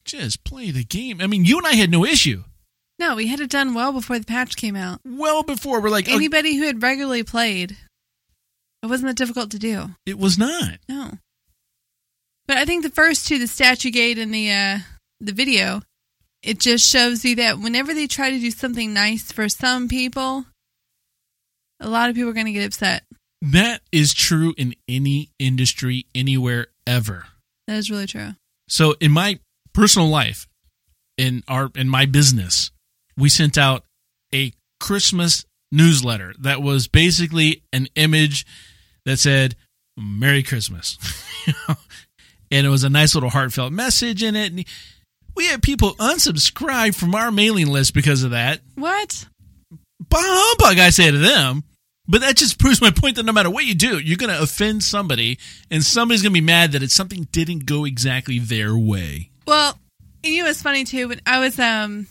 Just 0.03 0.43
play 0.43 0.71
the 0.71 0.83
game. 0.83 1.21
I 1.21 1.27
mean, 1.27 1.45
you 1.45 1.57
and 1.59 1.67
I 1.67 1.73
had 1.73 1.91
no 1.91 2.03
issue. 2.03 2.43
No, 2.99 3.15
we 3.15 3.27
had 3.27 3.39
it 3.39 3.49
done 3.49 3.73
well 3.73 3.91
before 3.93 4.17
the 4.19 4.25
patch 4.25 4.55
came 4.55 4.75
out. 4.75 4.99
Well 5.05 5.43
before 5.43 5.79
we're 5.81 5.89
like, 5.89 6.09
Anybody 6.09 6.55
who 6.55 6.65
had 6.65 6.81
regularly 6.81 7.23
played, 7.23 7.77
it 8.81 8.87
wasn't 8.87 9.09
that 9.09 9.15
difficult 9.17 9.51
to 9.51 9.59
do. 9.59 9.91
it 10.05 10.17
was 10.17 10.37
not. 10.37 10.79
No. 10.89 11.11
But 12.47 12.57
I 12.57 12.65
think 12.65 12.83
the 12.83 12.89
first 12.89 13.27
two, 13.27 13.39
the 13.39 13.47
statue 13.47 13.91
gate 13.91 14.17
and 14.17 14.33
the 14.33 14.51
uh, 14.51 14.79
the 15.21 15.31
video, 15.31 15.81
it 16.43 16.59
just 16.59 16.87
shows 16.87 17.23
you 17.23 17.37
that 17.37 17.59
whenever 17.59 17.93
they 17.93 18.05
try 18.05 18.29
to 18.29 18.39
do 18.39 18.51
something 18.51 18.93
nice 18.93 19.31
for 19.31 19.47
some 19.47 19.87
people, 19.87 20.45
a 21.79 21.89
lot 21.89 22.09
of 22.09 22.15
people 22.15 22.29
are 22.29 22.33
going 22.33 22.45
to 22.45 22.51
get 22.51 22.65
upset. 22.65 23.03
That 23.41 23.81
is 23.91 24.13
true 24.13 24.53
in 24.57 24.75
any 24.87 25.29
industry, 25.39 26.05
anywhere, 26.13 26.67
ever. 26.85 27.25
That 27.67 27.77
is 27.77 27.89
really 27.89 28.07
true. 28.07 28.31
So 28.67 28.95
in 28.99 29.11
my 29.11 29.39
personal 29.73 30.09
life, 30.09 30.47
in 31.17 31.43
our 31.47 31.69
in 31.75 31.89
my 31.89 32.05
business, 32.05 32.71
we 33.17 33.29
sent 33.29 33.57
out 33.57 33.83
a 34.33 34.53
Christmas 34.79 35.45
newsletter 35.71 36.33
that 36.39 36.61
was 36.61 36.87
basically 36.87 37.63
an 37.71 37.87
image 37.95 38.45
that 39.05 39.17
said 39.17 39.55
"Merry 39.97 40.43
Christmas," 40.43 40.97
and 42.51 42.65
it 42.65 42.69
was 42.69 42.83
a 42.83 42.89
nice 42.89 43.13
little 43.13 43.29
heartfelt 43.29 43.73
message 43.73 44.23
in 44.23 44.35
it. 44.35 44.67
We 45.35 45.47
had 45.47 45.61
people 45.63 45.95
unsubscribe 45.95 46.95
from 46.95 47.15
our 47.15 47.31
mailing 47.31 47.67
list 47.67 47.93
because 47.93 48.23
of 48.23 48.31
that. 48.31 48.61
What? 48.75 49.25
Bah 50.09 50.19
humbug, 50.21 50.77
I 50.79 50.89
say 50.89 51.09
to 51.11 51.17
them. 51.17 51.63
But 52.07 52.21
that 52.21 52.35
just 52.35 52.59
proves 52.59 52.81
my 52.81 52.91
point 52.91 53.15
that 53.15 53.23
no 53.25 53.31
matter 53.31 53.49
what 53.49 53.63
you 53.65 53.73
do, 53.75 53.97
you're 53.97 54.17
going 54.17 54.29
to 54.33 54.41
offend 54.41 54.83
somebody, 54.83 55.39
and 55.71 55.81
somebody's 55.81 56.21
going 56.21 56.33
to 56.33 56.39
be 56.41 56.45
mad 56.45 56.73
that 56.73 56.83
it's 56.83 56.93
something 56.93 57.27
didn't 57.31 57.65
go 57.65 57.85
exactly 57.85 58.39
their 58.39 58.77
way. 58.77 59.29
Well, 59.47 59.79
you 60.21 60.41
know 60.41 60.49
what's 60.49 60.61
funny 60.61 60.83
too? 60.83 61.07
When 61.07 61.21
I 61.25 61.39
was 61.39 61.57
um 61.59 62.07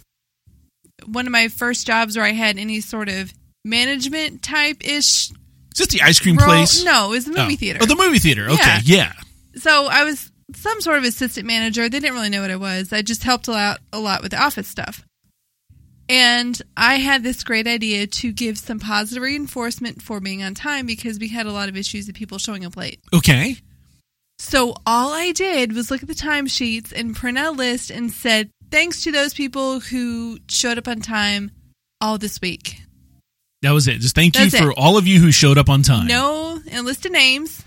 one 1.04 1.26
of 1.26 1.32
my 1.32 1.49
first 1.49 1.87
jobs 1.87 2.17
where 2.17 2.25
I 2.25 2.32
had 2.32 2.58
any 2.58 2.80
sort 2.80 3.08
of 3.11 3.32
management 3.67 4.43
type 4.43 4.78
ish 4.80 5.30
Is 5.30 5.35
this 5.76 5.89
the 5.89 6.00
ice 6.02 6.19
cream 6.21 6.37
role. 6.37 6.47
place? 6.49 6.82
No, 6.85 7.08
it 7.08 7.11
was 7.11 7.25
the 7.26 7.32
movie 7.32 7.54
Oh. 7.54 7.56
theater. 7.56 7.78
Oh, 7.82 7.87
the 7.87 7.95
movie 7.97 8.19
theater. 8.19 8.49
Okay, 8.49 8.78
yeah. 8.85 9.13
so 9.56 9.87
I 9.87 10.04
was 10.04 10.31
some 10.54 10.80
sort 10.80 10.99
of 10.99 11.04
assistant 11.04 11.47
manager. 11.47 11.88
They 11.88 12.00
didn't 12.00 12.15
really 12.15 12.30
know 12.30 12.43
what 12.43 12.50
I 12.50 12.56
was. 12.56 12.93
I 12.93 13.02
just 13.02 13.25
helped 13.25 13.49
a 13.49 13.52
lot, 13.52 13.80
a 13.93 13.99
lot 13.99 14.23
with 14.23 14.32
the 14.32 14.43
office 14.43 14.69
stuff. 14.69 15.04
And 16.08 16.60
I 16.76 16.97
had 16.97 17.23
this 17.23 17.45
great 17.45 17.67
idea 17.67 18.06
to 18.06 18.32
give 18.32 18.58
some 18.58 18.78
positive 18.78 19.23
reinforcement 19.23 20.02
for 20.02 20.21
being 20.21 20.43
on 20.43 20.54
time 20.54 20.84
because 20.86 21.19
we 21.19 21.28
had 21.28 21.47
a 21.47 21.52
lot 21.52 21.69
of 21.69 21.76
issues 21.76 22.08
of 22.08 22.15
people 22.15 22.38
showing 22.38 22.65
up 22.65 22.76
late. 22.76 23.00
Okay. 23.15 23.56
So 24.38 24.75
all 24.84 25.12
I 25.12 25.32
did 25.32 25.73
was 25.73 25.91
look 25.91 26.02
at 26.02 26.08
the 26.08 26.15
timesheets 26.15 26.93
and 26.93 27.15
print 27.15 27.38
out 27.38 27.54
a 27.54 27.56
list 27.56 27.91
and 27.91 28.10
said, 28.10 28.50
thanks 28.71 29.04
to 29.04 29.12
those 29.12 29.32
people 29.32 29.80
who 29.80 30.38
showed 30.49 30.78
up 30.78 30.88
on 30.88 31.00
time 31.00 31.52
all 32.00 32.19
this 32.19 32.41
week. 32.41 32.80
That 33.62 33.71
was 33.71 33.86
it. 33.86 34.00
Just 34.00 34.17
thank 34.17 34.36
you 34.36 34.50
for 34.50 34.71
it. 34.73 34.75
all 34.76 34.97
of 34.99 35.06
you 35.06 35.21
who 35.21 35.30
showed 35.30 35.56
up 35.56 35.69
on 35.69 35.82
time. 35.82 36.08
No, 36.08 36.60
and 36.69 36.84
list 36.84 37.06
of 37.06 37.12
names. 37.12 37.65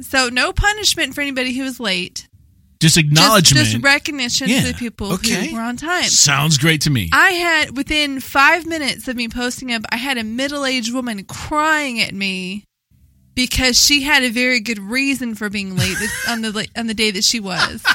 So 0.00 0.28
no 0.28 0.52
punishment 0.52 1.14
for 1.14 1.20
anybody 1.20 1.54
who 1.54 1.62
was 1.64 1.78
late. 1.78 2.28
Just 2.80 2.96
Just, 2.96 3.06
acknowledgement. 3.06 3.66
just 3.66 3.84
recognition 3.84 4.48
Yeah, 4.48 4.62
to 4.62 4.66
the 4.68 4.74
people 4.74 5.12
okay. 5.12 5.50
who 5.50 5.56
were 5.56 5.62
on 5.62 5.76
time. 5.76 6.02
Sounds 6.04 6.58
great 6.58 6.80
to 6.80 6.90
me. 6.90 7.10
I 7.12 7.30
had 7.30 7.76
within 7.76 8.18
five 8.18 8.66
minutes 8.66 9.06
of 9.06 9.14
me 9.14 9.28
posting 9.28 9.72
up, 9.72 9.82
I 9.92 9.96
had 9.96 10.18
a 10.18 10.24
middle-aged 10.24 10.92
woman 10.92 11.22
crying 11.24 12.00
at 12.00 12.12
me 12.12 12.64
because 13.36 13.80
she 13.80 14.02
had 14.02 14.24
a 14.24 14.30
very 14.30 14.58
good 14.58 14.80
reason 14.80 15.36
for 15.36 15.48
being 15.48 15.76
late 15.76 15.96
on 16.28 16.42
the 16.42 16.66
on 16.76 16.88
the 16.88 16.94
day 16.94 17.12
that 17.12 17.22
she 17.22 17.38
was. 17.38 17.84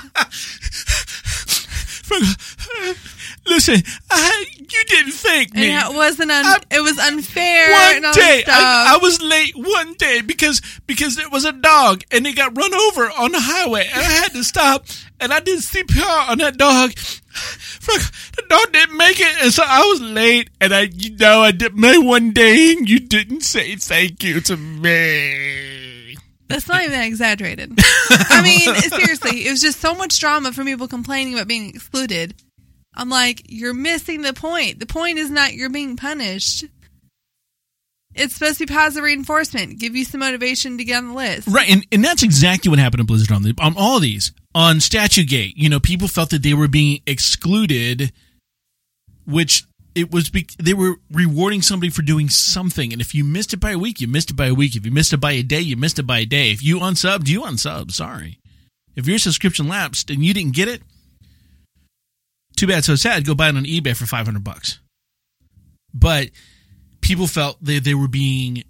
Listen, 3.48 3.82
I, 4.12 4.46
you 4.58 4.84
didn't 4.86 5.14
thank 5.14 5.50
And 5.52 5.60
me. 5.62 5.76
it 5.76 5.94
wasn't 5.96 6.32
un, 6.32 6.46
I- 6.46 6.62
it 6.70 6.82
was 6.82 6.98
unfair. 7.00 7.72
one 7.72 8.06
and 8.06 8.14
day 8.16 8.44
I, 8.48 8.96
I 8.96 8.98
was 9.02 9.22
late 9.22 9.54
one 9.56 9.94
day 9.94 10.22
because 10.22 10.62
because 10.86 11.16
there 11.16 11.30
was 11.30 11.46
a 11.46 11.54
dog 11.54 12.04
and 12.12 12.28
it 12.28 12.36
got 12.36 12.56
run 12.58 12.74
over 12.74 13.06
on 13.18 13.32
the 13.32 13.40
highway 13.40 13.88
and 13.92 14.00
I 14.02 14.10
had 14.10 14.34
to 14.34 14.44
stop 14.44 14.86
and 15.20 15.32
I 15.34 15.40
did 15.40 15.60
CPR 15.60 16.30
on 16.30 16.38
that 16.40 16.58
dog. 16.58 16.92
The 17.86 18.44
dog 18.50 18.72
didn't 18.74 18.98
make 18.98 19.20
it 19.20 19.34
and 19.42 19.54
so 19.54 19.64
I 19.66 19.80
was 19.86 20.02
late 20.02 20.50
and 20.60 20.74
I 20.74 20.82
you 20.94 21.16
know 21.16 21.40
I 21.42 21.52
did 21.52 21.74
my 21.76 21.98
one 21.98 22.32
day 22.34 22.74
and 22.74 22.88
you 22.90 23.00
didn't 23.00 23.42
say 23.42 23.76
thank 23.78 24.24
you 24.24 24.42
to 24.42 24.58
me. 24.58 26.18
That's 26.50 26.68
not 26.68 26.84
even 26.84 27.02
exaggerated. 27.02 27.74
I 28.10 28.42
mean, 28.42 28.74
seriously, 28.76 29.46
it 29.48 29.52
was 29.52 29.62
just 29.62 29.82
so 29.82 29.94
much 29.96 30.18
drama 30.20 30.54
from 30.54 30.66
people 30.66 30.88
complaining 30.88 31.34
about 31.34 31.48
being 31.50 31.70
excluded. 31.70 32.36
I'm 32.98 33.10
like, 33.10 33.44
you're 33.48 33.76
missing 33.76 34.24
the 34.24 34.34
point. 34.34 34.80
The 34.80 34.88
point 34.88 35.20
is 35.20 35.30
not 35.30 35.54
you're 35.54 35.70
being 35.70 35.96
punished. 35.96 36.66
It's 38.16 38.34
supposed 38.34 38.58
to 38.58 38.66
be 38.66 38.74
positive 38.74 39.04
reinforcement, 39.04 39.78
give 39.78 39.96
you 39.96 40.04
some 40.04 40.22
motivation 40.22 40.80
to 40.80 40.84
get 40.84 40.98
on 40.98 41.10
the 41.10 41.14
list. 41.14 41.48
Right, 41.48 41.70
and, 41.70 41.86
and 41.92 42.04
that's 42.04 42.24
exactly 42.24 42.70
what 42.70 42.80
happened 42.80 43.02
to 43.02 43.06
Blizzard 43.06 43.32
on 43.32 43.44
the, 43.44 43.54
on 43.62 43.76
all 43.78 44.00
these. 44.00 44.32
On 44.56 44.80
Statue 44.80 45.24
Gate, 45.24 45.56
you 45.56 45.70
know, 45.70 45.80
people 45.80 46.08
felt 46.08 46.32
that 46.32 46.42
they 46.42 46.56
were 46.56 46.68
being 46.68 47.02
excluded, 47.06 48.12
which 49.28 49.66
it 49.94 50.12
was 50.12 50.32
be, 50.32 50.48
they 50.58 50.74
were 50.74 50.96
rewarding 51.12 51.62
somebody 51.62 51.92
for 51.92 52.02
doing 52.02 52.30
something. 52.30 52.92
And 52.92 53.00
if 53.00 53.14
you 53.14 53.24
missed 53.24 53.54
it 53.54 53.60
by 53.60 53.72
a 53.72 53.78
week, 53.78 54.02
you 54.02 54.08
missed 54.08 54.32
it 54.32 54.36
by 54.36 54.48
a 54.48 54.56
week. 54.56 54.76
If 54.76 54.84
you 54.84 54.92
missed 54.92 55.14
it 55.14 55.18
by 55.18 55.34
a 55.34 55.44
day, 55.44 55.60
you 55.60 55.78
missed 55.78 56.00
it 56.00 56.08
by 56.08 56.20
a 56.20 56.26
day. 56.26 56.50
If 56.50 56.64
you 56.64 56.80
unsubbed, 56.80 57.28
you 57.28 57.42
unsubbed. 57.42 57.92
Sorry. 57.92 58.40
If 58.96 59.06
your 59.06 59.20
subscription 59.20 59.68
lapsed 59.68 60.10
and 60.10 60.26
you 60.26 60.34
didn't 60.34 60.56
get 60.56 60.68
it, 60.68 60.82
too 62.58 62.68
bad, 62.68 62.84
so 62.84 62.96
sad. 62.96 63.26
Go 63.26 63.36
buy 63.36 63.48
it 63.48 63.56
on 63.56 63.64
eBay 63.64 63.96
for 63.96 64.06
five 64.06 64.26
hundred 64.26 64.44
bucks. 64.44 64.80
But 65.94 66.32
people 67.00 67.28
felt 67.28 67.64
they 67.64 67.80
they 67.80 67.94
were 67.94 68.10
being 68.10 68.64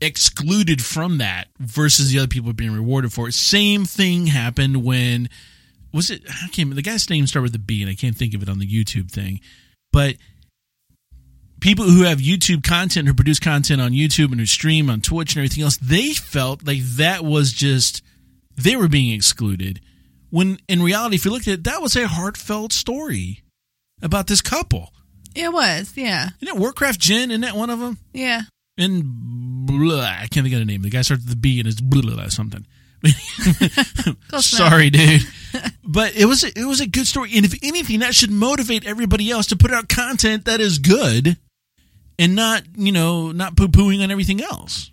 excluded 0.00 0.82
from 0.82 1.18
that 1.18 1.48
versus 1.58 2.10
the 2.10 2.18
other 2.18 2.28
people 2.28 2.52
being 2.52 2.72
rewarded 2.72 3.12
for 3.12 3.28
it. 3.28 3.32
Same 3.32 3.84
thing 3.84 4.26
happened 4.26 4.84
when 4.84 5.28
was 5.92 6.10
it? 6.10 6.22
I 6.28 6.48
can't. 6.48 6.74
The 6.74 6.82
guy's 6.82 7.08
name 7.08 7.26
started 7.26 7.52
with 7.52 7.54
a 7.54 7.64
B, 7.64 7.80
and 7.82 7.90
I 7.90 7.94
can't 7.94 8.16
think 8.16 8.34
of 8.34 8.42
it 8.42 8.48
on 8.48 8.58
the 8.58 8.66
YouTube 8.66 9.10
thing. 9.10 9.40
But 9.92 10.16
people 11.60 11.86
who 11.86 12.02
have 12.02 12.18
YouTube 12.18 12.62
content, 12.62 13.08
who 13.08 13.14
produce 13.14 13.38
content 13.38 13.80
on 13.80 13.92
YouTube 13.92 14.30
and 14.30 14.40
who 14.40 14.46
stream 14.46 14.90
on 14.90 15.00
Twitch 15.00 15.34
and 15.34 15.40
everything 15.40 15.64
else, 15.64 15.78
they 15.78 16.12
felt 16.12 16.66
like 16.66 16.82
that 16.82 17.24
was 17.24 17.52
just 17.52 18.02
they 18.56 18.76
were 18.76 18.88
being 18.88 19.12
excluded. 19.14 19.80
When 20.30 20.58
in 20.68 20.82
reality, 20.82 21.16
if 21.16 21.24
you 21.24 21.30
looked 21.30 21.48
at 21.48 21.54
it, 21.54 21.64
that 21.64 21.80
was 21.80 21.96
a 21.96 22.06
heartfelt 22.06 22.72
story 22.72 23.42
about 24.02 24.26
this 24.26 24.42
couple. 24.42 24.92
It 25.34 25.52
was, 25.52 25.92
yeah. 25.96 26.30
Isn't 26.40 26.56
it 26.56 26.60
Warcraft 26.60 27.00
Jen? 27.00 27.30
Isn't 27.30 27.42
that 27.42 27.54
one 27.56 27.70
of 27.70 27.78
them? 27.78 27.98
Yeah. 28.12 28.42
and 28.76 29.02
blah, 29.66 30.00
I 30.00 30.26
can't 30.30 30.44
think 30.44 30.52
of 30.54 30.60
the 30.60 30.64
name. 30.64 30.82
The 30.82 30.90
guy 30.90 31.02
starts 31.02 31.22
with 31.22 31.30
the 31.30 31.36
B 31.36 31.58
and 31.60 31.68
it's 31.68 31.80
blah, 31.80 32.02
blah, 32.02 32.14
blah, 32.14 32.28
something. 32.28 32.66
Sorry, 34.40 34.90
dude. 34.90 35.22
but 35.84 36.16
it 36.16 36.24
was 36.24 36.42
it 36.42 36.64
was 36.64 36.80
a 36.80 36.86
good 36.86 37.06
story, 37.06 37.30
and 37.36 37.44
if 37.44 37.54
anything, 37.62 38.00
that 38.00 38.12
should 38.12 38.30
motivate 38.30 38.84
everybody 38.86 39.30
else 39.30 39.46
to 39.48 39.56
put 39.56 39.72
out 39.72 39.88
content 39.88 40.46
that 40.46 40.60
is 40.60 40.80
good, 40.80 41.36
and 42.18 42.34
not 42.34 42.62
you 42.74 42.90
know 42.90 43.30
not 43.30 43.56
poo 43.56 43.68
pooing 43.68 44.02
on 44.02 44.10
everything 44.10 44.42
else. 44.42 44.90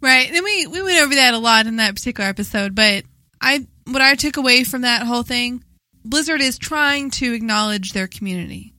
Right. 0.00 0.30
And 0.30 0.44
we, 0.44 0.66
we 0.66 0.82
went 0.82 1.02
over 1.02 1.14
that 1.14 1.34
a 1.34 1.38
lot 1.38 1.66
in 1.66 1.76
that 1.76 1.94
particular 1.96 2.28
episode, 2.28 2.74
but 2.74 3.04
I 3.40 3.66
what 3.86 4.02
I 4.02 4.14
took 4.14 4.36
away 4.36 4.64
from 4.64 4.82
that 4.82 5.02
whole 5.02 5.22
thing, 5.22 5.64
Blizzard 6.04 6.40
is 6.40 6.58
trying 6.58 7.10
to 7.12 7.32
acknowledge 7.32 7.92
their 7.92 8.06
community. 8.06 8.72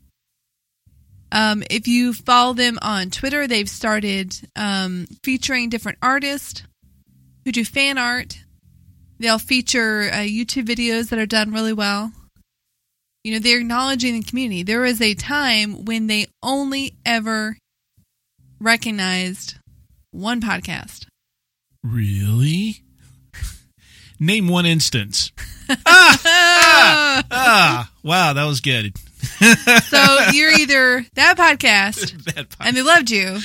Um, 1.31 1.63
if 1.69 1.87
you 1.87 2.13
follow 2.13 2.53
them 2.53 2.79
on 2.81 3.09
Twitter, 3.09 3.47
they've 3.47 3.69
started 3.69 4.33
um, 4.55 5.07
featuring 5.23 5.69
different 5.69 5.97
artists 6.01 6.63
who 7.43 7.51
do 7.51 7.65
fan 7.65 7.97
art. 7.97 8.37
They'll 9.19 9.39
feature 9.39 10.09
uh, 10.11 10.17
YouTube 10.17 10.65
videos 10.65 11.09
that 11.09 11.19
are 11.19 11.25
done 11.25 11.51
really 11.51 11.73
well. 11.73 12.11
You 13.23 13.33
know, 13.33 13.39
they're 13.39 13.59
acknowledging 13.59 14.13
the 14.13 14.23
community. 14.23 14.63
There 14.63 14.81
was 14.81 15.01
a 15.01 15.13
time 15.13 15.83
when 15.85 16.07
they 16.07 16.27
only 16.41 16.95
ever 17.05 17.57
recognized 18.61 19.55
one 20.11 20.39
podcast. 20.39 21.07
Really? 21.83 22.83
Name 24.19 24.47
one 24.47 24.65
instance. 24.65 25.32
ah, 25.69 25.75
ah, 26.25 27.23
ah, 27.32 27.91
wow, 28.03 28.34
that 28.34 28.45
was 28.45 28.62
good. 28.62 28.95
So 29.84 30.17
you're 30.32 30.51
either 30.51 31.06
that 31.15 31.38
podcast 31.38 32.23
That 32.36 32.49
po- 32.49 32.65
and 32.65 32.77
they 32.77 32.82
loved 32.82 33.10
you, 33.12 33.39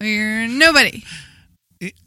or 0.00 0.06
you're 0.06 0.48
nobody. 0.48 1.04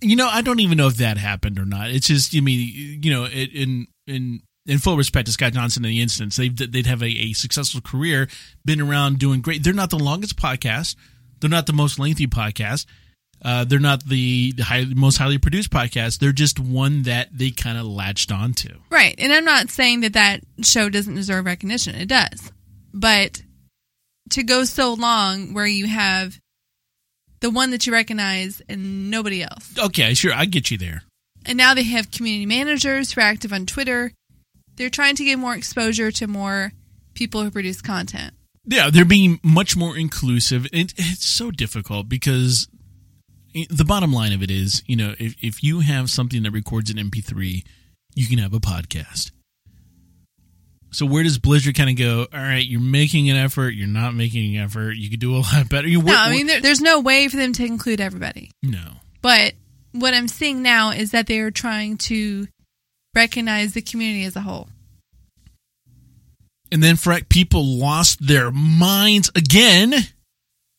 you 0.02 0.16
know, 0.16 0.28
I 0.28 0.42
don't 0.42 0.60
even 0.60 0.78
know 0.78 0.88
if 0.88 0.98
that 0.98 1.18
happened 1.18 1.58
or 1.60 1.66
not. 1.66 1.90
It's 1.92 2.08
just, 2.08 2.34
you 2.34 2.42
mean, 2.42 3.00
you 3.04 3.12
know, 3.12 3.26
it, 3.26 3.54
in 3.54 3.88
in 4.08 4.42
in 4.66 4.78
full 4.80 4.98
respect 4.98 5.28
to 5.28 5.32
Scott 5.32 5.54
Johnson 5.54 5.86
in 5.86 5.92
the 5.92 6.02
instance, 6.02 6.36
they'd 6.36 6.58
they'd 6.58 6.86
have 6.88 7.02
a, 7.02 7.08
a 7.08 7.34
successful 7.34 7.82
career, 7.82 8.28
been 8.66 8.82
around 8.82 9.20
doing 9.20 9.42
great. 9.42 9.64
They're 9.64 9.74
not 9.74 9.90
the 9.90 10.00
longest 10.00 10.36
podcast. 10.36 10.96
They're 11.40 11.50
not 11.50 11.66
the 11.68 11.74
most 11.74 11.98
lengthy 12.00 12.28
podcast. 12.28 12.86
Uh, 13.44 13.64
they're 13.64 13.80
not 13.80 14.06
the, 14.06 14.52
the 14.54 14.64
high, 14.64 14.86
most 14.96 15.18
highly 15.18 15.38
produced 15.38 15.72
podcast. 15.72 16.20
They're 16.20 16.32
just 16.32 16.60
one 16.60 17.04
that 17.04 17.30
they 17.32 17.50
kind 17.50 17.78
of 17.78 17.86
latched 17.86 18.32
onto. 18.32 18.70
Right. 18.90 19.16
And 19.18 19.34
I'm 19.34 19.46
not 19.46 19.70
saying 19.70 20.02
that 20.02 20.14
that 20.14 20.42
show 20.62 20.90
doesn't 20.90 21.16
deserve 21.16 21.46
recognition. 21.46 21.96
It 21.96 22.08
does. 22.08 22.52
But 22.94 23.42
to 24.32 24.44
go 24.44 24.64
so 24.64 24.94
long 24.94 25.54
where 25.54 25.66
you 25.66 25.88
have 25.88 26.40
the 27.40 27.50
one 27.50 27.72
that 27.72 27.88
you 27.88 27.94
recognize 27.94 28.62
and 28.70 29.10
nobody 29.10 29.44
else. 29.44 29.74
Okay, 29.78 30.14
sure, 30.14 30.34
I 30.34 30.46
get 30.46 30.72
you 30.72 30.78
there. 30.78 31.04
And 31.46 31.58
now 31.58 31.74
they 31.74 31.84
have 31.84 32.12
community 32.12 32.46
managers 32.46 33.12
who 33.12 33.22
are 33.22 33.24
active 33.24 33.52
on 33.52 33.66
Twitter. 33.66 34.12
They're 34.76 34.90
trying 34.90 35.16
to 35.16 35.26
get 35.26 35.40
more 35.40 35.56
exposure 35.56 36.12
to 36.12 36.28
more 36.28 36.72
people 37.14 37.44
who 37.44 37.52
produce 37.52 37.82
content. 37.82 38.36
Yeah, 38.66 38.92
they're 38.92 39.06
being 39.06 39.40
much 39.44 39.76
more 39.76 39.98
inclusive. 39.98 40.68
It, 40.68 40.94
it's 40.98 41.26
so 41.26 41.50
difficult 41.50 42.08
because 42.08 42.68
the 43.70 43.86
bottom 43.86 44.14
line 44.14 44.34
of 44.34 44.42
it 44.42 44.52
is, 44.52 44.84
you 44.86 44.96
know, 44.96 45.14
if, 45.20 45.36
if 45.42 45.64
you 45.64 45.82
have 45.82 46.10
something 46.10 46.44
that 46.44 46.52
records 46.52 46.90
an 46.90 46.98
MP3, 46.98 47.64
you 48.16 48.28
can 48.28 48.38
have 48.40 48.54
a 48.54 48.60
podcast. 48.60 49.32
So 50.94 51.06
where 51.06 51.24
does 51.24 51.38
Blizzard 51.38 51.76
kind 51.76 51.90
of 51.90 51.96
go? 51.96 52.28
All 52.34 52.40
right, 52.40 52.66
you're 52.66 52.82
making 52.82 53.30
an 53.30 53.38
effort. 53.38 53.70
You're 53.70 53.88
not 53.88 54.14
making 54.14 54.58
an 54.58 54.64
effort. 54.64 54.92
You 54.94 55.10
could 55.10 55.22
do 55.22 55.36
a 55.36 55.40
lot 55.40 55.70
better. 55.70 55.88
You, 55.88 56.02
No, 56.02 56.16
I 56.16 56.30
mean, 56.30 56.48
there, 56.48 56.60
there's 56.60 56.82
no 56.82 57.00
way 57.00 57.28
for 57.30 57.38
them 57.38 57.54
to 57.54 57.66
include 57.66 58.02
everybody. 58.02 58.52
no. 58.62 58.94
But 59.22 59.54
what 59.92 60.14
I'm 60.16 60.28
seeing 60.28 60.64
now 60.64 60.90
is 60.90 61.12
that 61.12 61.28
they 61.28 61.40
are 61.40 61.52
trying 61.52 61.98
to 61.98 62.48
recognize 63.16 63.74
the 63.74 63.82
community 63.82 64.26
as 64.26 64.36
a 64.36 64.42
whole. 64.42 64.68
And 66.72 66.82
then, 66.82 66.96
Freck, 66.96 67.30
people 67.30 67.64
lost 67.64 68.26
their 68.26 68.50
minds 68.50 69.30
again 69.36 69.94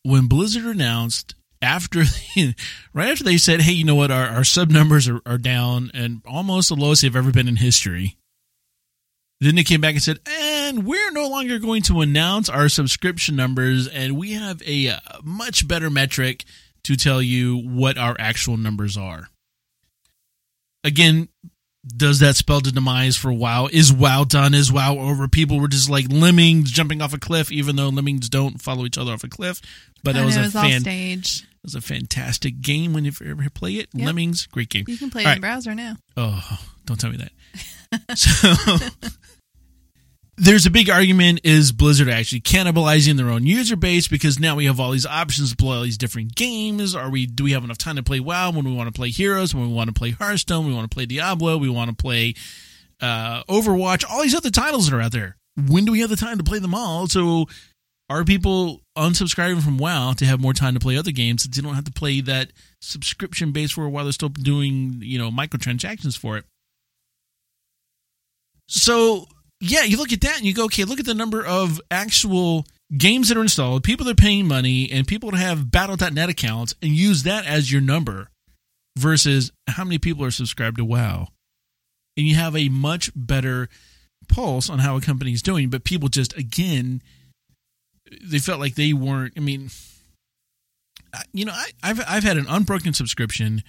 when 0.02 0.26
Blizzard 0.26 0.64
announced 0.64 1.34
after, 1.62 2.02
right 2.92 3.10
after 3.10 3.24
they 3.24 3.36
said, 3.36 3.60
hey, 3.60 3.72
you 3.72 3.84
know 3.84 3.94
what, 3.94 4.10
our, 4.10 4.26
our 4.26 4.44
sub 4.44 4.70
numbers 4.70 5.08
are, 5.08 5.20
are 5.24 5.38
down 5.38 5.90
and 5.94 6.22
almost 6.26 6.68
the 6.68 6.74
lowest 6.74 7.02
they've 7.02 7.16
ever 7.16 7.32
been 7.32 7.48
in 7.48 7.56
history. 7.56 8.16
Then 9.40 9.54
they 9.56 9.64
came 9.64 9.80
back 9.80 9.94
and 9.94 10.02
said, 10.02 10.20
and 10.26 10.86
we're 10.86 11.10
no 11.10 11.28
longer 11.28 11.58
going 11.58 11.82
to 11.82 12.00
announce 12.00 12.48
our 12.48 12.68
subscription 12.68 13.34
numbers, 13.34 13.88
and 13.88 14.16
we 14.16 14.32
have 14.34 14.62
a, 14.64 14.88
uh 14.88 14.98
much 15.22 15.66
better 15.66 15.90
metric 15.90 16.44
to 16.84 16.96
tell 16.96 17.20
you 17.22 17.56
what 17.56 17.98
our 17.98 18.14
actual 18.18 18.56
numbers 18.56 18.96
are. 18.96 19.28
Again, 20.84 21.28
does 21.84 22.20
that 22.20 22.36
spell 22.36 22.60
the 22.60 22.70
demise 22.70 23.16
for 23.16 23.32
WoW? 23.32 23.68
Is 23.72 23.92
WoW 23.92 24.24
done? 24.24 24.54
Is 24.54 24.72
WoW 24.72 24.98
over? 24.98 25.26
People 25.26 25.60
were 25.60 25.68
just 25.68 25.90
like 25.90 26.06
lemmings 26.08 26.70
jumping 26.70 27.02
off 27.02 27.14
a 27.14 27.18
cliff, 27.18 27.50
even 27.50 27.76
though 27.76 27.88
lemmings 27.88 28.28
don't 28.28 28.60
follow 28.60 28.84
each 28.84 28.98
other 28.98 29.12
off 29.12 29.24
a 29.24 29.28
cliff. 29.28 29.60
But 30.04 30.14
that 30.14 30.24
was 30.24 30.36
a 30.36 30.42
was 30.42 30.56
all 30.56 30.62
fan, 30.62 30.76
it 30.76 30.80
staged. 30.82 31.46
Was 31.62 31.74
a 31.74 31.80
fantastic 31.80 32.60
game 32.60 32.92
when 32.92 33.04
you 33.04 33.12
ever 33.24 33.48
play 33.50 33.74
it. 33.74 33.88
Yep. 33.92 34.06
Lemmings, 34.06 34.46
great 34.46 34.68
game. 34.68 34.84
You 34.88 34.96
can 34.96 35.10
play 35.10 35.22
it 35.22 35.26
All 35.26 35.32
in 35.34 35.40
browser 35.40 35.74
now. 35.74 35.96
Oh, 36.16 36.58
don't 36.86 36.98
tell 36.98 37.10
me 37.10 37.18
that. 37.18 38.18
so 38.18 39.08
there's 40.36 40.66
a 40.66 40.70
big 40.70 40.90
argument 40.90 41.40
is 41.44 41.72
Blizzard 41.72 42.08
actually 42.08 42.40
cannibalizing 42.40 43.16
their 43.16 43.30
own 43.30 43.46
user 43.46 43.76
base 43.76 44.08
because 44.08 44.40
now 44.40 44.56
we 44.56 44.64
have 44.64 44.80
all 44.80 44.90
these 44.90 45.06
options 45.06 45.50
to 45.50 45.56
play 45.56 45.76
all 45.76 45.82
these 45.82 45.98
different 45.98 46.34
games. 46.34 46.94
Are 46.94 47.10
we 47.10 47.26
do 47.26 47.44
we 47.44 47.52
have 47.52 47.64
enough 47.64 47.78
time 47.78 47.96
to 47.96 48.02
play 48.02 48.18
WoW 48.18 48.50
when 48.50 48.64
we 48.64 48.74
want 48.74 48.92
to 48.92 48.98
play 48.98 49.10
Heroes, 49.10 49.54
when 49.54 49.68
we 49.68 49.74
want 49.74 49.88
to 49.88 49.94
play 49.94 50.10
Hearthstone, 50.10 50.66
we 50.66 50.74
want 50.74 50.90
to 50.90 50.94
play 50.94 51.06
Diablo, 51.06 51.58
we 51.58 51.68
want 51.68 51.90
to 51.90 51.96
play 51.96 52.34
uh, 53.00 53.42
Overwatch, 53.44 54.04
all 54.08 54.22
these 54.22 54.34
other 54.34 54.50
titles 54.50 54.88
that 54.88 54.96
are 54.96 55.00
out 55.00 55.12
there. 55.12 55.36
When 55.68 55.84
do 55.84 55.92
we 55.92 56.00
have 56.00 56.10
the 56.10 56.16
time 56.16 56.38
to 56.38 56.44
play 56.44 56.60
them 56.60 56.74
all? 56.74 57.08
So 57.08 57.46
are 58.10 58.24
people 58.24 58.80
unsubscribing 58.96 59.62
from 59.62 59.78
WoW 59.78 60.12
to 60.14 60.26
have 60.26 60.40
more 60.40 60.52
time 60.52 60.74
to 60.74 60.80
play 60.80 60.96
other 60.96 61.12
games 61.12 61.42
since 61.42 61.56
they 61.56 61.62
don't 61.62 61.74
have 61.74 61.84
to 61.84 61.92
play 61.92 62.20
that 62.20 62.52
subscription 62.80 63.52
base 63.52 63.70
for 63.70 63.88
while 63.88 64.04
they're 64.04 64.12
still 64.12 64.28
doing, 64.28 64.98
you 65.00 65.18
know, 65.18 65.30
microtransactions 65.30 66.16
for 66.18 66.36
it? 66.36 66.44
So, 68.68 69.26
yeah, 69.60 69.82
you 69.84 69.96
look 69.96 70.12
at 70.12 70.20
that 70.22 70.36
and 70.36 70.46
you 70.46 70.54
go, 70.54 70.64
okay, 70.64 70.84
look 70.84 71.00
at 71.00 71.06
the 71.06 71.14
number 71.14 71.44
of 71.44 71.80
actual 71.90 72.66
games 72.96 73.28
that 73.28 73.38
are 73.38 73.42
installed, 73.42 73.84
people 73.84 74.04
that 74.06 74.12
are 74.12 74.22
paying 74.22 74.46
money, 74.46 74.90
and 74.90 75.06
people 75.06 75.30
that 75.30 75.38
have 75.38 75.70
battle.net 75.70 76.28
accounts 76.28 76.74
and 76.82 76.92
use 76.92 77.22
that 77.22 77.46
as 77.46 77.72
your 77.72 77.80
number 77.80 78.28
versus 78.98 79.52
how 79.68 79.84
many 79.84 79.98
people 79.98 80.24
are 80.24 80.30
subscribed 80.30 80.76
to 80.76 80.84
WoW. 80.84 81.28
And 82.16 82.26
you 82.26 82.34
have 82.34 82.56
a 82.56 82.68
much 82.68 83.10
better 83.14 83.68
pulse 84.28 84.68
on 84.68 84.80
how 84.80 84.96
a 84.96 85.00
company 85.00 85.32
is 85.32 85.42
doing, 85.42 85.70
but 85.70 85.84
people 85.84 86.08
just, 86.08 86.36
again, 86.36 87.02
they 88.22 88.38
felt 88.38 88.60
like 88.60 88.74
they 88.74 88.92
weren't. 88.92 89.34
I 89.36 89.40
mean, 89.40 89.70
you 91.32 91.44
know, 91.44 91.52
I, 91.52 91.70
I've 91.82 92.00
I've 92.08 92.24
had 92.24 92.36
an 92.36 92.46
unbroken 92.48 92.92
subscription, 92.94 93.62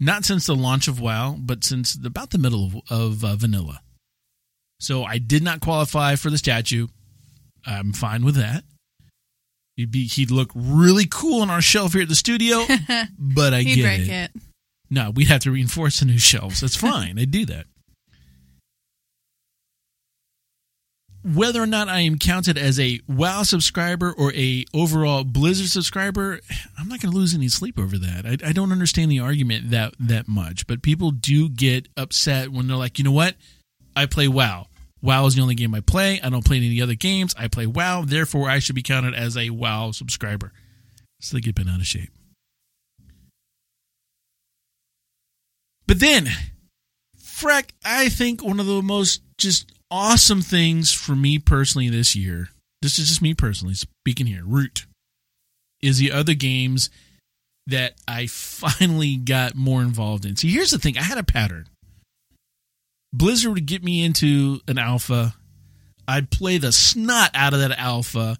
not 0.00 0.24
since 0.24 0.46
the 0.46 0.54
launch 0.54 0.88
of 0.88 1.00
WoW, 1.00 1.36
but 1.38 1.64
since 1.64 1.94
the, 1.94 2.08
about 2.08 2.30
the 2.30 2.38
middle 2.38 2.66
of, 2.66 2.76
of 2.90 3.24
uh, 3.24 3.36
vanilla. 3.36 3.80
So 4.80 5.04
I 5.04 5.18
did 5.18 5.42
not 5.42 5.60
qualify 5.60 6.16
for 6.16 6.28
the 6.28 6.38
statue. 6.38 6.88
I'm 7.64 7.92
fine 7.92 8.24
with 8.24 8.34
that. 8.34 8.64
He'd 9.76 9.92
be 9.92 10.06
he'd 10.06 10.30
look 10.30 10.50
really 10.54 11.06
cool 11.08 11.40
on 11.40 11.50
our 11.50 11.62
shelf 11.62 11.92
here 11.92 12.02
at 12.02 12.08
the 12.08 12.14
studio, 12.14 12.64
but 13.18 13.54
I 13.54 13.62
get 13.62 13.82
break 13.82 14.00
it. 14.02 14.08
it. 14.08 14.30
No, 14.90 15.10
we'd 15.10 15.28
have 15.28 15.42
to 15.42 15.50
reinforce 15.50 16.00
the 16.00 16.06
new 16.06 16.18
shelves. 16.18 16.60
That's 16.60 16.76
fine. 16.90 17.18
I'd 17.18 17.30
do 17.30 17.46
that. 17.46 17.66
Whether 21.24 21.62
or 21.62 21.66
not 21.66 21.88
I 21.88 22.00
am 22.00 22.18
counted 22.18 22.58
as 22.58 22.80
a 22.80 23.00
WoW 23.06 23.44
subscriber 23.44 24.12
or 24.12 24.32
a 24.34 24.64
overall 24.74 25.22
Blizzard 25.22 25.68
subscriber, 25.68 26.40
I'm 26.76 26.88
not 26.88 27.00
going 27.00 27.12
to 27.12 27.16
lose 27.16 27.32
any 27.32 27.48
sleep 27.48 27.78
over 27.78 27.96
that. 27.98 28.26
I, 28.26 28.48
I 28.48 28.52
don't 28.52 28.72
understand 28.72 29.10
the 29.10 29.20
argument 29.20 29.70
that 29.70 29.94
that 30.00 30.26
much, 30.26 30.66
but 30.66 30.82
people 30.82 31.12
do 31.12 31.48
get 31.48 31.86
upset 31.96 32.48
when 32.48 32.66
they're 32.66 32.76
like, 32.76 32.98
you 32.98 33.04
know 33.04 33.12
what? 33.12 33.36
I 33.94 34.06
play 34.06 34.26
WoW. 34.26 34.66
WoW 35.00 35.26
is 35.26 35.36
the 35.36 35.42
only 35.42 35.54
game 35.54 35.74
I 35.74 35.80
play. 35.80 36.20
I 36.20 36.28
don't 36.28 36.44
play 36.44 36.56
any 36.56 36.82
other 36.82 36.94
games. 36.94 37.34
I 37.38 37.46
play 37.46 37.66
WoW. 37.66 38.04
Therefore, 38.04 38.48
I 38.48 38.58
should 38.58 38.74
be 38.74 38.82
counted 38.82 39.14
as 39.14 39.36
a 39.36 39.50
WoW 39.50 39.92
subscriber. 39.92 40.52
So 41.20 41.36
they 41.36 41.40
get 41.40 41.54
bent 41.54 41.68
out 41.68 41.80
of 41.80 41.86
shape. 41.86 42.10
But 45.86 46.00
then, 46.00 46.28
Freck, 47.20 47.70
I 47.84 48.08
think 48.08 48.42
one 48.42 48.60
of 48.60 48.66
the 48.66 48.82
most 48.82 49.22
just 49.36 49.72
awesome 49.92 50.40
things 50.40 50.90
for 50.90 51.14
me 51.14 51.38
personally 51.38 51.90
this 51.90 52.16
year, 52.16 52.48
this 52.80 52.98
is 52.98 53.08
just 53.08 53.22
me 53.22 53.34
personally 53.34 53.74
speaking 53.74 54.26
here, 54.26 54.42
Root, 54.44 54.86
is 55.82 55.98
the 55.98 56.10
other 56.10 56.32
games 56.32 56.88
that 57.66 57.92
I 58.08 58.26
finally 58.26 59.16
got 59.16 59.54
more 59.54 59.82
involved 59.82 60.24
in. 60.24 60.34
See, 60.34 60.50
here's 60.50 60.70
the 60.70 60.78
thing 60.78 60.96
I 60.96 61.02
had 61.02 61.18
a 61.18 61.22
pattern. 61.22 61.68
Blizzard 63.12 63.52
would 63.52 63.66
get 63.66 63.84
me 63.84 64.02
into 64.02 64.60
an 64.66 64.78
alpha. 64.78 65.34
I'd 66.08 66.30
play 66.30 66.56
the 66.56 66.72
snot 66.72 67.30
out 67.34 67.52
of 67.52 67.60
that 67.60 67.78
alpha. 67.78 68.38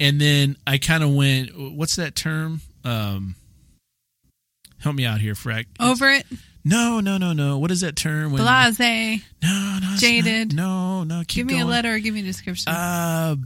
And 0.00 0.18
then 0.20 0.56
I 0.66 0.78
kind 0.78 1.04
of 1.04 1.14
went, 1.14 1.50
what's 1.54 1.96
that 1.96 2.14
term? 2.16 2.62
Um, 2.84 3.36
help 4.80 4.96
me 4.96 5.04
out 5.04 5.20
here, 5.20 5.34
Freck. 5.34 5.66
Over 5.78 6.10
it. 6.10 6.26
No, 6.64 7.00
no, 7.00 7.18
no, 7.18 7.32
no. 7.32 7.58
What 7.58 7.70
is 7.70 7.80
that 7.80 7.96
term? 7.96 8.32
When, 8.32 8.42
Blase. 8.42 8.78
No, 9.42 9.78
no. 9.80 9.94
Jaded. 9.96 10.54
not. 10.54 11.04
No, 11.08 11.16
no. 11.18 11.24
Keep 11.26 11.28
Give 11.28 11.46
me 11.46 11.52
going. 11.54 11.64
a 11.64 11.68
letter 11.68 11.94
or 11.94 11.98
give 11.98 12.14
me 12.14 12.20
a 12.20 12.24
description. 12.24 12.72
Uh, 12.72 13.36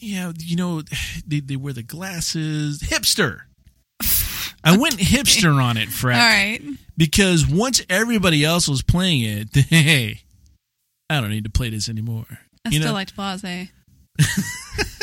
yeah, 0.00 0.32
you 0.38 0.56
know, 0.56 0.82
they, 1.26 1.40
they 1.40 1.56
wear 1.56 1.72
the 1.72 1.82
glasses. 1.82 2.80
Hipster. 2.82 3.40
I 4.62 4.76
went 4.76 4.96
hipster 4.96 5.62
on 5.62 5.76
it, 5.76 5.88
Freck. 5.88 6.14
All 6.14 6.20
right. 6.20 6.60
Because 6.96 7.46
once 7.46 7.82
everybody 7.88 8.44
else 8.44 8.68
was 8.68 8.82
playing 8.82 9.22
it, 9.22 9.56
hey, 9.68 10.20
I 11.08 11.20
don't 11.20 11.30
need 11.30 11.44
to 11.44 11.50
play 11.50 11.70
this 11.70 11.88
anymore. 11.88 12.26
I 12.64 12.70
You 12.70 12.80
still 12.80 12.88
know? 12.88 12.94
liked 12.94 13.16
Blase. 13.16 13.68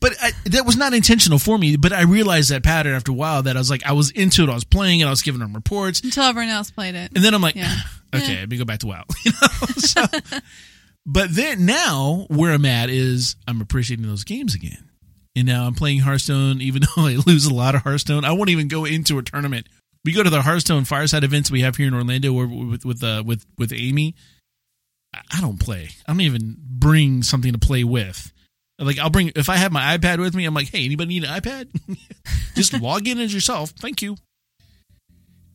But 0.00 0.14
I, 0.20 0.32
that 0.46 0.64
was 0.66 0.76
not 0.76 0.94
intentional 0.94 1.38
for 1.38 1.58
me. 1.58 1.76
But 1.76 1.92
I 1.92 2.02
realized 2.02 2.50
that 2.50 2.62
pattern 2.62 2.94
after 2.94 3.10
a 3.12 3.14
while 3.14 3.42
that 3.44 3.56
I 3.56 3.58
was 3.60 3.70
like, 3.70 3.84
I 3.84 3.92
was 3.92 4.10
into 4.10 4.42
it. 4.44 4.48
I 4.50 4.54
was 4.54 4.64
playing 4.64 5.00
it. 5.00 5.06
I 5.06 5.10
was 5.10 5.22
giving 5.22 5.40
them 5.40 5.52
reports. 5.54 6.00
Until 6.00 6.24
everyone 6.24 6.50
else 6.50 6.70
played 6.70 6.94
it. 6.94 7.12
And 7.14 7.24
then 7.24 7.34
I'm 7.34 7.42
like, 7.42 7.54
Yeah. 7.56 7.74
okay, 8.14 8.32
Yeah. 8.34 8.40
let 8.40 8.48
me 8.50 8.56
go 8.58 8.64
back 8.64 8.80
to 8.80 8.86
WoW. 8.86 9.04
You 9.24 9.32
know? 9.40 9.48
so, 9.78 10.04
but 11.06 11.34
then 11.34 11.66
now 11.66 12.26
where 12.28 12.52
I'm 12.52 12.64
at 12.64 12.90
is 12.90 13.36
I'm 13.48 13.60
appreciating 13.60 14.06
those 14.06 14.24
games 14.24 14.54
again. 14.54 14.88
And 15.34 15.46
now 15.46 15.66
I'm 15.66 15.74
playing 15.74 16.00
Hearthstone, 16.00 16.60
even 16.60 16.82
though 16.96 17.06
I 17.06 17.16
lose 17.26 17.46
a 17.46 17.54
lot 17.54 17.74
of 17.74 17.82
Hearthstone. 17.82 18.24
I 18.24 18.32
won't 18.32 18.50
even 18.50 18.68
go 18.68 18.84
into 18.84 19.18
a 19.18 19.22
tournament. 19.22 19.66
We 20.04 20.12
go 20.12 20.22
to 20.22 20.30
the 20.30 20.42
Hearthstone 20.42 20.84
fireside 20.84 21.22
events 21.24 21.50
we 21.50 21.60
have 21.62 21.76
here 21.76 21.86
in 21.86 21.94
Orlando 21.94 22.32
with 22.32 22.84
with 22.84 23.02
uh, 23.04 23.22
with 23.24 23.46
with 23.56 23.72
Amy. 23.72 24.14
I- 25.14 25.20
I 25.38 25.40
don't 25.40 25.58
play. 25.60 25.90
I 26.06 26.12
don't 26.12 26.20
even 26.22 26.56
bring 26.58 27.22
something 27.22 27.52
to 27.52 27.58
play 27.58 27.84
with. 27.84 28.32
Like 28.78 28.98
I'll 28.98 29.10
bring 29.10 29.32
if 29.36 29.48
I 29.48 29.56
have 29.56 29.72
my 29.72 29.96
iPad 29.96 30.18
with 30.18 30.34
me. 30.34 30.44
I'm 30.44 30.54
like, 30.54 30.70
hey, 30.70 30.84
anybody 30.84 31.08
need 31.08 31.24
an 31.24 31.40
iPad? 31.40 31.68
Just 32.54 32.78
log 32.80 33.06
in 33.06 33.18
as 33.18 33.32
yourself. 33.32 33.70
Thank 33.70 34.02
you 34.02 34.16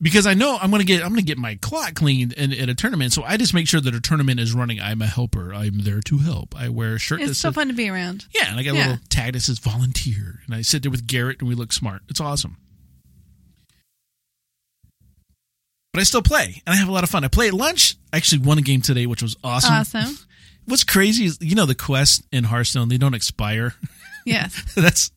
because 0.00 0.26
I 0.26 0.34
know 0.34 0.58
I'm 0.60 0.70
gonna 0.70 0.84
get 0.84 1.02
I'm 1.02 1.10
gonna 1.10 1.22
get 1.22 1.38
my 1.38 1.56
clock 1.56 1.94
cleaned 1.94 2.32
in, 2.34 2.52
at 2.52 2.68
a 2.68 2.74
tournament. 2.74 3.12
So 3.12 3.22
I 3.22 3.36
just 3.36 3.54
make 3.54 3.68
sure 3.68 3.80
that 3.80 3.94
a 3.94 4.00
tournament 4.00 4.40
is 4.40 4.54
running. 4.54 4.80
I'm 4.80 5.02
a 5.02 5.06
helper. 5.06 5.52
I'm 5.52 5.80
there 5.80 6.00
to 6.00 6.18
help. 6.18 6.58
I 6.58 6.68
wear 6.68 6.94
a 6.94 6.98
shirt. 6.98 7.20
It's 7.20 7.38
so 7.38 7.48
says, 7.48 7.54
fun 7.54 7.68
to 7.68 7.74
be 7.74 7.88
around. 7.88 8.26
yeah, 8.34 8.50
and 8.50 8.58
I 8.58 8.62
got 8.62 8.74
a 8.74 8.78
little 8.78 8.98
tag 9.08 9.34
that 9.34 9.40
says 9.40 9.58
volunteer, 9.58 10.40
and 10.46 10.54
I 10.54 10.62
sit 10.62 10.82
there 10.82 10.90
with 10.90 11.06
Garrett, 11.06 11.40
and 11.40 11.48
we 11.48 11.54
look 11.54 11.72
smart. 11.72 12.02
It's 12.08 12.20
awesome. 12.20 12.56
But 15.92 16.00
I 16.00 16.04
still 16.04 16.22
play, 16.22 16.62
and 16.66 16.74
I 16.74 16.76
have 16.76 16.88
a 16.88 16.92
lot 16.92 17.02
of 17.02 17.10
fun. 17.10 17.24
I 17.24 17.28
play 17.28 17.48
at 17.48 17.54
lunch. 17.54 17.96
I 18.12 18.18
actually 18.18 18.42
won 18.42 18.58
a 18.58 18.62
game 18.62 18.82
today, 18.82 19.06
which 19.06 19.22
was 19.22 19.36
awesome. 19.42 19.74
Awesome. 19.74 20.16
What's 20.68 20.84
crazy 20.84 21.24
is 21.24 21.38
you 21.40 21.54
know 21.54 21.64
the 21.64 21.74
quests 21.74 22.22
in 22.30 22.44
Hearthstone 22.44 22.88
they 22.88 22.98
don't 22.98 23.14
expire. 23.14 23.74
Yeah, 24.26 24.48
that's 24.76 25.10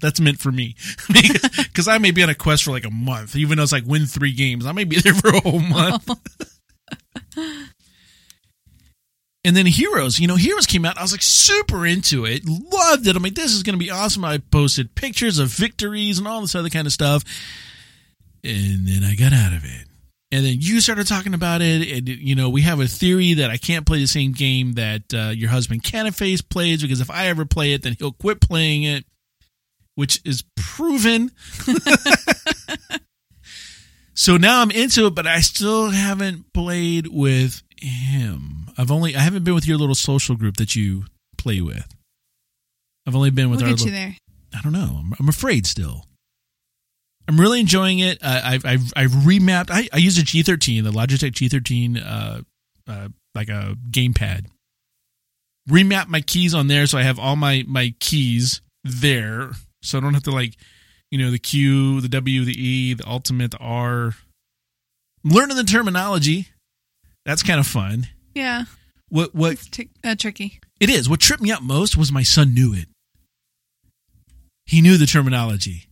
that's 0.00 0.20
meant 0.20 0.38
for 0.38 0.52
me 0.52 0.76
because 1.08 1.88
I 1.88 1.98
may 1.98 2.12
be 2.12 2.22
on 2.22 2.28
a 2.28 2.34
quest 2.34 2.64
for 2.64 2.70
like 2.70 2.84
a 2.84 2.90
month, 2.90 3.34
even 3.34 3.56
though 3.56 3.64
it's 3.64 3.72
like 3.72 3.86
win 3.86 4.06
three 4.06 4.32
games. 4.32 4.64
I 4.64 4.72
may 4.72 4.84
be 4.84 5.00
there 5.00 5.14
for 5.14 5.30
a 5.30 5.40
whole 5.40 5.58
month. 5.58 6.08
and 9.44 9.56
then 9.56 9.66
Heroes, 9.66 10.20
you 10.20 10.28
know, 10.28 10.36
Heroes 10.36 10.66
came 10.66 10.84
out. 10.84 10.98
I 10.98 11.02
was 11.02 11.12
like 11.12 11.22
super 11.22 11.84
into 11.84 12.24
it, 12.24 12.42
loved 12.46 13.06
it. 13.06 13.16
I'm 13.16 13.22
like, 13.22 13.34
this 13.34 13.54
is 13.54 13.62
going 13.62 13.78
to 13.78 13.84
be 13.84 13.90
awesome. 13.90 14.24
I 14.24 14.38
posted 14.38 14.94
pictures 14.94 15.38
of 15.38 15.48
victories 15.48 16.18
and 16.18 16.28
all 16.28 16.42
this 16.42 16.54
other 16.54 16.70
kind 16.70 16.86
of 16.86 16.92
stuff. 16.92 17.24
And 18.44 18.86
then 18.86 19.02
I 19.02 19.16
got 19.16 19.32
out 19.32 19.52
of 19.54 19.64
it. 19.64 19.88
And 20.32 20.44
then 20.44 20.56
you 20.58 20.80
started 20.80 21.06
talking 21.06 21.34
about 21.34 21.62
it, 21.62 21.88
and 21.88 22.08
you 22.08 22.34
know 22.34 22.50
we 22.50 22.62
have 22.62 22.80
a 22.80 22.88
theory 22.88 23.34
that 23.34 23.50
I 23.50 23.58
can't 23.58 23.86
play 23.86 24.00
the 24.00 24.08
same 24.08 24.32
game 24.32 24.72
that 24.72 25.02
uh, 25.14 25.28
your 25.28 25.50
husband 25.50 25.84
Canaface 25.84 26.46
plays 26.46 26.82
because 26.82 27.00
if 27.00 27.10
I 27.10 27.28
ever 27.28 27.44
play 27.44 27.72
it, 27.74 27.82
then 27.82 27.94
he'll 27.98 28.12
quit 28.12 28.40
playing 28.40 28.82
it, 28.82 29.04
which 29.94 30.20
is 30.24 30.42
proven. 30.56 31.30
so 34.14 34.36
now 34.36 34.62
I'm 34.62 34.72
into 34.72 35.06
it, 35.06 35.14
but 35.14 35.28
I 35.28 35.40
still 35.40 35.90
haven't 35.90 36.52
played 36.52 37.06
with 37.06 37.62
him. 37.80 38.66
I've 38.76 38.90
only 38.90 39.14
I 39.14 39.20
haven't 39.20 39.44
been 39.44 39.54
with 39.54 39.66
your 39.66 39.78
little 39.78 39.94
social 39.94 40.34
group 40.34 40.56
that 40.56 40.74
you 40.74 41.04
play 41.38 41.60
with. 41.60 41.86
I've 43.06 43.14
only 43.14 43.30
been 43.30 43.50
with 43.50 43.60
We'll 43.60 43.70
our 43.70 43.76
get 43.76 43.84
you 43.84 43.92
little, 43.92 44.00
there. 44.00 44.16
I 44.54 44.60
don't 44.62 44.72
know. 44.72 44.98
I'm, 44.98 45.12
I'm 45.20 45.28
afraid 45.28 45.66
still. 45.66 46.04
I'm 47.28 47.40
really 47.40 47.60
enjoying 47.60 47.98
it. 47.98 48.18
Uh, 48.22 48.40
I've, 48.44 48.64
I've 48.64 48.92
I've 48.96 49.10
remapped. 49.10 49.70
I, 49.70 49.88
I 49.92 49.96
use 49.98 50.16
a 50.18 50.22
G13, 50.22 50.84
the 50.84 50.92
Logitech 50.92 51.32
G13, 51.32 52.00
uh, 52.04 52.40
uh, 52.90 53.08
like 53.34 53.48
a 53.48 53.76
gamepad. 53.90 54.46
Remap 55.68 56.06
my 56.06 56.20
keys 56.20 56.54
on 56.54 56.68
there, 56.68 56.86
so 56.86 56.98
I 56.98 57.02
have 57.02 57.18
all 57.18 57.34
my 57.34 57.64
my 57.66 57.94
keys 57.98 58.60
there, 58.84 59.50
so 59.82 59.98
I 59.98 60.00
don't 60.00 60.14
have 60.14 60.22
to 60.24 60.30
like, 60.30 60.54
you 61.10 61.18
know, 61.18 61.32
the 61.32 61.40
Q, 61.40 62.00
the 62.00 62.08
W, 62.08 62.44
the 62.44 62.52
E, 62.52 62.94
the 62.94 63.06
Ultimate, 63.08 63.50
the 63.50 63.58
R. 63.58 64.14
I'm 65.24 65.30
learning 65.30 65.56
the 65.56 65.64
terminology. 65.64 66.48
That's 67.24 67.42
kind 67.42 67.58
of 67.58 67.66
fun. 67.66 68.06
Yeah. 68.34 68.66
What 69.08 69.34
what 69.34 69.54
It's 69.54 69.68
t- 69.68 69.90
uh, 70.04 70.14
tricky. 70.14 70.60
it 70.78 70.88
is. 70.88 71.08
What 71.08 71.18
tripped 71.18 71.42
me 71.42 71.50
up 71.50 71.62
most 71.62 71.96
was 71.96 72.12
my 72.12 72.22
son 72.22 72.54
knew 72.54 72.72
it. 72.72 72.86
He 74.66 74.80
knew 74.80 74.96
the 74.96 75.06
terminology. 75.06 75.88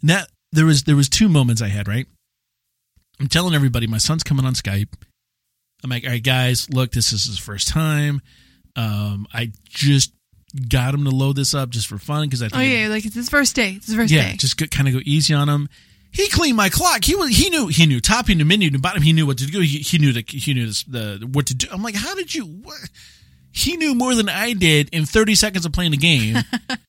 And 0.00 0.08
that 0.10 0.28
there 0.52 0.64
was 0.66 0.84
there 0.84 0.96
was 0.96 1.08
two 1.08 1.28
moments 1.28 1.62
I 1.62 1.68
had, 1.68 1.88
right? 1.88 2.06
I'm 3.20 3.28
telling 3.28 3.54
everybody 3.54 3.86
my 3.86 3.98
son's 3.98 4.22
coming 4.22 4.44
on 4.44 4.54
Skype. 4.54 4.88
I'm 5.84 5.90
like, 5.90 6.04
all 6.04 6.10
right, 6.10 6.22
guys, 6.22 6.68
look, 6.70 6.92
this 6.92 7.12
is 7.12 7.24
his 7.24 7.38
first 7.38 7.68
time. 7.68 8.20
Um, 8.76 9.26
I 9.32 9.52
just 9.64 10.12
got 10.68 10.94
him 10.94 11.04
to 11.04 11.10
load 11.10 11.36
this 11.36 11.52
up 11.54 11.70
just 11.70 11.86
for 11.88 11.98
fun 11.98 12.26
because 12.26 12.42
I 12.42 12.48
think 12.48 12.56
Oh, 12.58 12.60
it- 12.64 12.80
yeah. 12.82 12.88
Like, 12.88 13.04
it's 13.04 13.14
his 13.14 13.28
first 13.28 13.54
day. 13.56 13.72
It's 13.72 13.86
his 13.86 13.96
first 13.96 14.12
yeah, 14.12 14.30
day. 14.30 14.36
just 14.36 14.56
kind 14.70 14.88
of 14.88 14.94
go 14.94 15.00
easy 15.04 15.34
on 15.34 15.48
him. 15.48 15.68
He 16.10 16.28
cleaned 16.28 16.56
my 16.56 16.68
clock. 16.70 17.04
He 17.04 17.14
was 17.14 17.36
he 17.36 17.50
knew 17.50 17.66
he 17.66 17.84
knew 17.86 18.00
top, 18.00 18.28
he 18.28 18.34
knew 18.34 18.44
mid, 18.44 18.62
he 18.62 18.70
knew 18.70 18.78
bottom. 18.78 19.02
He 19.02 19.12
knew 19.12 19.26
what 19.26 19.38
to 19.38 19.46
do. 19.46 19.60
He, 19.60 19.78
he 19.78 19.98
knew 19.98 20.12
the 20.12 20.24
he 20.26 20.54
knew 20.54 20.66
this, 20.66 20.82
the 20.84 21.28
what 21.32 21.46
to 21.48 21.54
do. 21.54 21.68
I'm 21.70 21.82
like, 21.82 21.94
how 21.96 22.14
did 22.14 22.34
you? 22.34 22.44
What? 22.46 22.78
He 23.52 23.76
knew 23.76 23.94
more 23.94 24.14
than 24.14 24.28
I 24.28 24.52
did 24.54 24.88
in 24.92 25.04
30 25.04 25.34
seconds 25.34 25.66
of 25.66 25.72
playing 25.72 25.90
the 25.90 25.96
game. 25.98 26.36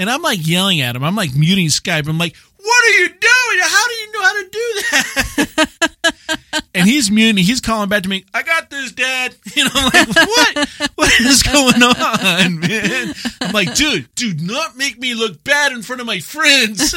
and 0.00 0.08
I'm 0.08 0.22
like 0.22 0.44
yelling 0.44 0.80
at 0.80 0.96
him. 0.96 1.04
I'm 1.04 1.14
like 1.14 1.34
muting 1.36 1.66
Skype. 1.66 2.08
I'm 2.08 2.16
like, 2.16 2.34
what 2.56 2.84
are 2.84 3.02
you 3.02 3.08
doing? 3.08 3.60
How 3.62 3.86
do 3.86 3.94
you 3.94 4.12
know 4.12 4.22
how 4.22 4.32
to 4.32 4.48
do 4.50 4.58
that? 4.90 6.64
and 6.74 6.88
he's 6.88 7.10
muting. 7.10 7.44
He's 7.44 7.60
calling 7.60 7.90
back 7.90 8.04
to 8.04 8.08
me. 8.08 8.24
I 8.32 8.42
got 8.42 8.70
this, 8.70 8.92
Dad. 8.92 9.36
You 9.54 9.64
know, 9.64 9.70
I'm 9.74 9.92
like, 9.92 10.16
what? 10.16 10.90
What 10.94 11.20
is 11.20 11.42
going 11.42 11.82
on, 11.82 12.60
man? 12.60 13.14
I'm 13.42 13.52
like, 13.52 13.74
dude, 13.74 14.08
do 14.14 14.32
not 14.34 14.76
make 14.76 14.98
me 14.98 15.14
look 15.14 15.42
bad 15.44 15.72
in 15.72 15.82
front 15.82 16.00
of 16.00 16.06
my 16.06 16.20
friends. 16.20 16.94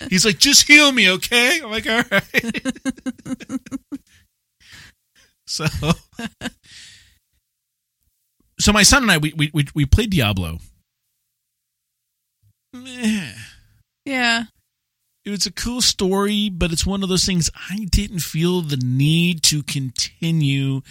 He's 0.10 0.26
like, 0.26 0.38
just 0.38 0.66
heal 0.66 0.90
me, 0.90 1.08
okay? 1.12 1.60
I'm 1.62 1.70
like, 1.70 1.88
all 1.88 2.02
right. 2.10 2.66
so, 5.46 5.66
so 8.58 8.72
my 8.72 8.82
son 8.82 9.02
and 9.02 9.12
I, 9.12 9.18
we 9.18 9.32
we 9.36 9.50
we, 9.54 9.66
we 9.74 9.86
played 9.86 10.10
Diablo. 10.10 10.58
Meh. 12.72 13.32
yeah. 14.04 14.44
It 15.24 15.30
was 15.30 15.46
a 15.46 15.52
cool 15.52 15.80
story, 15.80 16.50
but 16.50 16.72
it's 16.72 16.86
one 16.86 17.02
of 17.02 17.08
those 17.08 17.24
things 17.24 17.50
I 17.70 17.84
didn't 17.90 18.20
feel 18.20 18.60
the 18.60 18.76
need 18.76 19.42
to 19.44 19.62
continue 19.62 20.82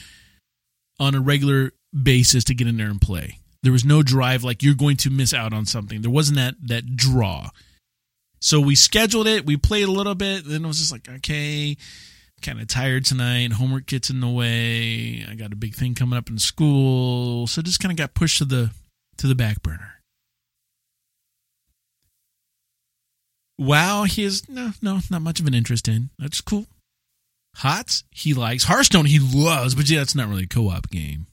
on 0.99 1.15
a 1.15 1.19
regular 1.19 1.73
basis 1.91 2.45
to 2.45 2.53
get 2.53 2.67
in 2.67 2.77
there 2.77 2.89
and 2.89 3.01
play. 3.01 3.39
There 3.63 3.73
was 3.73 3.83
no 3.83 4.01
drive 4.01 4.43
like 4.43 4.63
you're 4.63 4.73
going 4.73 4.97
to 4.97 5.09
miss 5.09 5.33
out 5.33 5.53
on 5.53 5.65
something. 5.65 6.01
There 6.01 6.09
wasn't 6.09 6.37
that 6.37 6.55
that 6.67 6.95
draw. 6.95 7.49
So 8.39 8.59
we 8.59 8.75
scheduled 8.75 9.27
it, 9.27 9.45
we 9.45 9.57
played 9.57 9.87
a 9.87 9.91
little 9.91 10.15
bit, 10.15 10.45
then 10.45 10.63
it 10.63 10.67
was 10.67 10.79
just 10.79 10.91
like, 10.91 11.07
okay, 11.07 11.77
kind 12.41 12.59
of 12.59 12.67
tired 12.67 13.05
tonight, 13.05 13.53
homework 13.53 13.85
gets 13.85 14.09
in 14.09 14.19
the 14.19 14.29
way. 14.29 15.23
I 15.29 15.35
got 15.35 15.53
a 15.53 15.55
big 15.55 15.75
thing 15.75 15.93
coming 15.93 16.17
up 16.17 16.29
in 16.29 16.39
school, 16.39 17.45
so 17.45 17.61
just 17.61 17.79
kind 17.79 17.91
of 17.91 17.97
got 17.97 18.15
pushed 18.15 18.39
to 18.39 18.45
the 18.45 18.71
to 19.17 19.27
the 19.27 19.35
back 19.35 19.61
burner. 19.61 19.90
WoW, 23.57 24.03
he 24.03 24.29
no, 24.49 24.71
no, 24.81 24.99
not 25.09 25.21
much 25.21 25.39
of 25.39 25.47
an 25.47 25.53
interest 25.53 25.87
in. 25.87 26.09
That's 26.17 26.41
cool. 26.41 26.65
Hots, 27.57 28.03
he 28.11 28.33
likes. 28.33 28.63
Hearthstone, 28.63 29.05
he 29.05 29.19
loves, 29.19 29.75
but 29.75 29.89
yeah, 29.89 29.99
that's 29.99 30.15
not 30.15 30.29
really 30.29 30.43
a 30.43 30.47
co-op 30.47 30.89
game. 30.89 31.27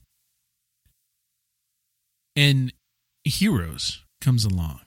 And 2.37 2.73
Heroes 3.25 4.05
comes 4.21 4.45
along, 4.45 4.81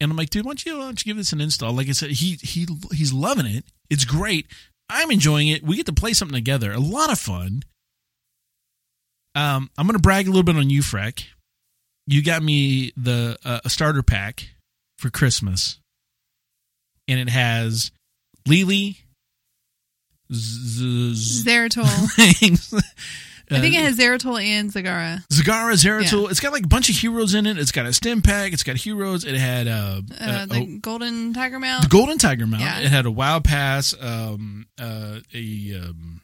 and 0.00 0.10
I'm 0.10 0.16
like, 0.16 0.30
dude, 0.30 0.44
why 0.44 0.50
don't 0.50 0.66
you, 0.66 0.78
why 0.78 0.84
don't 0.84 1.04
you 1.04 1.10
give 1.10 1.16
this 1.16 1.32
an 1.32 1.40
install? 1.40 1.72
Like 1.72 1.88
I 1.88 1.92
said, 1.92 2.10
he 2.10 2.38
he 2.42 2.66
he's 2.92 3.12
loving 3.12 3.46
it. 3.46 3.64
It's 3.90 4.04
great. 4.04 4.46
I'm 4.88 5.10
enjoying 5.10 5.48
it. 5.48 5.62
We 5.62 5.76
get 5.76 5.86
to 5.86 5.92
play 5.92 6.14
something 6.14 6.34
together. 6.34 6.72
A 6.72 6.80
lot 6.80 7.12
of 7.12 7.18
fun. 7.18 7.62
Um, 9.34 9.70
I'm 9.78 9.86
gonna 9.86 9.98
brag 9.98 10.26
a 10.26 10.30
little 10.30 10.42
bit 10.42 10.56
on 10.56 10.70
you, 10.70 10.80
Freck. 10.82 11.24
You 12.06 12.22
got 12.24 12.42
me 12.42 12.92
the 12.96 13.38
uh, 13.44 13.60
a 13.64 13.70
starter 13.70 14.02
pack 14.02 14.48
for 15.00 15.10
Christmas, 15.10 15.78
and 17.08 17.18
it 17.18 17.28
has 17.28 17.90
Lily, 18.46 18.98
Z- 20.32 21.14
Z-. 21.14 21.42
I 23.52 23.58
think 23.58 23.74
Uh, 23.74 23.78
it 23.78 23.82
has 23.82 23.98
Zeratul 23.98 24.40
and 24.40 24.70
Zagara. 24.72 25.26
Zagara, 25.28 25.72
Zeratul. 25.74 26.30
It's 26.30 26.38
got 26.38 26.52
like 26.52 26.64
a 26.64 26.68
bunch 26.68 26.88
of 26.88 26.94
heroes 26.94 27.34
in 27.34 27.46
it. 27.46 27.58
It's 27.58 27.72
got 27.72 27.84
a 27.84 27.92
stim 27.92 28.22
pack. 28.22 28.52
It's 28.52 28.62
got 28.62 28.76
heroes. 28.76 29.24
It 29.24 29.34
had 29.34 29.66
uh, 29.66 30.02
Uh, 30.20 30.24
uh, 30.24 30.46
the 30.46 30.54
oh, 30.60 30.78
Golden 30.80 31.34
Tiger 31.34 31.58
Mount. 31.58 31.82
the 31.82 31.88
Golden 31.88 32.16
Tiger 32.16 32.46
Mount. 32.46 32.62
Yeah. 32.62 32.78
It 32.78 32.90
had 32.92 33.06
a 33.06 33.10
WoW 33.10 33.40
pass, 33.40 33.92
um, 34.00 34.66
uh, 34.78 35.18
a 35.34 35.80
um, 35.82 36.20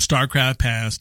StarCraft 0.00 0.58
pass, 0.58 0.98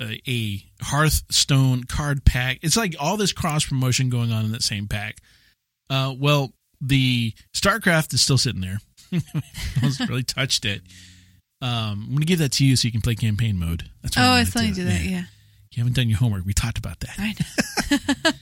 uh, 0.00 0.08
a 0.26 0.64
Hearthstone 0.82 1.84
card 1.84 2.24
pack. 2.24 2.58
It's 2.62 2.76
like 2.76 2.96
all 2.98 3.16
this 3.16 3.32
cross 3.32 3.64
promotion 3.64 4.08
going 4.10 4.32
on 4.32 4.44
in 4.44 4.50
that 4.52 4.64
same 4.64 4.88
pack. 4.88 5.18
Uh, 5.90 6.14
well, 6.18 6.52
the 6.80 7.32
StarCraft 7.54 8.12
is 8.14 8.20
still 8.22 8.38
sitting 8.38 8.60
there. 8.60 8.78
I 9.12 9.20
was 9.84 10.00
really 10.00 10.22
touched 10.22 10.64
it. 10.64 10.82
Um, 11.60 12.04
I'm 12.06 12.12
gonna 12.12 12.24
give 12.26 12.38
that 12.40 12.52
to 12.52 12.64
you 12.64 12.76
so 12.76 12.86
you 12.86 12.92
can 12.92 13.00
play 13.00 13.14
campaign 13.14 13.58
mode. 13.58 13.88
That's 14.02 14.16
what 14.16 14.22
Oh, 14.24 14.28
I'm 14.28 14.40
I 14.40 14.44
still 14.44 14.62
need 14.62 14.74
to 14.76 14.80
do 14.82 14.84
that. 14.84 15.02
Yeah, 15.02 15.22
You 15.72 15.78
haven't 15.82 15.96
done 15.96 16.08
your 16.08 16.18
homework. 16.18 16.44
We 16.44 16.52
talked 16.52 16.78
about 16.78 17.00
that. 17.00 17.14
I 17.18 17.34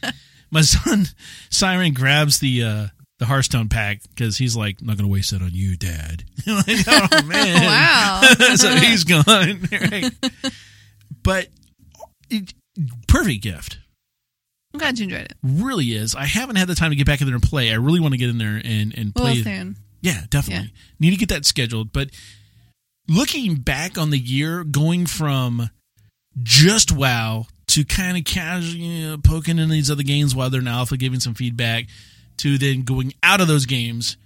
know. 0.04 0.10
My 0.50 0.60
son 0.60 1.06
Siren 1.50 1.92
grabs 1.94 2.40
the 2.40 2.62
uh, 2.62 2.86
the 3.18 3.24
Hearthstone 3.26 3.68
pack 3.68 4.00
because 4.10 4.36
he's 4.36 4.54
like, 4.56 4.80
"I'm 4.80 4.86
not 4.86 4.96
gonna 4.98 5.08
waste 5.08 5.30
that 5.30 5.40
on 5.42 5.50
you, 5.52 5.76
Dad." 5.76 6.24
Like, 6.46 6.84
oh 6.86 7.22
man, 7.24 7.62
Wow. 7.64 8.20
so 8.56 8.76
he's 8.76 9.04
gone. 9.04 9.24
Right. 9.72 10.12
But 11.22 11.48
it, 12.30 12.54
perfect 13.08 13.42
gift. 13.42 13.78
I'm 14.76 14.80
glad 14.80 14.98
you 14.98 15.04
enjoyed 15.04 15.22
it. 15.22 15.36
Really 15.42 15.86
is. 15.86 16.14
I 16.14 16.26
haven't 16.26 16.56
had 16.56 16.68
the 16.68 16.74
time 16.74 16.90
to 16.90 16.96
get 16.96 17.06
back 17.06 17.22
in 17.22 17.26
there 17.26 17.34
and 17.34 17.42
play. 17.42 17.72
I 17.72 17.76
really 17.76 17.98
want 17.98 18.12
to 18.12 18.18
get 18.18 18.28
in 18.28 18.36
there 18.36 18.60
and 18.62 18.96
and 18.96 19.14
play. 19.14 19.36
Well, 19.36 19.42
soon. 19.42 19.76
Yeah, 20.02 20.20
definitely. 20.28 20.74
Need 21.00 21.12
to 21.12 21.16
get 21.16 21.30
that 21.30 21.46
scheduled. 21.46 21.94
But 21.94 22.10
looking 23.08 23.54
back 23.54 23.96
on 23.96 24.10
the 24.10 24.18
year, 24.18 24.64
going 24.64 25.06
from 25.06 25.70
just 26.42 26.92
WoW 26.92 27.46
to 27.68 27.84
kind 27.86 28.18
of 28.18 28.24
casually 28.24 28.82
you 28.82 29.08
know, 29.08 29.16
poking 29.16 29.58
in 29.58 29.70
these 29.70 29.90
other 29.90 30.02
games 30.02 30.34
while 30.34 30.50
they're 30.50 30.60
in 30.60 30.68
alpha, 30.68 30.98
giving 30.98 31.20
some 31.20 31.32
feedback, 31.32 31.86
to 32.36 32.58
then 32.58 32.82
going 32.82 33.14
out 33.22 33.40
of 33.40 33.48
those 33.48 33.64
games 33.64 34.18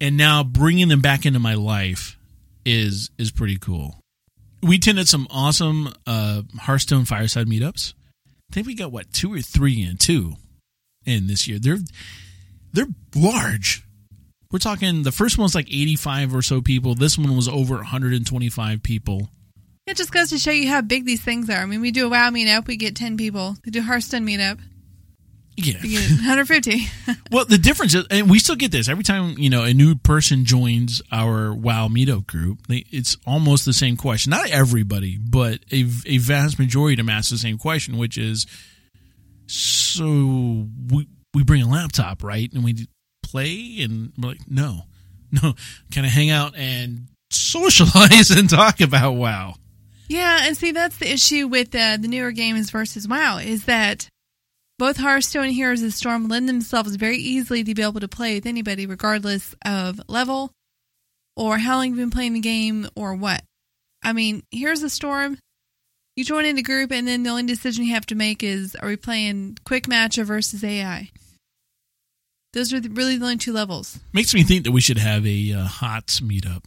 and 0.00 0.16
now 0.16 0.44
bringing 0.44 0.86
them 0.86 1.00
back 1.00 1.26
into 1.26 1.40
my 1.40 1.54
life 1.54 2.16
is 2.64 3.10
is 3.18 3.32
pretty 3.32 3.58
cool. 3.58 3.96
We 4.62 4.76
attended 4.76 5.08
some 5.08 5.26
awesome 5.28 5.92
uh, 6.06 6.42
Hearthstone 6.60 7.06
fireside 7.06 7.48
meetups. 7.48 7.94
I 8.50 8.52
think 8.52 8.66
we 8.66 8.74
got 8.74 8.90
what 8.90 9.12
two 9.12 9.32
or 9.32 9.40
three 9.40 9.80
in 9.82 9.96
two 9.96 10.34
in 11.04 11.28
this 11.28 11.46
year. 11.46 11.58
They're 11.60 11.78
they're 12.72 12.88
large. 13.14 13.84
We're 14.50 14.58
talking 14.58 15.04
the 15.04 15.12
first 15.12 15.38
one 15.38 15.44
was 15.44 15.54
like 15.54 15.68
85 15.68 16.34
or 16.34 16.42
so 16.42 16.60
people. 16.60 16.96
This 16.96 17.16
one 17.16 17.36
was 17.36 17.48
over 17.48 17.76
125 17.76 18.82
people. 18.82 19.28
It 19.86 19.96
just 19.96 20.12
goes 20.12 20.30
to 20.30 20.38
show 20.38 20.50
you 20.50 20.68
how 20.68 20.80
big 20.80 21.04
these 21.04 21.22
things 21.22 21.48
are. 21.48 21.58
I 21.58 21.66
mean, 21.66 21.80
we 21.80 21.92
do 21.92 22.06
a 22.06 22.10
WoW 22.10 22.30
meetup, 22.30 22.66
we 22.66 22.76
get 22.76 22.96
10 22.96 23.16
people. 23.16 23.56
We 23.64 23.70
do 23.70 23.82
Hearthstone 23.82 24.26
meetup, 24.26 24.58
Yeah. 25.56 25.78
150. 25.80 26.86
Well, 27.30 27.44
the 27.44 27.58
difference 27.58 27.94
is, 27.94 28.06
and 28.10 28.28
we 28.28 28.40
still 28.40 28.56
get 28.56 28.72
this 28.72 28.88
every 28.88 29.04
time 29.04 29.38
you 29.38 29.50
know 29.50 29.62
a 29.62 29.72
new 29.72 29.94
person 29.94 30.44
joins 30.44 31.00
our 31.12 31.54
WoW 31.54 31.86
meetup 31.86 32.26
group. 32.26 32.66
They, 32.66 32.84
it's 32.90 33.16
almost 33.24 33.64
the 33.64 33.72
same 33.72 33.96
question. 33.96 34.30
Not 34.30 34.50
everybody, 34.50 35.16
but 35.16 35.60
a, 35.70 35.86
a 36.06 36.18
vast 36.18 36.58
majority 36.58 36.94
of 36.94 37.06
them 37.06 37.08
ask 37.08 37.30
the 37.30 37.38
same 37.38 37.56
question, 37.56 37.98
which 37.98 38.18
is, 38.18 38.46
so 39.46 40.66
we 40.90 41.06
we 41.34 41.44
bring 41.44 41.62
a 41.62 41.68
laptop, 41.68 42.24
right, 42.24 42.52
and 42.52 42.64
we 42.64 42.88
play, 43.22 43.78
and 43.80 44.12
we're 44.18 44.30
like, 44.30 44.40
no, 44.48 44.82
no, 45.42 45.54
kind 45.94 46.06
of 46.06 46.12
hang 46.12 46.30
out 46.30 46.56
and 46.56 47.06
socialize 47.30 48.30
and 48.36 48.50
talk 48.50 48.80
about 48.80 49.12
WoW. 49.12 49.54
Yeah, 50.08 50.40
and 50.42 50.56
see, 50.56 50.72
that's 50.72 50.96
the 50.96 51.12
issue 51.12 51.46
with 51.46 51.72
uh, 51.74 51.96
the 51.96 52.08
newer 52.08 52.32
games 52.32 52.70
versus 52.70 53.06
WoW 53.06 53.38
is 53.38 53.66
that 53.66 54.08
both 54.80 54.96
Hearthstone 54.96 55.44
and 55.44 55.52
Heroes 55.52 55.82
of 55.82 55.88
the 55.88 55.92
Storm 55.92 56.26
lend 56.28 56.48
themselves 56.48 56.96
very 56.96 57.18
easily 57.18 57.62
to 57.62 57.74
be 57.74 57.82
able 57.82 58.00
to 58.00 58.08
play 58.08 58.36
with 58.36 58.46
anybody, 58.46 58.86
regardless 58.86 59.54
of 59.62 60.00
level 60.08 60.52
or 61.36 61.58
how 61.58 61.76
long 61.76 61.88
you've 61.88 61.96
been 61.98 62.10
playing 62.10 62.32
the 62.32 62.40
game 62.40 62.88
or 62.96 63.14
what. 63.14 63.44
I 64.02 64.14
mean, 64.14 64.42
Heroes 64.50 64.78
of 64.78 64.84
the 64.84 64.88
Storm, 64.88 65.36
you 66.16 66.24
join 66.24 66.46
in 66.46 66.56
a 66.56 66.62
group, 66.62 66.92
and 66.92 67.06
then 67.06 67.24
the 67.24 67.28
only 67.28 67.42
decision 67.42 67.84
you 67.84 67.92
have 67.92 68.06
to 68.06 68.14
make 68.14 68.42
is 68.42 68.74
are 68.74 68.88
we 68.88 68.96
playing 68.96 69.58
quick 69.66 69.86
match 69.86 70.16
or 70.16 70.24
versus 70.24 70.64
AI? 70.64 71.10
Those 72.54 72.72
are 72.72 72.80
the, 72.80 72.88
really 72.88 73.18
the 73.18 73.24
only 73.26 73.36
two 73.36 73.52
levels. 73.52 74.00
Makes 74.14 74.32
me 74.32 74.44
think 74.44 74.64
that 74.64 74.72
we 74.72 74.80
should 74.80 74.96
have 74.96 75.26
a 75.26 75.52
uh, 75.52 75.64
HOTS 75.64 76.20
meetup. 76.20 76.64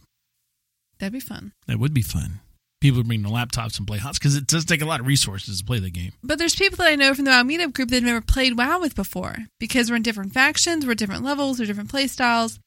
That'd 1.00 1.14
be 1.14 1.18
fun. 1.18 1.52
That 1.66 1.80
would 1.80 1.92
be 1.92 2.02
fun. 2.02 2.38
People 2.84 3.02
bring 3.02 3.22
their 3.22 3.32
laptops 3.32 3.78
and 3.78 3.86
play 3.86 3.96
HOTS 3.96 4.18
because 4.18 4.36
it 4.36 4.46
does 4.46 4.66
take 4.66 4.82
a 4.82 4.84
lot 4.84 5.00
of 5.00 5.06
resources 5.06 5.60
to 5.60 5.64
play 5.64 5.78
the 5.78 5.90
game. 5.90 6.12
But 6.22 6.38
there's 6.38 6.54
people 6.54 6.76
that 6.76 6.88
I 6.88 6.96
know 6.96 7.14
from 7.14 7.24
the 7.24 7.30
WoW 7.30 7.42
meetup 7.42 7.72
group 7.72 7.88
that 7.88 7.94
have 7.94 8.04
never 8.04 8.20
played 8.20 8.58
WoW 8.58 8.78
with 8.78 8.94
before 8.94 9.38
because 9.58 9.88
we're 9.88 9.96
in 9.96 10.02
different 10.02 10.34
factions, 10.34 10.84
we're 10.84 10.92
at 10.92 10.98
different 10.98 11.24
levels, 11.24 11.58
we're 11.58 11.64
different 11.64 11.88
play 11.88 12.06
styles. 12.08 12.60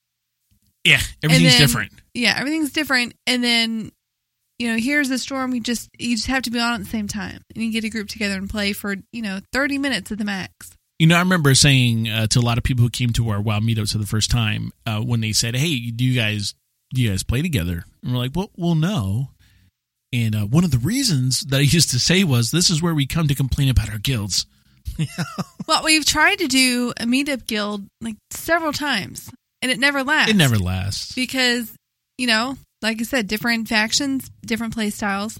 Yeah, 0.84 1.01
everything's 1.23 1.51
then- 1.51 1.62
different. 1.62 1.91
Yeah, 2.15 2.34
everything's 2.36 2.71
different. 2.71 3.13
And 3.27 3.43
then, 3.43 3.91
you 4.58 4.71
know, 4.71 4.77
here's 4.80 5.08
the 5.08 5.19
storm. 5.19 5.51
We 5.51 5.60
just 5.60 5.88
you 5.99 6.15
just 6.15 6.25
have 6.25 6.41
to 6.43 6.49
be 6.49 6.60
on 6.60 6.73
at 6.73 6.80
the 6.80 6.86
same 6.89 7.08
time, 7.08 7.43
and 7.53 7.63
you 7.63 7.71
get 7.71 7.84
a 7.84 7.89
group 7.89 8.10
together 8.10 8.39
and 8.39 8.49
play 8.49 8.73
for 8.73 8.95
you 9.12 9.21
know 9.21 9.39
30 9.53 9.77
minutes 9.77 10.12
at 10.12 10.17
the 10.17 10.25
max. 10.25 10.71
You 10.97 11.06
know, 11.06 11.15
I 11.15 11.19
remember 11.19 11.53
saying 11.53 12.10
uh, 12.10 12.25
to 12.25 12.39
a 12.39 12.41
lot 12.41 12.58
of 12.58 12.63
people 12.63 12.82
who 12.84 12.89
came 12.89 13.12
to 13.12 13.30
our 13.30 13.39
WoW 13.39 13.60
meetups 13.60 13.91
for 13.91 13.99
the 13.99 14.08
first 14.08 14.32
time 14.32 14.71
uh, 14.88 14.99
when 14.99 15.21
they 15.21 15.32
said, 15.32 15.56
"Hey, 15.56 15.91
do 15.91 16.03
you 16.03 16.19
guys 16.19 16.56
do 16.91 17.03
you 17.03 17.12
guys 17.12 17.21
play 17.21 17.43
together?" 17.43 17.86
And 18.01 18.13
we're 18.13 18.17
like, 18.17 18.32
"Well, 18.34 18.49
well, 18.58 18.73
no." 18.73 19.30
And 20.13 20.36
uh, 20.36 20.46
one 20.46 20.63
of 20.63 20.72
the 20.72 20.78
reasons 20.78 21.41
that 21.41 21.58
I 21.58 21.62
used 21.62 21.91
to 21.91 22.00
say 22.00 22.24
was, 22.24 22.52
"This 22.52 22.70
is 22.70 22.82
where 22.82 22.96
we 22.96 23.06
come 23.06 23.28
to 23.28 23.36
complain 23.36 23.70
about 23.70 23.89
our 23.89 24.00
guilds." 24.00 24.46
Well, 25.67 25.84
we've 25.84 26.06
tried 26.06 26.38
to 26.39 26.48
do 26.48 26.93
a 26.98 27.04
meetup 27.04 27.46
guild 27.46 27.86
like 28.00 28.15
several 28.32 28.72
times, 28.72 29.30
and 29.62 29.70
it 29.70 29.80
never 29.80 30.02
lasts. 30.02 30.32
It 30.32 30.38
never 30.38 30.58
lasts. 30.58 31.13
because 31.13 31.70
you 32.17 32.26
know, 32.26 32.58
like 32.82 33.02
I 33.02 33.04
said, 33.04 33.28
different 33.28 33.67
factions, 33.67 34.32
different 34.46 34.74
play 34.74 34.89
styles. 34.91 35.38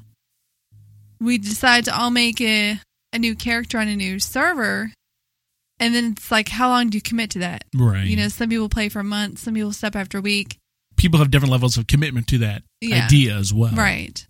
We 1.21 1.38
decide 1.38 1.86
to 1.86 1.97
all 1.97 2.12
make 2.12 2.41
a 2.41 2.77
a 3.13 3.19
new 3.19 3.36
character 3.36 3.80
on 3.80 3.88
a 3.88 3.95
new 3.95 4.19
server, 4.19 4.91
and 5.80 5.95
then 5.95 6.12
it's 6.12 6.30
like, 6.30 6.49
how 6.49 6.67
long 6.67 6.89
do 6.89 6.97
you 6.97 7.01
commit 7.01 7.30
to 7.32 7.39
that? 7.39 7.63
Right. 7.73 8.06
You 8.06 8.17
know, 8.17 8.27
some 8.27 8.49
people 8.49 8.67
play 8.67 8.89
for 8.89 8.99
a 8.99 9.03
month, 9.06 9.39
some 9.39 9.53
people 9.53 9.71
step 9.71 9.95
after 9.95 10.17
a 10.17 10.21
week. 10.21 10.58
people 10.97 11.19
have 11.19 11.32
different 11.32 11.53
levels 11.53 11.77
of 11.77 11.88
commitment 11.88 12.27
to 12.27 12.39
that 12.39 12.63
Yeah. 12.82 13.06
idea 13.06 13.38
as 13.38 13.53
well. 13.53 13.71
Right. 13.73 14.26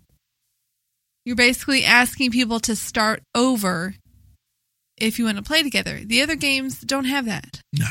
You're 1.27 1.35
basically 1.35 1.83
asking 1.83 2.31
people 2.31 2.61
to 2.61 2.75
start 2.77 3.21
over 3.35 3.93
if 4.95 5.19
you 5.19 5.25
want 5.25 5.35
to 5.35 5.43
play 5.43 5.61
together. 5.61 5.99
The 6.01 6.21
other 6.21 6.37
games 6.37 6.79
don't 6.79 7.03
have 7.03 7.25
that. 7.25 7.59
No. 7.77 7.89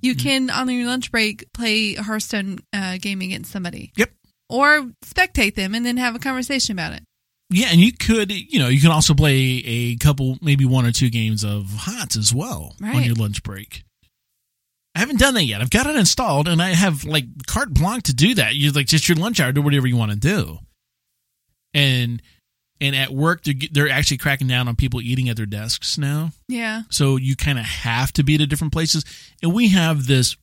You 0.00 0.14
can, 0.14 0.48
on 0.48 0.70
your 0.70 0.86
lunch 0.86 1.12
break, 1.12 1.52
play 1.52 1.96
a 1.96 2.02
Hearthstone 2.02 2.60
uh, 2.72 2.96
game 2.96 3.20
against 3.20 3.52
somebody. 3.52 3.92
Yep. 3.98 4.12
Or 4.48 4.86
spectate 5.04 5.54
them 5.54 5.74
and 5.74 5.84
then 5.84 5.98
have 5.98 6.16
a 6.16 6.18
conversation 6.18 6.72
about 6.72 6.94
it. 6.94 7.02
Yeah, 7.50 7.66
and 7.70 7.78
you 7.78 7.92
could, 7.92 8.32
you 8.32 8.58
know, 8.58 8.68
you 8.68 8.80
can 8.80 8.90
also 8.90 9.12
play 9.12 9.62
a 9.66 9.96
couple, 9.96 10.38
maybe 10.40 10.64
one 10.64 10.86
or 10.86 10.92
two 10.92 11.10
games 11.10 11.44
of 11.44 11.66
HOTS 11.66 12.16
as 12.16 12.34
well 12.34 12.74
on 12.82 13.02
your 13.02 13.16
lunch 13.16 13.42
break. 13.42 13.84
I 14.94 15.00
haven't 15.00 15.18
done 15.18 15.34
that 15.34 15.44
yet. 15.44 15.60
I've 15.60 15.68
got 15.68 15.86
it 15.86 15.96
installed, 15.96 16.48
and 16.48 16.62
I 16.62 16.70
have 16.70 17.04
like 17.04 17.26
carte 17.46 17.74
blanche 17.74 18.04
to 18.04 18.14
do 18.14 18.36
that. 18.36 18.54
You 18.54 18.72
like 18.72 18.86
just 18.86 19.10
your 19.10 19.18
lunch 19.18 19.40
hour, 19.40 19.52
do 19.52 19.60
whatever 19.60 19.86
you 19.86 19.98
want 19.98 20.12
to 20.12 20.18
do. 20.18 20.58
And 21.74 22.22
and 22.82 22.96
at 22.96 23.12
work, 23.12 23.44
they're, 23.44 23.54
they're 23.70 23.88
actually 23.88 24.18
cracking 24.18 24.48
down 24.48 24.66
on 24.66 24.74
people 24.74 25.00
eating 25.00 25.28
at 25.28 25.36
their 25.36 25.46
desks 25.46 25.96
now. 25.96 26.32
Yeah. 26.48 26.82
So 26.90 27.14
you 27.14 27.36
kind 27.36 27.58
of 27.58 27.64
have 27.64 28.12
to 28.14 28.24
be 28.24 28.34
at 28.34 28.48
different 28.48 28.72
places. 28.72 29.04
And 29.40 29.54
we 29.54 29.68
have 29.68 30.08
this 30.08 30.36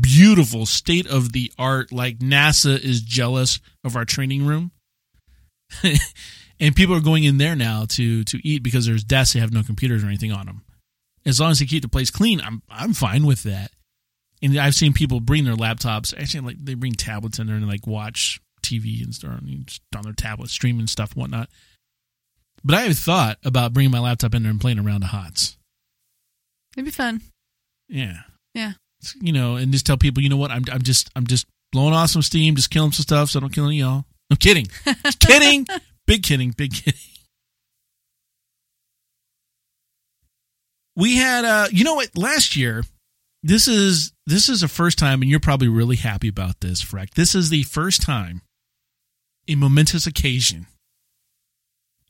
beautiful 0.00 0.64
state 0.64 1.08
of 1.08 1.32
the 1.32 1.52
art, 1.58 1.90
like 1.90 2.20
NASA 2.20 2.78
is 2.78 3.02
jealous 3.02 3.58
of 3.82 3.96
our 3.96 4.04
training 4.04 4.46
room. 4.46 4.70
and 6.60 6.76
people 6.76 6.94
are 6.94 7.00
going 7.00 7.24
in 7.24 7.38
there 7.38 7.56
now 7.56 7.84
to 7.88 8.22
to 8.24 8.38
eat 8.46 8.62
because 8.62 8.86
there's 8.86 9.02
desks 9.02 9.32
that 9.32 9.40
have 9.40 9.52
no 9.52 9.64
computers 9.64 10.04
or 10.04 10.06
anything 10.06 10.32
on 10.32 10.46
them. 10.46 10.62
As 11.26 11.40
long 11.40 11.50
as 11.50 11.58
they 11.58 11.66
keep 11.66 11.82
the 11.82 11.88
place 11.88 12.10
clean, 12.10 12.40
I'm 12.40 12.62
I'm 12.70 12.92
fine 12.92 13.26
with 13.26 13.42
that. 13.42 13.72
And 14.40 14.56
I've 14.56 14.74
seen 14.76 14.92
people 14.92 15.20
bring 15.20 15.44
their 15.44 15.54
laptops. 15.54 16.16
Actually, 16.16 16.46
like 16.46 16.64
they 16.64 16.74
bring 16.74 16.92
tablets 16.92 17.40
in 17.40 17.48
there 17.48 17.56
and 17.56 17.68
like 17.68 17.86
watch 17.88 18.40
TV 18.62 19.02
and 19.02 19.66
just 19.66 19.82
on 19.96 20.02
their 20.02 20.12
tablet, 20.12 20.50
streaming 20.50 20.86
stuff, 20.86 21.12
and 21.12 21.20
whatnot. 21.20 21.48
But 22.62 22.76
I 22.76 22.82
have 22.82 22.98
thought 22.98 23.38
about 23.44 23.72
bringing 23.72 23.90
my 23.90 24.00
laptop 24.00 24.34
in 24.34 24.42
there 24.42 24.50
and 24.50 24.60
playing 24.60 24.78
around 24.78 25.00
the 25.00 25.08
HOTS. 25.08 25.56
It'd 26.76 26.84
be 26.84 26.90
fun. 26.90 27.22
Yeah. 27.88 28.20
Yeah. 28.54 28.72
You 29.20 29.32
know, 29.32 29.56
and 29.56 29.72
just 29.72 29.86
tell 29.86 29.96
people, 29.96 30.22
you 30.22 30.28
know 30.28 30.36
what? 30.36 30.50
I'm 30.50 30.64
I'm 30.70 30.82
just 30.82 31.10
I'm 31.16 31.26
just 31.26 31.46
blowing 31.72 31.94
off 31.94 32.10
some 32.10 32.22
steam, 32.22 32.54
just 32.54 32.70
killing 32.70 32.92
some 32.92 33.02
stuff, 33.02 33.30
so 33.30 33.38
I 33.38 33.40
don't 33.40 33.52
kill 33.52 33.66
any 33.66 33.80
of 33.80 33.86
y'all. 33.86 34.04
I'm 34.30 34.36
kidding. 34.36 34.66
Just 35.04 35.20
kidding. 35.26 35.66
Big 36.06 36.22
kidding. 36.22 36.50
Big 36.50 36.74
kidding. 36.74 37.00
We 40.96 41.16
had 41.16 41.44
uh 41.44 41.68
you 41.72 41.84
know 41.84 41.94
what, 41.94 42.16
last 42.16 42.56
year, 42.56 42.84
this 43.42 43.68
is 43.68 44.12
this 44.26 44.48
is 44.48 44.60
the 44.60 44.68
first 44.68 44.98
time, 44.98 45.22
and 45.22 45.30
you're 45.30 45.40
probably 45.40 45.68
really 45.68 45.96
happy 45.96 46.28
about 46.28 46.60
this, 46.60 46.84
Freck. 46.84 47.14
This 47.14 47.34
is 47.34 47.48
the 47.48 47.62
first 47.62 48.02
time 48.02 48.42
a 49.50 49.56
momentous 49.56 50.06
occasion. 50.06 50.66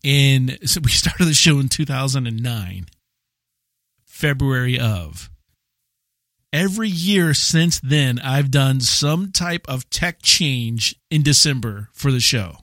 And 0.04 0.58
so 0.64 0.80
we 0.82 0.90
started 0.90 1.24
the 1.24 1.34
show 1.34 1.58
in 1.58 1.68
2009, 1.68 2.86
February 4.06 4.78
of 4.78 5.30
every 6.52 6.88
year 6.88 7.34
since 7.34 7.80
then, 7.80 8.18
I've 8.18 8.50
done 8.50 8.80
some 8.80 9.32
type 9.32 9.66
of 9.68 9.88
tech 9.90 10.22
change 10.22 10.96
in 11.10 11.22
December 11.22 11.88
for 11.92 12.10
the 12.10 12.20
show. 12.20 12.56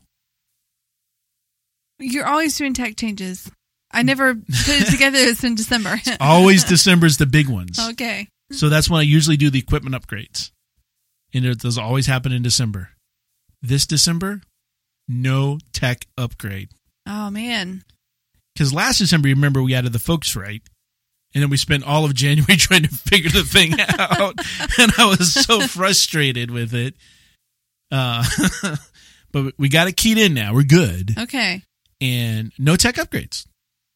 You're 1.99 2.27
always 2.27 2.57
doing 2.57 2.73
tech 2.73 2.95
changes. 2.95 3.49
I 3.91 4.03
never 4.03 4.35
put 4.35 4.45
it 4.47 4.87
together 4.91 5.17
this 5.17 5.43
in 5.43 5.55
December. 5.55 5.99
Always 6.19 6.63
December's 6.63 7.17
the 7.17 7.25
big 7.25 7.49
ones. 7.49 7.79
okay. 7.91 8.27
So 8.51 8.69
that's 8.69 8.89
when 8.89 8.99
I 8.99 9.03
usually 9.03 9.37
do 9.37 9.49
the 9.49 9.59
equipment 9.59 9.95
upgrades. 9.95 10.51
And 11.33 11.45
it 11.45 11.59
does 11.59 11.77
always 11.77 12.05
happen 12.05 12.31
in 12.31 12.41
December. 12.43 12.91
This 13.61 13.85
December, 13.85 14.41
no 15.07 15.59
tech 15.73 16.05
upgrade. 16.17 16.69
Oh 17.07 17.29
man. 17.29 17.83
Because 18.53 18.73
last 18.73 18.97
December, 18.97 19.27
you 19.27 19.35
remember 19.35 19.61
we 19.61 19.75
added 19.75 19.93
the 19.93 19.99
Focusrite, 19.99 20.63
And 21.33 21.43
then 21.43 21.49
we 21.49 21.57
spent 21.57 21.83
all 21.83 22.05
of 22.05 22.13
January 22.15 22.55
trying 22.57 22.83
to 22.83 22.89
figure 22.89 23.29
the 23.29 23.43
thing 23.43 23.73
out. 23.99 24.35
and 24.79 24.91
I 24.97 25.05
was 25.05 25.33
so 25.33 25.61
frustrated 25.61 26.49
with 26.51 26.73
it. 26.73 26.95
Uh, 27.91 28.23
but 29.31 29.53
we 29.57 29.69
got 29.69 29.87
it 29.87 29.95
keyed 29.95 30.17
in 30.17 30.33
now. 30.33 30.53
We're 30.53 30.63
good. 30.63 31.13
Okay. 31.17 31.61
And 32.01 32.51
no 32.57 32.75
tech 32.75 32.95
upgrades. 32.95 33.45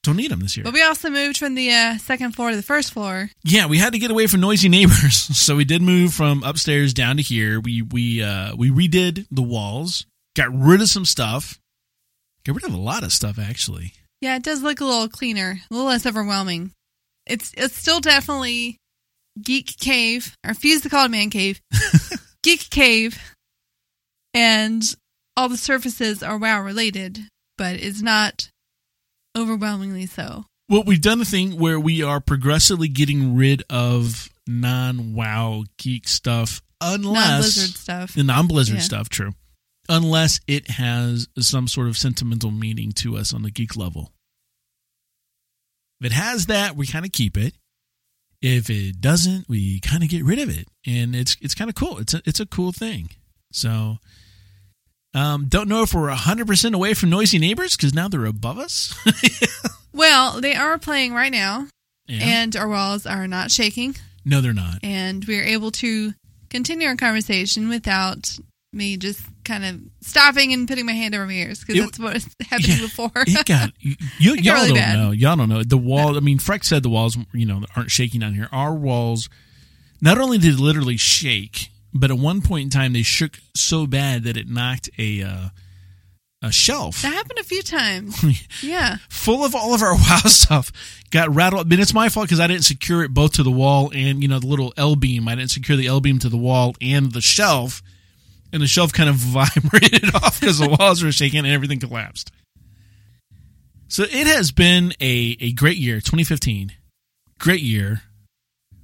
Don't 0.04 0.16
need 0.18 0.32
them 0.32 0.40
this 0.40 0.58
year. 0.58 0.64
But 0.64 0.74
we 0.74 0.82
also 0.82 1.10
moved 1.12 1.38
from 1.38 1.54
the 1.54 1.72
uh, 1.72 1.98
second 2.00 2.32
floor 2.36 2.50
to 2.50 2.56
the 2.56 2.64
first 2.64 2.92
floor. 2.92 3.30
Yeah, 3.44 3.68
we 3.68 3.78
had 3.78 3.94
to 3.94 4.00
get 4.00 4.10
away 4.10 4.26
from 4.26 4.40
noisy 4.42 4.68
neighbors, 4.68 5.16
so 5.16 5.56
we 5.56 5.64
did 5.64 5.84
move 5.84 6.12
from 6.14 6.42
upstairs 6.44 6.92
down 6.96 7.18
to 7.18 7.22
here. 7.24 7.60
We 7.60 7.84
we 7.84 8.24
uh, 8.24 8.56
we 8.56 8.72
redid 8.72 9.28
the 9.30 9.44
walls, 9.44 10.08
got 10.36 10.54
rid 10.54 10.82
of 10.82 10.90
some 10.90 11.06
stuff, 11.06 11.60
got 12.46 12.56
rid 12.56 12.66
of 12.66 12.74
a 12.74 12.78
lot 12.78 13.04
of 13.04 13.12
stuff 13.14 13.38
actually. 13.40 13.94
Yeah, 14.22 14.36
it 14.36 14.44
does 14.44 14.62
look 14.62 14.82
a 14.82 14.86
little 14.86 15.08
cleaner, 15.10 15.60
a 15.70 15.74
little 15.74 15.88
less 15.88 16.06
overwhelming. 16.06 16.72
It's 17.26 17.52
it's 17.58 17.76
still 17.76 18.00
definitely 18.00 18.78
geek 19.42 19.78
cave. 19.80 20.36
I 20.44 20.50
refuse 20.50 20.82
to 20.82 20.90
call 20.90 21.06
it 21.06 21.12
man 21.12 21.30
cave. 21.30 21.60
geek 22.44 22.70
cave, 22.70 23.20
and 24.34 24.84
all 25.38 25.50
the 25.50 25.58
surfaces 25.58 26.22
are 26.24 26.38
WoW 26.38 26.62
related, 26.62 27.20
but 27.58 27.76
it's 27.76 28.02
not 28.02 28.50
overwhelmingly 29.38 30.06
so. 30.06 30.46
Well, 30.70 30.84
we've 30.86 31.02
done 31.02 31.22
a 31.22 31.26
thing 31.26 31.58
where 31.60 31.80
we 31.80 32.02
are 32.04 32.20
progressively 32.22 32.88
getting 32.88 33.36
rid 33.36 33.64
of 33.70 34.30
non 34.48 35.14
WoW 35.14 35.66
geek 35.78 36.08
stuff, 36.08 36.62
unless 36.80 37.30
Non-Blizzard 37.30 37.76
stuff. 37.76 38.14
the 38.14 38.24
non 38.24 38.48
Blizzard 38.48 38.78
Yeah. 38.78 38.82
stuff. 38.82 39.10
True, 39.10 39.32
unless 39.90 40.40
it 40.48 40.72
has 40.72 41.28
some 41.40 41.68
sort 41.68 41.88
of 41.88 41.98
sentimental 41.98 42.52
meaning 42.52 42.92
to 42.94 43.18
us 43.18 43.34
on 43.34 43.44
the 43.44 43.52
geek 43.52 43.76
level. 43.76 44.12
If 46.00 46.08
it 46.08 46.12
has 46.14 46.48
that, 46.48 46.76
we 46.76 46.88
kind 46.88 47.06
of 47.06 47.12
keep 47.12 47.38
it. 47.38 47.54
If 48.42 48.70
it 48.72 49.00
doesn't, 49.02 49.48
we 49.48 49.80
kind 49.82 50.02
of 50.04 50.10
get 50.10 50.24
rid 50.26 50.40
of 50.40 50.50
it, 50.50 50.68
and 50.88 51.16
it's 51.16 51.38
it's 51.42 51.54
kind 51.54 51.70
of 51.70 51.76
cool. 51.76 52.00
It's 52.00 52.14
a 52.16 52.22
it's 52.26 52.40
a 52.40 52.46
cool 52.48 52.72
thing. 52.72 53.10
So, 53.52 53.98
um, 55.14 55.46
don't 55.48 55.70
know 55.70 55.84
if 55.84 55.94
we're 55.94 56.10
hundred 56.10 56.48
percent 56.48 56.74
away 56.74 56.96
from 56.96 57.12
noisy 57.12 57.38
neighbors 57.38 57.76
because 57.78 57.94
now 57.94 58.08
they're 58.08 58.26
above 58.26 58.58
us. 58.58 58.96
Well, 59.94 60.40
they 60.40 60.56
are 60.56 60.78
playing 60.80 61.14
right 61.14 61.34
now, 61.34 61.68
Yeah. 62.08 62.20
and 62.24 62.56
our 62.56 62.70
walls 62.70 63.06
are 63.06 63.28
not 63.28 63.52
shaking, 63.52 63.98
no, 64.24 64.40
they're 64.40 64.54
not. 64.54 64.80
and 64.84 65.24
we 65.26 65.38
are 65.38 65.44
able 65.44 65.70
to 65.72 66.14
continue 66.50 66.88
our 66.88 66.96
conversation 66.96 67.68
without 67.68 68.38
me 68.72 68.96
just 68.96 69.22
kind 69.44 69.66
of 69.66 69.80
stopping 70.02 70.54
and 70.54 70.68
putting 70.68 70.86
my 70.86 70.94
hand 70.94 71.14
over 71.16 71.26
my 71.26 71.34
ears 71.34 71.62
because 71.64 71.82
that's 71.84 72.00
what 72.00 72.14
was 72.14 72.36
happening 72.50 72.72
Yeah, 72.78 72.82
before. 72.82 73.12
it 73.16 73.46
got 73.46 73.72
you, 73.80 73.96
y'all 74.36 74.56
really 74.56 74.68
don't 74.70 74.76
bad. 74.78 74.98
know. 74.98 75.12
Y'all 75.12 75.36
don't 75.36 75.50
know. 75.50 75.64
The 75.64 75.78
wall. 75.78 76.18
I 76.18 76.20
mean, 76.20 76.38
Freck 76.40 76.64
said 76.64 76.84
the 76.84 76.90
walls, 76.90 77.18
you 77.34 77.46
know, 77.46 77.64
aren't 77.76 77.92
shaking 77.92 78.20
down 78.22 78.34
here. 78.34 78.48
Our 78.52 78.74
walls, 78.74 79.30
not 80.02 80.18
only 80.20 80.38
did 80.38 80.56
it 80.56 80.60
literally 80.60 80.98
shake, 80.98 81.70
but 81.94 82.10
at 82.12 82.18
one 82.18 82.42
point 82.42 82.64
in 82.66 82.70
time 82.70 82.94
they 82.94 83.04
shook 83.04 83.40
so 83.56 83.86
bad 83.86 84.24
that 84.24 84.38
it 84.38 84.48
knocked 84.50 84.90
a 84.98 85.22
uh, 85.24 85.50
a 86.44 86.52
shelf 86.52 87.02
that 87.04 87.14
happened 87.14 87.38
a 87.40 87.44
few 87.44 87.62
times. 87.62 88.24
Yeah. 88.64 88.98
full 89.10 89.44
of 89.46 89.54
all 89.56 89.74
of 89.76 89.82
our 89.84 89.94
WoW 89.94 90.18
stuff 90.26 90.72
got 91.12 91.34
rattled. 91.36 91.68
I 91.68 91.70
mean, 91.70 91.80
it's 91.80 91.94
my 91.94 92.10
fault 92.10 92.26
because 92.28 92.40
I 92.40 92.48
didn't 92.48 92.64
secure 92.64 93.04
it 93.04 93.14
both 93.14 93.34
to 93.34 93.44
the 93.44 93.52
wall 93.52 93.92
and 93.94 94.22
you 94.24 94.28
know 94.28 94.40
the 94.40 94.48
little 94.48 94.74
L 94.78 94.96
beam. 94.96 95.28
I 95.28 95.36
didn't 95.36 95.52
secure 95.52 95.78
the 95.78 95.86
L 95.88 96.00
beam 96.02 96.18
to 96.20 96.30
the 96.30 96.38
wall 96.38 96.74
and 96.82 97.12
the 97.12 97.22
shelf, 97.22 97.84
and 98.54 98.62
the 98.62 98.68
shelf 98.68 98.94
kind 98.94 99.10
of 99.10 99.16
vibrated 99.18 100.16
off 100.16 100.40
because 100.40 100.60
the 100.60 100.70
walls 100.70 101.04
were 101.04 101.12
shaking 101.12 101.40
and 101.40 101.48
everything 101.48 101.80
collapsed. 101.80 102.32
So 103.88 104.04
it 104.04 104.28
has 104.28 104.52
been 104.52 104.94
a 105.02 105.38
a 105.40 105.52
great 105.54 105.78
year, 105.78 105.96
2015, 105.96 106.72
great 107.40 107.62
year. 107.62 108.04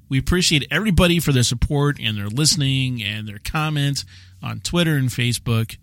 We 0.10 0.20
appreciate 0.20 0.66
everybody 0.72 1.20
for 1.20 1.34
their 1.34 1.44
support 1.44 1.98
and 2.02 2.18
their 2.18 2.30
listening 2.30 3.04
and 3.04 3.28
their 3.28 3.40
comments 3.40 4.06
on 4.42 4.62
Twitter 4.62 4.96
and 4.96 5.10
Facebook 5.10 5.78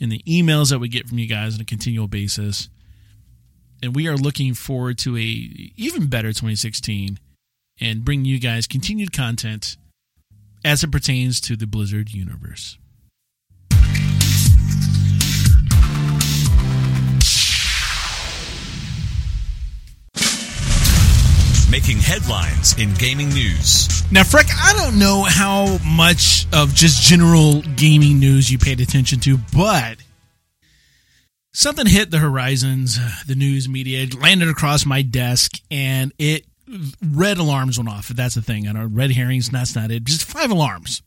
and 0.00 0.10
the 0.10 0.22
emails 0.26 0.70
that 0.70 0.80
we 0.80 0.88
get 0.88 1.08
from 1.08 1.18
you 1.18 1.28
guys 1.28 1.54
on 1.54 1.60
a 1.60 1.64
continual 1.64 2.08
basis 2.08 2.68
and 3.82 3.94
we 3.94 4.06
are 4.08 4.16
looking 4.16 4.54
forward 4.54 4.98
to 4.98 5.16
a 5.16 5.20
even 5.76 6.06
better 6.08 6.28
2016 6.28 7.18
and 7.80 8.04
bring 8.04 8.24
you 8.24 8.38
guys 8.38 8.66
continued 8.66 9.12
content 9.12 9.76
as 10.64 10.84
it 10.84 10.92
pertains 10.92 11.40
to 11.40 11.56
the 11.56 11.66
Blizzard 11.66 12.10
universe. 12.10 12.76
Making 21.70 21.98
headlines 21.98 22.76
in 22.78 22.92
gaming 22.94 23.28
news. 23.28 23.88
Now, 24.10 24.22
Freck, 24.22 24.50
I 24.60 24.72
don't 24.76 24.98
know 24.98 25.22
how 25.22 25.78
much 25.86 26.46
of 26.52 26.74
just 26.74 27.00
general 27.00 27.62
gaming 27.76 28.18
news 28.18 28.50
you 28.50 28.58
paid 28.58 28.80
attention 28.80 29.20
to, 29.20 29.38
but 29.56 29.98
something 31.52 31.86
hit 31.86 32.10
the 32.10 32.18
horizons, 32.18 32.98
the 33.26 33.36
news 33.36 33.68
media, 33.68 34.06
landed 34.18 34.48
across 34.48 34.84
my 34.84 35.02
desk, 35.02 35.60
and 35.70 36.12
it 36.18 36.44
red 37.04 37.38
alarms 37.38 37.78
went 37.78 37.88
off. 37.88 38.08
That's 38.08 38.34
the 38.34 38.42
thing, 38.42 38.66
I 38.66 38.72
know 38.72 38.88
red 38.90 39.12
herrings. 39.12 39.48
That's 39.48 39.76
not 39.76 39.92
it. 39.92 40.04
Just 40.04 40.24
five 40.24 40.50
alarms. 40.50 41.02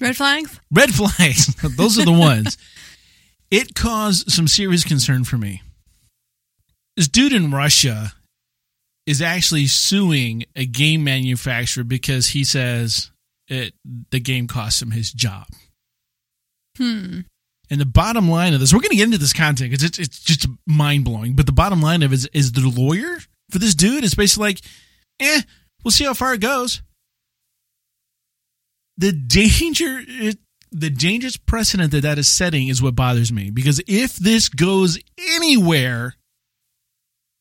Red 0.00 0.16
flags? 0.16 0.60
Red 0.70 0.90
flags. 0.94 1.54
Those 1.76 1.98
are 1.98 2.04
the 2.04 2.12
ones. 2.12 2.58
It 3.50 3.74
caused 3.74 4.30
some 4.30 4.48
serious 4.48 4.84
concern 4.84 5.24
for 5.24 5.38
me. 5.38 5.62
This 6.96 7.08
dude 7.08 7.32
in 7.32 7.50
Russia 7.50 8.12
is 9.06 9.22
actually 9.22 9.66
suing 9.66 10.44
a 10.54 10.66
game 10.66 11.04
manufacturer 11.04 11.84
because 11.84 12.28
he 12.28 12.42
says 12.44 13.10
it 13.48 13.74
the 14.10 14.20
game 14.20 14.48
cost 14.48 14.82
him 14.82 14.90
his 14.90 15.12
job. 15.12 15.46
Hmm. 16.76 17.20
And 17.70 17.80
the 17.80 17.86
bottom 17.86 18.28
line 18.28 18.54
of 18.54 18.60
this, 18.60 18.72
we're 18.72 18.80
going 18.80 18.90
to 18.90 18.96
get 18.96 19.04
into 19.04 19.18
this 19.18 19.32
content 19.32 19.70
because 19.70 19.84
it's 19.84 19.98
it's 19.98 20.20
just 20.20 20.46
mind 20.66 21.04
blowing. 21.04 21.34
But 21.34 21.46
the 21.46 21.52
bottom 21.52 21.80
line 21.80 22.02
of 22.02 22.12
it 22.12 22.16
is, 22.16 22.26
is 22.32 22.52
the 22.52 22.68
lawyer 22.68 23.18
for 23.50 23.58
this 23.58 23.74
dude 23.74 24.04
is 24.04 24.14
basically 24.14 24.48
like, 24.48 24.60
eh, 25.20 25.40
we'll 25.84 25.92
see 25.92 26.04
how 26.04 26.14
far 26.14 26.34
it 26.34 26.40
goes. 26.40 26.82
The 28.98 29.12
danger, 29.12 30.02
it, 30.06 30.38
the 30.72 30.90
dangerous 30.90 31.36
precedent 31.36 31.90
that 31.92 32.02
that 32.02 32.18
is 32.18 32.28
setting 32.28 32.68
is 32.68 32.82
what 32.82 32.96
bothers 32.96 33.32
me 33.32 33.50
because 33.50 33.80
if 33.86 34.16
this 34.16 34.48
goes 34.48 34.98
anywhere, 35.18 36.14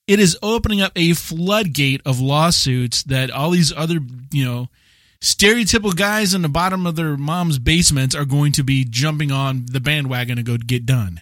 it 0.07 0.19
is 0.19 0.37
opening 0.43 0.81
up 0.81 0.91
a 0.95 1.13
floodgate 1.13 2.01
of 2.05 2.19
lawsuits 2.19 3.03
that 3.03 3.31
all 3.31 3.49
these 3.51 3.73
other, 3.73 3.99
you 4.31 4.45
know, 4.45 4.67
stereotypical 5.21 5.95
guys 5.95 6.33
in 6.33 6.43
the 6.43 6.49
bottom 6.49 6.85
of 6.85 6.95
their 6.95 7.17
mom's 7.17 7.57
basements 7.57 8.13
are 8.13 8.25
going 8.25 8.51
to 8.51 8.63
be 8.63 8.85
jumping 8.87 9.31
on 9.31 9.65
the 9.71 9.79
bandwagon 9.79 10.37
to 10.37 10.43
go 10.43 10.57
get 10.57 10.85
done. 10.85 11.21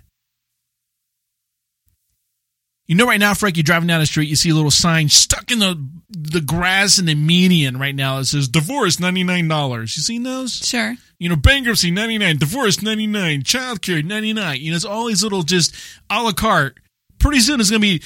You 2.94 2.98
know, 2.98 3.08
right 3.08 3.20
now, 3.20 3.34
Frank, 3.34 3.58
you're 3.58 3.64
driving 3.64 3.88
down 3.88 4.02
the 4.02 4.06
street, 4.06 4.30
you 4.30 4.36
see 4.36 4.52
a 4.52 4.54
little 4.54 4.70
sign 4.70 5.10
stuck 5.10 5.50
in 5.50 5.58
the 5.58 5.84
the 6.12 6.42
grass 6.42 7.00
in 7.00 7.08
the 7.08 7.16
median 7.16 7.80
right 7.80 7.96
now. 7.96 8.20
It 8.20 8.26
says 8.26 8.48
divorce 8.48 9.00
ninety 9.00 9.24
nine 9.24 9.48
dollars. 9.48 9.98
You 9.98 10.04
seen 10.04 10.22
those? 10.22 10.54
Sure. 10.58 10.94
You 11.18 11.30
know, 11.30 11.36
bankruptcy 11.36 11.90
ninety 11.90 12.20
nine, 12.20 12.38
divorce 12.38 12.84
ninety 12.84 13.08
nine, 13.08 13.42
childcare 13.42 14.06
ninety 14.06 14.32
nine. 14.32 14.62
You 14.62 14.70
know, 14.70 14.76
it's 14.76 14.86
all 14.86 15.08
these 15.08 15.24
little 15.24 15.42
just 15.42 15.74
a 16.08 16.22
la 16.22 16.34
carte. 16.34 16.78
Pretty 17.18 17.40
soon, 17.40 17.60
it's 17.60 17.72
gonna 17.72 17.80
be 17.80 18.04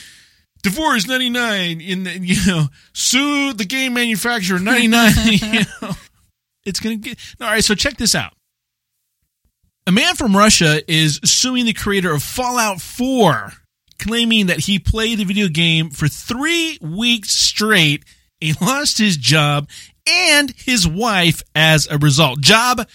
divorce 0.63 1.05
ninety 1.05 1.31
nine. 1.31 1.81
In 1.81 2.05
the, 2.05 2.17
you 2.19 2.47
know, 2.47 2.67
sue 2.93 3.51
the 3.51 3.65
game 3.65 3.93
manufacturer 3.93 4.57
ninety 4.57 4.87
nine. 4.87 5.11
you 5.25 5.65
know, 5.81 5.91
it's 6.65 6.79
gonna 6.79 6.95
get 6.95 7.19
all 7.41 7.47
right. 7.47 7.61
So 7.61 7.75
check 7.75 7.97
this 7.97 8.15
out. 8.15 8.31
A 9.85 9.91
man 9.91 10.15
from 10.15 10.33
Russia 10.33 10.81
is 10.89 11.19
suing 11.25 11.65
the 11.65 11.73
creator 11.73 12.13
of 12.13 12.23
Fallout 12.23 12.81
4, 12.81 13.53
claiming 13.99 14.47
that 14.47 14.59
he 14.59 14.79
played 14.79 15.19
the 15.19 15.25
video 15.25 15.47
game 15.47 15.89
for 15.89 16.07
three 16.07 16.77
weeks 16.81 17.31
straight. 17.31 18.05
He 18.39 18.53
lost 18.61 18.97
his 18.97 19.17
job 19.17 19.69
and 20.07 20.51
his 20.51 20.87
wife 20.87 21.41
as 21.55 21.87
a 21.87 21.97
result. 21.97 22.41
Job 22.41 22.87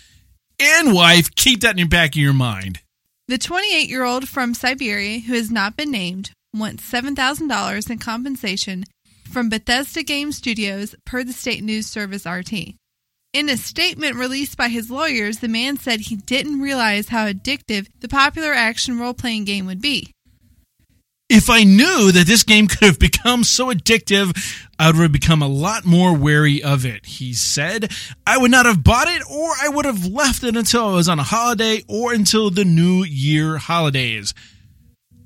and 0.60 0.92
wife, 0.92 1.34
keep 1.34 1.60
that 1.60 1.72
in 1.72 1.76
the 1.76 1.84
back 1.84 2.10
of 2.10 2.20
your 2.20 2.32
mind. 2.32 2.80
The 3.28 3.38
28 3.38 3.88
year 3.88 4.04
old 4.04 4.28
from 4.28 4.54
Siberia, 4.54 5.20
who 5.20 5.34
has 5.34 5.50
not 5.50 5.76
been 5.76 5.90
named, 5.90 6.32
wants 6.54 6.90
$7,000 6.90 7.90
in 7.90 7.98
compensation 7.98 8.84
from 9.30 9.48
Bethesda 9.48 10.02
Game 10.02 10.32
Studios 10.32 10.94
per 11.06 11.24
the 11.24 11.32
state 11.32 11.62
news 11.62 11.86
service 11.86 12.26
RT. 12.26 12.74
In 13.32 13.48
a 13.48 13.56
statement 13.56 14.16
released 14.16 14.58
by 14.58 14.68
his 14.68 14.90
lawyers, 14.90 15.38
the 15.38 15.48
man 15.48 15.78
said 15.78 16.00
he 16.00 16.16
didn't 16.16 16.60
realize 16.60 17.08
how 17.08 17.26
addictive 17.26 17.88
the 18.00 18.08
popular 18.08 18.52
action 18.52 18.98
role 18.98 19.14
playing 19.14 19.44
game 19.44 19.64
would 19.64 19.80
be. 19.80 20.12
If 21.34 21.48
I 21.48 21.64
knew 21.64 22.12
that 22.12 22.26
this 22.26 22.42
game 22.42 22.66
could 22.68 22.84
have 22.86 22.98
become 22.98 23.42
so 23.42 23.72
addictive, 23.72 24.36
I 24.78 24.88
would 24.88 24.96
have 24.96 25.12
become 25.12 25.40
a 25.40 25.48
lot 25.48 25.86
more 25.86 26.14
wary 26.14 26.62
of 26.62 26.84
it. 26.84 27.06
He 27.06 27.32
said, 27.32 27.90
I 28.26 28.36
would 28.36 28.50
not 28.50 28.66
have 28.66 28.84
bought 28.84 29.08
it 29.08 29.22
or 29.30 29.48
I 29.62 29.70
would 29.70 29.86
have 29.86 30.04
left 30.04 30.44
it 30.44 30.58
until 30.58 30.88
I 30.88 30.92
was 30.92 31.08
on 31.08 31.18
a 31.18 31.22
holiday 31.22 31.84
or 31.88 32.12
until 32.12 32.50
the 32.50 32.66
New 32.66 33.02
Year 33.04 33.56
holidays. 33.56 34.34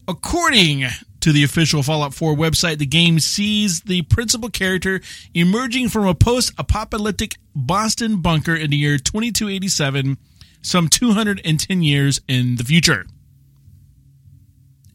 According 0.07 0.85
to 1.23 1.33
the 1.33 1.43
official 1.43 1.83
Fallout 1.83 2.15
4 2.15 2.37
website, 2.37 2.79
the 2.79 2.87
game 2.87 3.19
sees 3.19 3.81
the 3.81 4.03
principal 4.03 4.49
character 4.49 5.01
emerging 5.35 5.89
from 5.89 6.07
a 6.07 6.15
post 6.15 6.53
apocalyptic 6.57 7.35
Boston 7.53 8.21
bunker 8.21 8.55
in 8.55 8.71
the 8.71 8.77
year 8.77 8.97
2287, 8.97 10.19
some 10.63 10.87
210 10.87 11.83
years 11.83 12.21
in 12.29 12.55
the 12.55 12.65
future 12.65 13.07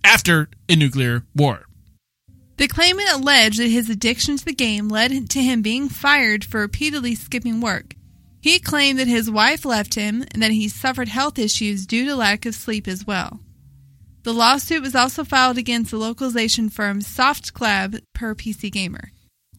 after 0.04 0.50
a 0.70 0.76
nuclear 0.76 1.24
war. 1.36 1.66
The 2.58 2.68
claimant 2.68 3.10
alleged 3.12 3.60
that 3.60 3.70
his 3.70 3.90
addiction 3.90 4.38
to 4.38 4.46
the 4.46 4.54
game 4.54 4.88
led 4.88 5.30
to 5.32 5.42
him 5.42 5.62
being 5.62 5.90
fired 5.90 6.46
for 6.46 6.60
repeatedly 6.60 7.16
skipping 7.16 7.60
work. 7.60 7.96
He 8.40 8.60
claimed 8.60 9.00
that 9.00 9.08
his 9.08 9.32
wife 9.32 9.66
left 9.66 9.96
him 9.96 10.24
and 10.32 10.42
that 10.42 10.52
he 10.52 10.68
suffered 10.68 11.08
health 11.08 11.40
issues 11.40 11.86
due 11.86 12.06
to 12.06 12.16
lack 12.16 12.46
of 12.46 12.56
sleep 12.56 12.88
as 12.88 13.06
well. 13.06 13.40
The 14.24 14.34
lawsuit 14.34 14.84
was 14.84 14.96
also 14.96 15.24
filed 15.24 15.58
against 15.58 15.92
the 15.92 15.98
localization 15.98 16.70
firm 16.70 17.00
SoftClub 17.00 18.02
per 18.14 18.36
PC 18.36 18.72
Gamer. 18.72 19.12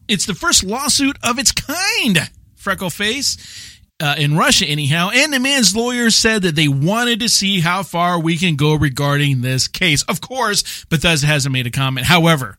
It's 0.07 0.25
the 0.25 0.33
first 0.33 0.63
lawsuit 0.63 1.17
of 1.23 1.39
its 1.39 1.51
kind, 1.51 2.29
Freckleface. 2.57 3.72
Uh, 4.03 4.15
in 4.17 4.35
Russia, 4.35 4.65
anyhow, 4.65 5.11
and 5.13 5.31
the 5.31 5.39
man's 5.39 5.73
lawyers 5.73 6.13
said 6.13 6.41
that 6.41 6.57
they 6.57 6.67
wanted 6.67 7.21
to 7.21 7.29
see 7.29 7.61
how 7.61 7.83
far 7.83 8.19
we 8.19 8.35
can 8.35 8.57
go 8.57 8.75
regarding 8.75 9.39
this 9.39 9.69
case. 9.69 10.03
Of 10.03 10.19
course, 10.19 10.83
Bethesda 10.89 11.25
hasn't 11.25 11.53
made 11.53 11.67
a 11.67 11.71
comment. 11.71 12.05
However, 12.05 12.57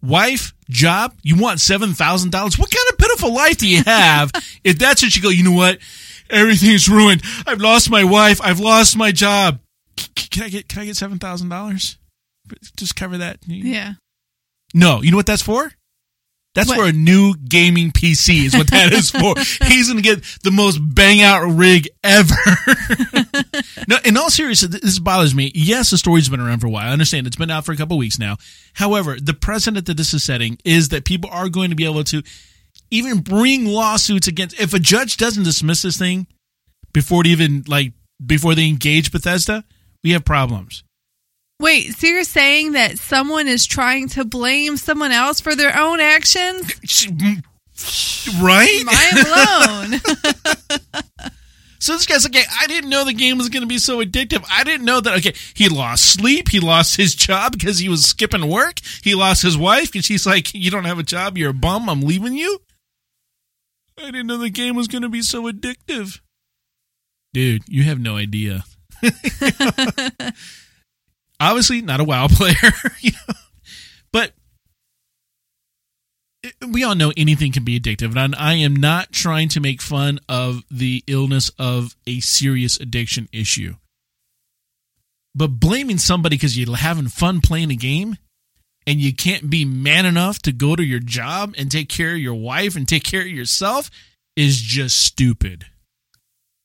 wife, 0.00 0.54
job, 0.70 1.16
you 1.24 1.36
want 1.36 1.58
$7,000? 1.58 2.32
What 2.32 2.70
kind 2.70 2.88
of 2.92 2.96
pitiful 2.96 3.34
life 3.34 3.56
do 3.56 3.66
you 3.68 3.82
have 3.82 4.30
if 4.62 4.78
that's 4.78 5.02
what 5.02 5.16
you 5.16 5.20
go, 5.20 5.30
you 5.30 5.42
know 5.42 5.50
what? 5.50 5.78
Everything's 6.30 6.88
ruined. 6.88 7.24
I've 7.44 7.60
lost 7.60 7.90
my 7.90 8.04
wife. 8.04 8.40
I've 8.40 8.60
lost 8.60 8.96
my 8.96 9.10
job. 9.10 9.58
Can 10.14 10.44
I 10.44 10.48
get, 10.48 10.68
can 10.68 10.82
I 10.82 10.84
get 10.84 10.94
$7,000? 10.94 11.96
Just 12.76 12.94
cover 12.94 13.18
that. 13.18 13.38
Yeah. 13.48 13.94
No, 14.72 15.02
you 15.02 15.10
know 15.10 15.16
what 15.16 15.26
that's 15.26 15.42
for? 15.42 15.72
That's 16.54 16.68
What? 16.68 16.78
for 16.78 16.84
a 16.84 16.92
new 16.92 17.34
gaming 17.34 17.90
PC 17.90 18.44
is 18.44 18.54
what 18.54 18.70
that 18.70 18.92
is 18.92 19.10
for. 19.10 19.34
He's 19.66 19.88
going 19.88 20.02
to 20.02 20.02
get 20.02 20.22
the 20.44 20.52
most 20.52 20.78
bang 20.78 21.20
out 21.20 21.46
rig 21.48 21.88
ever. 22.04 22.34
no, 23.88 23.96
in 24.04 24.16
all 24.16 24.30
seriousness, 24.30 24.80
this 24.80 24.98
bothers 25.00 25.34
me. 25.34 25.50
Yes, 25.54 25.90
the 25.90 25.98
story's 25.98 26.28
been 26.28 26.40
around 26.40 26.60
for 26.60 26.68
a 26.68 26.70
while. 26.70 26.88
I 26.88 26.92
understand 26.92 27.26
it's 27.26 27.34
been 27.36 27.50
out 27.50 27.64
for 27.64 27.72
a 27.72 27.76
couple 27.76 27.98
weeks 27.98 28.18
now. 28.20 28.36
However, 28.74 29.16
the 29.20 29.34
precedent 29.34 29.86
that 29.86 29.96
this 29.96 30.14
is 30.14 30.22
setting 30.22 30.58
is 30.64 30.90
that 30.90 31.04
people 31.04 31.28
are 31.32 31.48
going 31.48 31.70
to 31.70 31.76
be 31.76 31.84
able 31.84 32.04
to 32.04 32.22
even 32.90 33.18
bring 33.18 33.66
lawsuits 33.66 34.28
against, 34.28 34.60
if 34.60 34.72
a 34.74 34.78
judge 34.78 35.16
doesn't 35.16 35.42
dismiss 35.42 35.82
this 35.82 35.96
thing 35.98 36.28
before 36.92 37.22
it 37.22 37.26
even, 37.26 37.64
like, 37.66 37.92
before 38.24 38.54
they 38.54 38.68
engage 38.68 39.10
Bethesda, 39.10 39.64
we 40.04 40.12
have 40.12 40.24
problems. 40.24 40.84
Wait, 41.60 41.94
so 41.94 42.06
you're 42.06 42.24
saying 42.24 42.72
that 42.72 42.98
someone 42.98 43.48
is 43.48 43.64
trying 43.64 44.08
to 44.10 44.24
blame 44.24 44.76
someone 44.76 45.12
else 45.12 45.40
for 45.40 45.54
their 45.54 45.78
own 45.78 46.00
actions? 46.00 46.74
Right? 48.40 48.82
Mind 48.84 50.00
blown. 50.00 51.30
So 51.84 51.92
this 51.92 52.06
guy's 52.06 52.24
like, 52.24 52.34
"Hey, 52.34 52.46
I 52.62 52.66
didn't 52.66 52.88
know 52.88 53.04
the 53.04 53.12
game 53.12 53.36
was 53.36 53.50
going 53.50 53.60
to 53.60 53.66
be 53.66 53.76
so 53.76 54.02
addictive. 54.02 54.42
I 54.50 54.64
didn't 54.64 54.86
know 54.86 55.02
that. 55.02 55.18
Okay, 55.18 55.34
he 55.52 55.68
lost 55.68 56.14
sleep. 56.14 56.48
He 56.48 56.58
lost 56.58 56.96
his 56.96 57.14
job 57.14 57.52
because 57.52 57.78
he 57.78 57.90
was 57.90 58.06
skipping 58.06 58.48
work. 58.48 58.78
He 59.02 59.14
lost 59.14 59.42
his 59.42 59.58
wife 59.58 59.92
because 59.92 60.06
she's 60.06 60.24
like, 60.24 60.54
"You 60.54 60.70
don't 60.70 60.86
have 60.86 60.98
a 60.98 61.02
job. 61.02 61.36
You're 61.36 61.50
a 61.50 61.52
bum. 61.52 61.90
I'm 61.90 62.00
leaving 62.00 62.32
you." 62.32 62.62
I 63.98 64.06
didn't 64.06 64.28
know 64.28 64.38
the 64.38 64.48
game 64.48 64.76
was 64.76 64.88
going 64.88 65.02
to 65.02 65.10
be 65.10 65.20
so 65.20 65.42
addictive. 65.42 66.20
Dude, 67.34 67.64
you 67.68 67.82
have 67.82 68.00
no 68.00 68.16
idea. 68.16 68.64
Obviously, 71.40 71.82
not 71.82 72.00
a 72.00 72.04
WoW 72.04 72.28
player, 72.30 72.72
you 73.00 73.12
know, 73.12 73.34
but 74.12 74.32
we 76.66 76.84
all 76.84 76.94
know 76.94 77.12
anything 77.16 77.52
can 77.52 77.64
be 77.64 77.78
addictive, 77.78 78.16
and 78.16 78.34
I 78.34 78.54
am 78.54 78.76
not 78.76 79.12
trying 79.12 79.48
to 79.50 79.60
make 79.60 79.80
fun 79.80 80.20
of 80.28 80.62
the 80.70 81.02
illness 81.06 81.50
of 81.58 81.96
a 82.06 82.20
serious 82.20 82.78
addiction 82.78 83.28
issue. 83.32 83.76
But 85.34 85.48
blaming 85.48 85.98
somebody 85.98 86.36
because 86.36 86.56
you're 86.56 86.76
having 86.76 87.08
fun 87.08 87.40
playing 87.40 87.70
a 87.72 87.76
game 87.76 88.16
and 88.86 89.00
you 89.00 89.12
can't 89.12 89.50
be 89.50 89.64
man 89.64 90.06
enough 90.06 90.40
to 90.42 90.52
go 90.52 90.76
to 90.76 90.84
your 90.84 91.00
job 91.00 91.54
and 91.58 91.70
take 91.70 91.88
care 91.88 92.12
of 92.12 92.20
your 92.20 92.34
wife 92.34 92.76
and 92.76 92.86
take 92.86 93.02
care 93.02 93.22
of 93.22 93.28
yourself 93.28 93.90
is 94.36 94.60
just 94.60 94.98
stupid. 94.98 95.66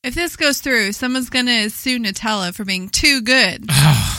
if 0.04 0.14
this 0.14 0.36
goes 0.36 0.60
through, 0.60 0.92
someone's 0.92 1.30
going 1.30 1.48
to 1.48 1.70
sue 1.70 2.00
Nutella 2.00 2.54
for 2.54 2.64
being 2.64 2.90
too 2.90 3.22
good. 3.22 3.66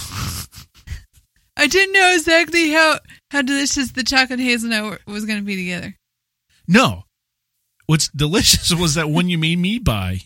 I 1.61 1.67
didn't 1.67 1.93
know 1.93 2.15
exactly 2.15 2.71
how, 2.71 2.99
how 3.31 3.43
delicious 3.43 3.93
the 3.93 4.03
chocolate 4.03 4.41
hazelnut 4.41 5.07
was 5.07 5.27
going 5.27 5.41
to 5.41 5.45
be 5.45 5.57
together. 5.57 5.95
No. 6.67 7.05
What's 7.87 8.09
delicious 8.09 8.73
was 8.75 8.95
that 8.95 9.11
one 9.11 9.29
you 9.29 9.37
made 9.37 9.59
me 9.59 9.79
buy. 9.79 10.21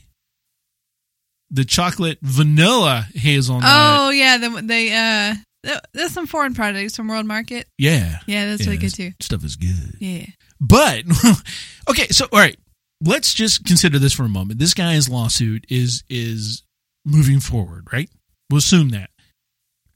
The 1.51 1.65
chocolate 1.65 2.19
vanilla 2.23 3.09
hazelnut. 3.15 3.65
Oh, 3.67 4.11
yeah. 4.11 4.39
The, 4.39 4.63
they, 4.63 4.93
uh, 4.93 5.35
th- 5.65 5.81
there's 5.93 6.13
some 6.13 6.29
foreign 6.29 6.55
products 6.55 6.95
from 6.95 7.09
World 7.09 7.27
Market. 7.27 7.67
yeah. 7.79 8.19
Yeah, 8.27 8.47
that's 8.47 8.65
really 8.65 8.79
good 8.79 8.95
too. 8.95 9.11
Stuff 9.21 9.43
is 9.43 9.57
good. 9.57 9.97
Yeah. 9.99 10.27
But 10.61 11.03
okay, 11.91 12.07
so 12.09 12.27
all 12.33 12.39
right, 12.39 12.57
let's 13.01 13.35
just 13.35 13.65
consider 13.65 13.99
this 13.99 14.13
for 14.13 14.23
a 14.23 14.29
moment. 14.29 14.61
This 14.61 14.73
guy's 14.73 15.09
lawsuit 15.09 15.65
is 15.69 16.05
is 16.09 16.63
moving 17.05 17.41
forward, 17.41 17.89
right? 17.93 18.09
We'll 18.51 18.59
assume 18.59 18.91
that. 18.91 19.11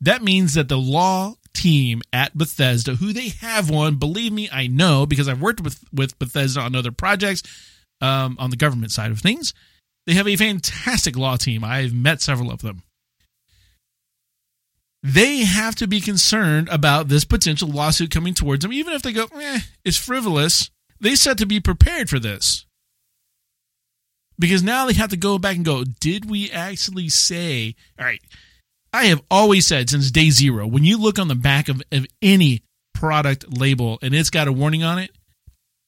That 0.00 0.22
means 0.22 0.54
that 0.54 0.68
the 0.68 0.78
law 0.78 1.34
team 1.54 2.02
at 2.12 2.36
Bethesda, 2.36 2.94
who 2.94 3.12
they 3.12 3.30
have 3.40 3.68
one, 3.68 3.96
believe 3.96 4.32
me, 4.32 4.48
I 4.52 4.68
know 4.68 5.06
because 5.06 5.28
I've 5.28 5.40
worked 5.40 5.60
with 5.60 5.82
with 5.92 6.18
Bethesda 6.18 6.60
on 6.60 6.74
other 6.74 6.92
projects 6.92 7.42
um, 8.00 8.36
on 8.38 8.50
the 8.50 8.56
government 8.56 8.92
side 8.92 9.10
of 9.10 9.20
things. 9.20 9.54
They 10.06 10.14
have 10.14 10.28
a 10.28 10.36
fantastic 10.36 11.16
law 11.16 11.36
team. 11.36 11.64
I've 11.64 11.92
met 11.92 12.22
several 12.22 12.50
of 12.50 12.62
them. 12.62 12.82
They 15.02 15.44
have 15.44 15.74
to 15.76 15.86
be 15.86 16.00
concerned 16.00 16.68
about 16.70 17.08
this 17.08 17.24
potential 17.24 17.68
lawsuit 17.68 18.10
coming 18.10 18.34
towards 18.34 18.62
them, 18.62 18.72
even 18.72 18.94
if 18.94 19.02
they 19.02 19.12
go, 19.12 19.26
eh, 19.34 19.60
it's 19.84 19.96
frivolous. 19.96 20.70
They 21.00 21.14
said 21.14 21.38
to 21.38 21.46
be 21.46 21.60
prepared 21.60 22.10
for 22.10 22.18
this. 22.18 22.66
Because 24.38 24.62
now 24.62 24.86
they 24.86 24.94
have 24.94 25.10
to 25.10 25.16
go 25.16 25.38
back 25.38 25.56
and 25.56 25.64
go, 25.64 25.84
did 25.84 26.28
we 26.28 26.50
actually 26.50 27.08
say, 27.08 27.74
all 27.98 28.04
right, 28.04 28.22
I 28.92 29.06
have 29.06 29.22
always 29.30 29.66
said 29.66 29.90
since 29.90 30.10
day 30.10 30.30
zero, 30.30 30.66
when 30.66 30.84
you 30.84 30.98
look 30.98 31.18
on 31.18 31.28
the 31.28 31.34
back 31.34 31.68
of, 31.68 31.82
of 31.92 32.06
any 32.22 32.62
product 32.94 33.56
label 33.58 33.98
and 34.02 34.14
it's 34.14 34.30
got 34.30 34.48
a 34.48 34.52
warning 34.52 34.82
on 34.82 34.98
it, 34.98 35.10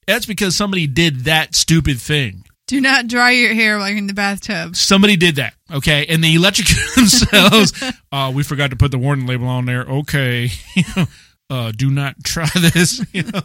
that's 0.07 0.25
because 0.25 0.55
somebody 0.55 0.87
did 0.87 1.21
that 1.25 1.55
stupid 1.55 1.99
thing. 1.99 2.43
Do 2.67 2.79
not 2.79 3.07
dry 3.07 3.31
your 3.31 3.53
hair 3.53 3.77
while 3.77 3.89
you're 3.89 3.97
in 3.97 4.07
the 4.07 4.13
bathtub. 4.13 4.75
Somebody 4.77 5.17
did 5.17 5.35
that, 5.35 5.53
okay, 5.73 6.05
and 6.07 6.23
they 6.23 6.35
electrocuted 6.35 6.85
themselves. 6.95 7.73
uh, 8.11 8.31
we 8.33 8.43
forgot 8.43 8.69
to 8.69 8.77
put 8.77 8.91
the 8.91 8.97
warning 8.97 9.27
label 9.27 9.47
on 9.47 9.65
there. 9.65 9.81
Okay, 9.81 10.49
uh, 11.49 11.71
do 11.75 11.89
not 11.89 12.15
try 12.23 12.47
this. 12.55 13.03
You 13.13 13.23
know, 13.23 13.41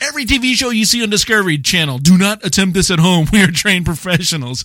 every 0.00 0.24
TV 0.24 0.54
show 0.54 0.70
you 0.70 0.84
see 0.86 1.02
on 1.04 1.10
Discovery 1.10 1.58
Channel, 1.58 1.98
do 1.98 2.18
not 2.18 2.44
attempt 2.44 2.74
this 2.74 2.90
at 2.90 2.98
home. 2.98 3.28
We 3.32 3.42
are 3.44 3.50
trained 3.52 3.84
professionals. 3.86 4.64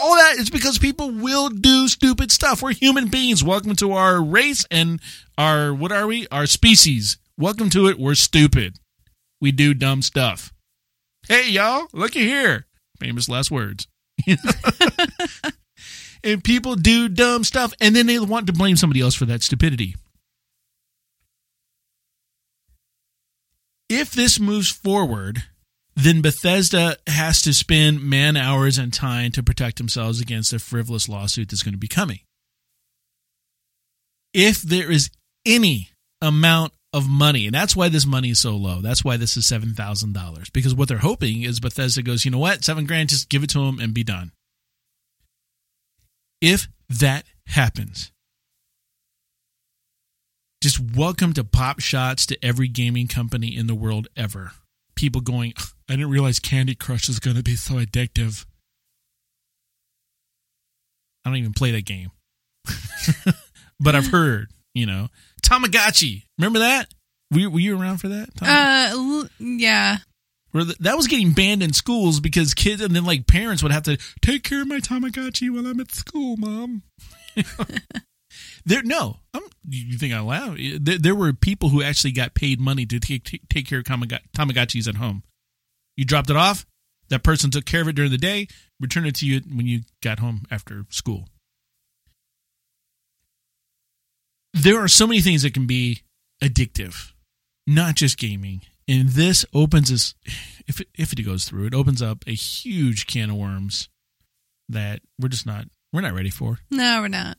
All 0.00 0.14
that 0.14 0.36
is 0.38 0.48
because 0.48 0.78
people 0.78 1.10
will 1.10 1.48
do 1.48 1.88
stupid 1.88 2.30
stuff. 2.30 2.62
We're 2.62 2.72
human 2.72 3.08
beings. 3.08 3.42
Welcome 3.42 3.74
to 3.76 3.92
our 3.92 4.22
race 4.22 4.64
and 4.70 5.00
our 5.36 5.74
what 5.74 5.90
are 5.90 6.06
we? 6.06 6.28
Our 6.28 6.46
species. 6.46 7.18
Welcome 7.36 7.68
to 7.70 7.88
it. 7.88 7.98
We're 7.98 8.14
stupid. 8.14 8.78
We 9.40 9.50
do 9.50 9.74
dumb 9.74 10.02
stuff. 10.02 10.52
Hey 11.26 11.50
y'all, 11.50 11.88
looky 11.92 12.20
here. 12.20 12.66
Famous 13.00 13.28
last 13.28 13.50
words. 13.50 13.88
and 16.24 16.44
people 16.44 16.76
do 16.76 17.08
dumb 17.08 17.42
stuff 17.42 17.72
and 17.80 17.96
then 17.96 18.06
they 18.06 18.20
want 18.20 18.46
to 18.46 18.52
blame 18.52 18.76
somebody 18.76 19.00
else 19.00 19.14
for 19.14 19.24
that 19.24 19.42
stupidity. 19.42 19.96
If 23.88 24.12
this 24.12 24.38
moves 24.38 24.70
forward, 24.70 25.44
then 26.00 26.22
Bethesda 26.22 26.96
has 27.08 27.42
to 27.42 27.52
spend 27.52 28.02
man 28.02 28.36
hours 28.36 28.78
and 28.78 28.92
time 28.92 29.32
to 29.32 29.42
protect 29.42 29.78
themselves 29.78 30.20
against 30.20 30.52
a 30.52 30.60
frivolous 30.60 31.08
lawsuit 31.08 31.48
that's 31.48 31.64
going 31.64 31.74
to 31.74 31.78
be 31.78 31.88
coming. 31.88 32.20
If 34.32 34.62
there 34.62 34.92
is 34.92 35.10
any 35.44 35.90
amount 36.22 36.72
of 36.92 37.08
money, 37.08 37.46
and 37.46 37.54
that's 37.54 37.74
why 37.74 37.88
this 37.88 38.06
money 38.06 38.30
is 38.30 38.38
so 38.38 38.56
low. 38.56 38.80
That's 38.80 39.04
why 39.04 39.16
this 39.16 39.36
is 39.36 39.46
seven 39.46 39.74
thousand 39.74 40.14
dollars. 40.14 40.50
Because 40.50 40.74
what 40.74 40.88
they're 40.88 40.98
hoping 40.98 41.42
is 41.42 41.58
Bethesda 41.58 42.02
goes, 42.02 42.24
you 42.24 42.30
know 42.30 42.38
what, 42.38 42.64
seven 42.64 42.86
grand, 42.86 43.08
just 43.08 43.28
give 43.28 43.42
it 43.42 43.50
to 43.50 43.58
them 43.58 43.80
and 43.80 43.92
be 43.92 44.04
done. 44.04 44.32
If 46.40 46.68
that 46.88 47.24
happens, 47.46 48.12
Just 50.60 50.80
welcome 50.96 51.34
to 51.34 51.44
Pop 51.44 51.78
Shots 51.78 52.26
to 52.26 52.44
every 52.44 52.66
gaming 52.66 53.06
company 53.06 53.56
in 53.56 53.68
the 53.68 53.76
world 53.76 54.08
ever. 54.16 54.50
People 54.98 55.20
going, 55.20 55.54
I 55.88 55.92
didn't 55.92 56.10
realize 56.10 56.40
Candy 56.40 56.74
Crush 56.74 57.08
is 57.08 57.20
going 57.20 57.36
to 57.36 57.42
be 57.44 57.54
so 57.54 57.74
addictive. 57.74 58.44
I 61.24 61.30
don't 61.30 61.36
even 61.36 61.52
play 61.52 61.70
that 61.70 61.84
game. 61.84 62.10
but 63.80 63.94
I've 63.94 64.08
heard, 64.08 64.50
you 64.74 64.86
know, 64.86 65.06
Tamagotchi. 65.40 66.24
Remember 66.36 66.58
that? 66.58 66.92
Were 67.30 67.38
you, 67.38 67.48
were 67.48 67.60
you 67.60 67.80
around 67.80 67.98
for 67.98 68.08
that? 68.08 68.36
Tom? 68.36 68.48
Uh, 68.48 69.28
yeah. 69.38 69.98
Where 70.50 70.64
th- 70.64 70.78
that 70.78 70.96
was 70.96 71.06
getting 71.06 71.30
banned 71.30 71.62
in 71.62 71.72
schools 71.72 72.18
because 72.18 72.52
kids 72.52 72.82
and 72.82 72.96
then 72.96 73.04
like 73.04 73.28
parents 73.28 73.62
would 73.62 73.70
have 73.70 73.84
to 73.84 73.98
take 74.20 74.42
care 74.42 74.62
of 74.62 74.66
my 74.66 74.80
Tamagotchi 74.80 75.48
while 75.48 75.64
I'm 75.64 75.78
at 75.78 75.92
school, 75.92 76.36
mom. 76.36 76.82
there, 78.68 78.82
no, 78.82 79.16
I'm, 79.32 79.42
you 79.68 79.96
think 79.96 80.12
I 80.12 80.20
laugh? 80.20 80.56
There, 80.80 80.98
there 80.98 81.14
were 81.14 81.32
people 81.32 81.70
who 81.70 81.82
actually 81.82 82.12
got 82.12 82.34
paid 82.34 82.60
money 82.60 82.84
to 82.86 83.00
take, 83.00 83.24
take 83.48 83.66
care 83.66 83.78
of 83.78 83.84
Tamagotchis 83.84 84.86
at 84.86 84.96
home. 84.96 85.22
You 85.96 86.04
dropped 86.04 86.30
it 86.30 86.36
off. 86.36 86.66
That 87.08 87.22
person 87.22 87.50
took 87.50 87.64
care 87.64 87.80
of 87.80 87.88
it 87.88 87.94
during 87.94 88.10
the 88.10 88.18
day, 88.18 88.48
returned 88.78 89.06
it 89.06 89.14
to 89.16 89.26
you 89.26 89.40
when 89.40 89.66
you 89.66 89.80
got 90.02 90.18
home 90.18 90.42
after 90.50 90.84
school. 90.90 91.28
There 94.52 94.78
are 94.78 94.88
so 94.88 95.06
many 95.06 95.22
things 95.22 95.42
that 95.42 95.54
can 95.54 95.66
be 95.66 96.02
addictive, 96.42 97.12
not 97.66 97.94
just 97.94 98.18
gaming. 98.18 98.60
And 98.86 99.08
this 99.08 99.46
opens 99.54 99.90
us, 99.90 100.14
if 100.66 100.80
it, 100.82 100.88
if 100.94 101.12
it 101.14 101.22
goes 101.22 101.46
through, 101.46 101.66
it 101.66 101.74
opens 101.74 102.02
up 102.02 102.24
a 102.26 102.34
huge 102.34 103.06
can 103.06 103.30
of 103.30 103.36
worms 103.36 103.88
that 104.68 105.00
we're 105.18 105.28
just 105.28 105.46
not 105.46 105.64
we're 105.92 106.02
not 106.02 106.14
ready 106.14 106.30
for. 106.30 106.58
No, 106.70 107.00
we're 107.00 107.08
not. 107.08 107.38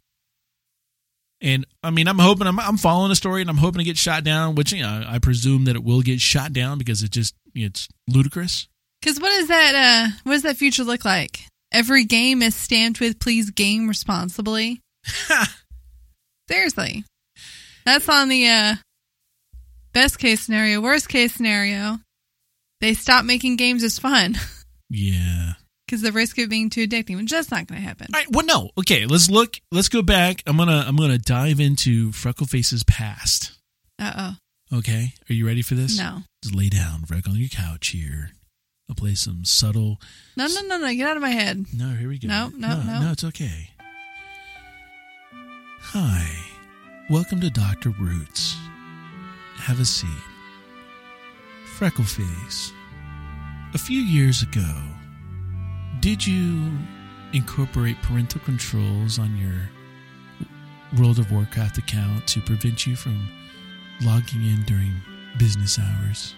And 1.42 1.66
I 1.84 1.90
mean, 1.90 2.08
I'm 2.08 2.20
hoping 2.20 2.48
I'm 2.48 2.60
I'm 2.60 2.78
following 2.78 3.10
the 3.10 3.16
story, 3.16 3.42
and 3.42 3.50
I'm 3.50 3.58
hoping 3.58 3.80
to 3.80 3.86
get 3.86 3.98
shot 3.98 4.24
down. 4.24 4.56
Which 4.56 4.74
you 4.74 4.82
know, 4.82 5.04
I 5.08 5.20
presume 5.20 5.66
that 5.66 5.76
it 5.76 5.84
will 5.84 6.02
get 6.02 6.20
shot 6.20 6.52
down 6.54 6.78
because 6.78 7.02
it 7.04 7.12
just 7.12 7.34
it's 7.56 7.88
ludicrous. 8.08 8.68
Because 9.02 9.20
what 9.20 9.30
does 9.30 9.48
that? 9.48 9.76
Uh, 9.76 10.18
what 10.24 10.34
does 10.34 10.44
that 10.44 10.58
future 10.58 10.84
look 10.84 11.06
like? 11.06 11.42
Every 11.72 12.04
game 12.04 12.42
is 12.42 12.56
stamped 12.56 13.00
with 13.00 13.20
"Please 13.20 13.52
game 13.52 13.88
responsibly." 13.88 14.82
Seriously, 16.50 17.06
that's 17.86 18.10
on 18.10 18.28
the 18.28 18.48
uh, 18.48 18.76
best 19.94 20.20
case 20.20 20.42
scenario. 20.42 20.82
Worst 20.82 21.08
case 21.08 21.34
scenario, 21.34 22.00
they 22.82 22.94
stop 22.94 23.24
making 23.24 23.56
games 23.56 23.84
as 23.84 23.98
fun 24.00 24.36
Yeah. 24.90 25.54
Because 25.90 26.04
the 26.04 26.12
risk 26.12 26.38
of 26.38 26.50
being 26.50 26.70
too 26.70 26.86
addicting. 26.86 27.18
Which 27.18 27.32
that's 27.32 27.50
not 27.50 27.66
going 27.66 27.82
to 27.82 27.88
happen. 27.88 28.08
All 28.14 28.20
right. 28.20 28.32
Well, 28.32 28.46
no. 28.46 28.70
Okay. 28.78 29.06
Let's 29.08 29.30
look. 29.30 29.60
Let's 29.72 29.90
go 29.90 30.04
back. 30.04 30.44
I'm 30.46 30.58
gonna 30.58 30.86
I'm 30.88 30.96
gonna 30.96 31.18
dive 31.18 31.60
into 31.60 32.12
Freckleface's 32.12 32.84
past. 32.84 33.54
Uh 33.98 34.36
oh. 34.72 34.78
Okay. 34.78 35.14
Are 35.30 35.34
you 35.34 35.48
ready 35.48 35.64
for 35.64 35.74
this? 35.74 35.98
No. 35.98 36.20
Just 36.44 36.56
lay 36.56 36.70
down, 36.70 37.02
Freck, 37.02 37.28
on 37.28 37.36
your 37.36 37.50
couch 37.50 37.88
here. 37.88 38.32
I'll 38.88 38.96
play 38.96 39.16
some 39.16 39.46
subtle. 39.46 40.00
No, 40.38 40.48
no, 40.48 40.62
no, 40.62 40.78
no. 40.78 40.94
Get 40.94 41.08
out 41.08 41.18
of 41.18 41.22
my 41.22 41.30
head. 41.30 41.66
No, 41.74 41.90
here 41.90 42.10
we 42.10 42.20
go. 42.20 42.28
No, 42.28 42.50
no, 42.56 42.82
no. 42.82 43.02
No, 43.02 43.12
it's 43.12 43.24
okay. 43.24 43.72
Hi. 45.82 46.28
Welcome 47.10 47.42
to 47.42 47.50
Dr. 47.50 47.90
Roots. 47.90 48.56
Have 49.58 49.80
a 49.80 49.86
seat. 49.86 50.10
Freckleface. 51.78 52.72
A 53.74 53.78
few 53.78 54.02
years 54.02 54.44
ago, 54.44 54.66
did 56.00 56.26
you 56.26 56.72
incorporate 57.34 58.02
parental 58.02 58.42
controls 58.42 59.20
on 59.20 59.36
your 59.38 59.70
World 60.98 61.20
of 61.20 61.32
Warcraft 61.32 61.78
account 61.78 62.28
to 62.28 62.42
prevent 62.42 62.88
you 62.88 62.96
from 62.96 63.30
logging 64.02 64.44
in 64.44 64.64
during 64.64 64.94
business 65.38 65.78
hours? 65.78 66.36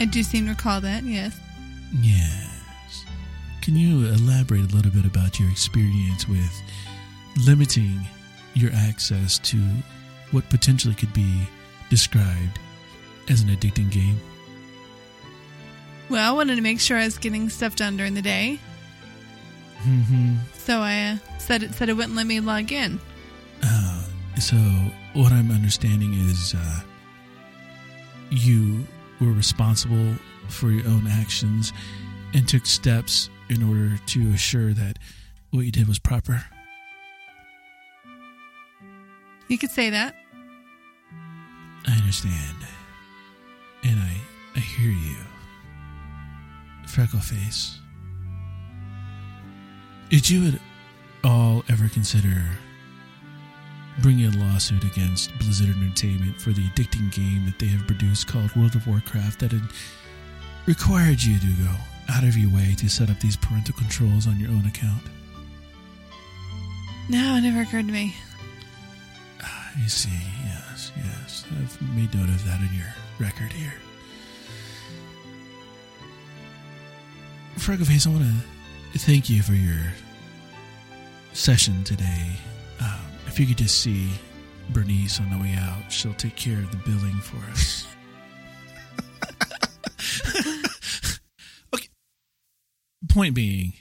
I 0.00 0.06
do 0.06 0.22
seem 0.22 0.44
to 0.46 0.50
recall 0.50 0.80
that. 0.80 1.04
Yes. 1.04 1.38
Yes. 1.92 3.04
Can 3.62 3.76
you 3.76 4.06
elaborate 4.08 4.72
a 4.72 4.76
little 4.76 4.90
bit 4.90 5.06
about 5.06 5.38
your 5.38 5.48
experience 5.50 6.28
with 6.28 6.62
limiting 7.46 8.00
your 8.54 8.72
access 8.74 9.38
to 9.38 9.56
what 10.32 10.48
potentially 10.50 10.94
could 10.94 11.12
be 11.12 11.48
described 11.90 12.58
as 13.28 13.40
an 13.40 13.48
addicting 13.48 13.90
game? 13.90 14.20
Well, 16.10 16.28
I 16.28 16.34
wanted 16.34 16.56
to 16.56 16.62
make 16.62 16.80
sure 16.80 16.96
I 16.98 17.04
was 17.04 17.18
getting 17.18 17.48
stuff 17.48 17.76
done 17.76 17.96
during 17.96 18.14
the 18.14 18.22
day, 18.22 18.58
Mm-hmm. 19.82 20.36
so 20.54 20.78
I 20.80 21.12
uh, 21.12 21.38
said 21.38 21.62
it 21.62 21.74
said 21.74 21.88
it 21.90 21.92
wouldn't 21.94 22.14
let 22.16 22.26
me 22.26 22.40
log 22.40 22.72
in. 22.72 22.98
Uh, 23.62 24.04
so, 24.40 24.56
what 25.14 25.30
I'm 25.32 25.50
understanding 25.50 26.14
is 26.14 26.54
uh, 26.54 26.80
you 28.30 28.86
were 29.20 29.32
responsible 29.32 30.14
for 30.48 30.70
your 30.70 30.86
own 30.88 31.06
actions 31.06 31.72
and 32.34 32.48
took 32.48 32.64
steps 32.66 33.28
in 33.50 33.62
order 33.62 33.96
to 34.06 34.30
assure 34.32 34.72
that 34.72 34.98
what 35.50 35.60
you 35.66 35.70
did 35.72 35.86
was 35.86 35.98
proper. 35.98 36.44
You 39.48 39.58
could 39.58 39.70
say 39.70 39.90
that. 39.90 40.14
I 41.86 41.92
understand. 41.96 42.56
And 43.84 44.00
I, 44.00 44.16
I 44.56 44.60
hear 44.60 44.90
you. 44.90 45.16
Freckleface. 46.86 47.76
Did 50.10 50.28
you 50.28 50.48
at 50.48 50.60
all 51.24 51.64
ever 51.68 51.88
consider 51.88 52.44
bringing 54.00 54.26
a 54.26 54.38
lawsuit 54.38 54.84
against 54.84 55.36
Blizzard 55.38 55.74
Entertainment 55.76 56.40
for 56.40 56.50
the 56.50 56.62
addicting 56.70 57.12
game 57.12 57.46
that 57.46 57.58
they 57.58 57.66
have 57.66 57.86
produced 57.86 58.26
called 58.26 58.54
World 58.56 58.74
of 58.74 58.86
Warcraft 58.86 59.40
that 59.40 59.52
had 59.52 59.62
required 60.66 61.22
you 61.22 61.38
to 61.38 61.62
go 61.62 61.70
out 62.10 62.24
of 62.24 62.36
your 62.36 62.50
way 62.50 62.74
to 62.78 62.88
set 62.88 63.10
up 63.10 63.18
these 63.20 63.36
parental 63.36 63.74
controls 63.74 64.26
on 64.26 64.38
your 64.38 64.50
own 64.50 64.66
account? 64.66 65.02
No, 67.08 67.36
it 67.36 67.42
never 67.42 67.62
occurred 67.62 67.86
to 67.86 67.92
me. 67.92 68.14
I 69.40 69.86
see. 69.86 70.10
Yes, 70.44 70.92
yes. 70.96 71.44
I've 71.50 71.96
made 71.96 72.14
note 72.14 72.28
of 72.28 72.44
that 72.46 72.60
in 72.60 72.74
your 72.76 72.94
record 73.18 73.52
here. 73.52 73.74
Freckleface, 77.56 78.06
I 78.06 78.10
want 78.10 78.24
to 78.92 78.98
thank 78.98 79.30
you 79.30 79.42
for 79.42 79.52
your 79.52 79.80
session 81.32 81.82
today. 81.84 82.32
Um, 82.80 83.00
if 83.26 83.38
you 83.40 83.46
could 83.46 83.58
just 83.58 83.80
see 83.80 84.10
Bernice 84.70 85.20
on 85.20 85.30
the 85.30 85.38
way 85.38 85.54
out, 85.58 85.90
she'll 85.90 86.14
take 86.14 86.36
care 86.36 86.58
of 86.58 86.70
the 86.70 86.76
billing 86.78 87.20
for 87.20 87.36
us. 87.50 87.86
okay. 91.74 91.88
Point 93.08 93.34
being, 93.34 93.72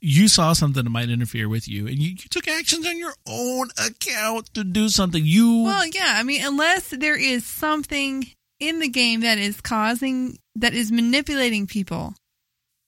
you 0.00 0.28
saw 0.28 0.52
something 0.52 0.84
that 0.84 0.90
might 0.90 1.10
interfere 1.10 1.48
with 1.48 1.68
you, 1.68 1.86
and 1.86 1.98
you, 1.98 2.10
you 2.10 2.28
took 2.30 2.48
actions 2.48 2.86
on 2.86 2.98
your 2.98 3.14
own 3.28 3.68
account 3.84 4.52
to 4.54 4.64
do 4.64 4.88
something. 4.88 5.24
You 5.24 5.64
Well, 5.64 5.86
yeah, 5.86 6.14
I 6.16 6.22
mean, 6.22 6.44
unless 6.44 6.88
there 6.90 7.18
is 7.18 7.44
something 7.44 8.26
in 8.60 8.78
the 8.78 8.88
game 8.88 9.20
that 9.20 9.38
is 9.38 9.60
causing, 9.60 10.38
that 10.56 10.74
is 10.74 10.90
manipulating 10.92 11.66
people 11.66 12.14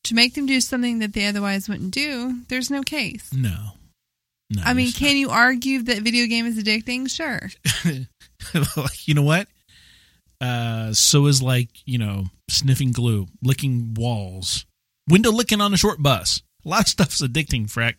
to 0.04 0.14
make 0.14 0.34
them 0.34 0.46
do 0.46 0.60
something 0.60 1.00
that 1.00 1.12
they 1.12 1.26
otherwise 1.26 1.68
wouldn't 1.68 1.92
do, 1.92 2.42
there's 2.48 2.70
no 2.70 2.82
case. 2.82 3.32
no, 3.32 3.72
no. 4.50 4.62
I 4.64 4.74
mean, 4.74 4.92
can 4.92 5.16
you 5.16 5.30
argue 5.30 5.82
that 5.84 6.02
video 6.02 6.26
game 6.26 6.46
is 6.46 6.56
addicting? 6.62 7.10
Sure. 7.10 7.40
not. 8.76 9.06
you 9.08 9.14
know 9.14 9.22
what? 9.22 9.48
Uh, 10.40 10.92
so 10.92 11.26
is 11.26 11.40
like 11.42 11.68
you 11.86 11.98
know 11.98 12.24
sniffing 12.50 12.92
glue, 12.92 13.26
licking 13.42 13.94
walls, 13.94 14.66
window 15.08 15.30
licking 15.30 15.60
on 15.60 15.72
a 15.72 15.76
short 15.76 16.02
bus. 16.02 16.42
A 16.64 16.68
lot 16.68 16.80
of 16.82 16.88
stuff's 16.88 17.22
addicting, 17.22 17.66
Freck. 17.70 17.94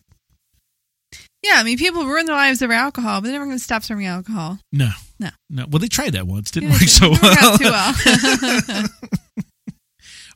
Yeah, 1.42 1.54
I 1.56 1.62
mean, 1.62 1.78
people 1.78 2.04
ruin 2.04 2.26
their 2.26 2.34
lives 2.34 2.60
over 2.62 2.72
alcohol, 2.72 3.20
but 3.20 3.24
they're 3.24 3.32
never 3.34 3.44
going 3.44 3.56
to 3.58 3.62
stop 3.62 3.84
serving 3.84 4.06
alcohol. 4.06 4.58
No, 4.72 4.90
No. 5.20 5.30
no. 5.48 5.66
Well, 5.70 5.78
they 5.78 5.86
tried 5.86 6.14
that 6.14 6.26
once, 6.26 6.50
didn't 6.50 6.70
Yeah, 6.70 6.74
work 6.74 6.82
so 6.88 7.10
Didn't 7.10 7.22
work 7.22 7.60
well. 7.60 7.94
well. 8.68 8.84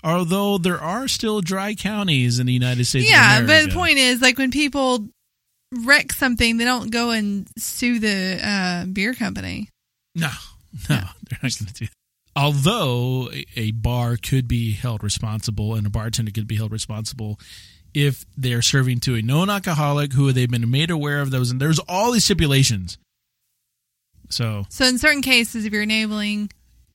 Although 0.03 0.59
there 0.59 0.80
are 0.80 1.09
still 1.09 1.40
dry 1.40 1.74
counties 1.74 2.38
in 2.38 2.46
the 2.46 2.53
United 2.53 2.84
States. 2.86 3.09
yeah, 3.11 3.40
but 3.46 3.68
the 3.68 3.74
point 3.74 3.98
is, 3.98 4.20
like, 4.22 4.38
when 4.38 4.51
people 4.51 5.09
wreck 5.84 6.12
something, 6.12 6.57
they 6.57 6.64
don't 6.64 6.90
go 6.90 7.11
and 7.11 7.48
sue 7.59 7.98
the 7.98 8.40
uh, 8.42 8.86
beer 8.86 9.14
company. 9.14 9.68
No, 10.14 10.30
no, 10.88 10.96
they're 11.28 11.38
not 11.42 11.42
going 11.42 11.51
to 11.51 11.64
do 11.74 11.86
that. 11.86 11.92
Although 12.36 13.28
a- 13.57 13.72
bar 13.72 14.16
could 14.16 14.46
be 14.48 14.72
held 14.72 15.03
responsible 15.03 15.74
and 15.74 15.86
a 15.86 15.90
bartender 15.90 16.30
could 16.30 16.46
be 16.46 16.57
held 16.57 16.72
responsible 16.72 17.38
if 17.92 18.24
they're 18.36 18.62
serving 18.62 19.01
to 19.01 19.16
a 19.16 19.22
known 19.22 19.51
alcoholic 19.51 20.12
who 20.12 20.30
they've 20.32 20.51
been 20.51 20.70
made 20.70 20.90
aware 20.90 21.20
of 21.20 21.30
those, 21.32 21.51
and 21.51 21.61
there's 21.61 21.80
all 21.80 22.12
these 22.12 22.24
stipulations. 22.24 22.98
So 24.28 24.64
So, 24.70 24.84
in 24.86 24.98
certain 24.98 25.22
cases, 25.22 25.64
if 25.64 25.72
you're 25.72 25.82
enabling 25.82 26.51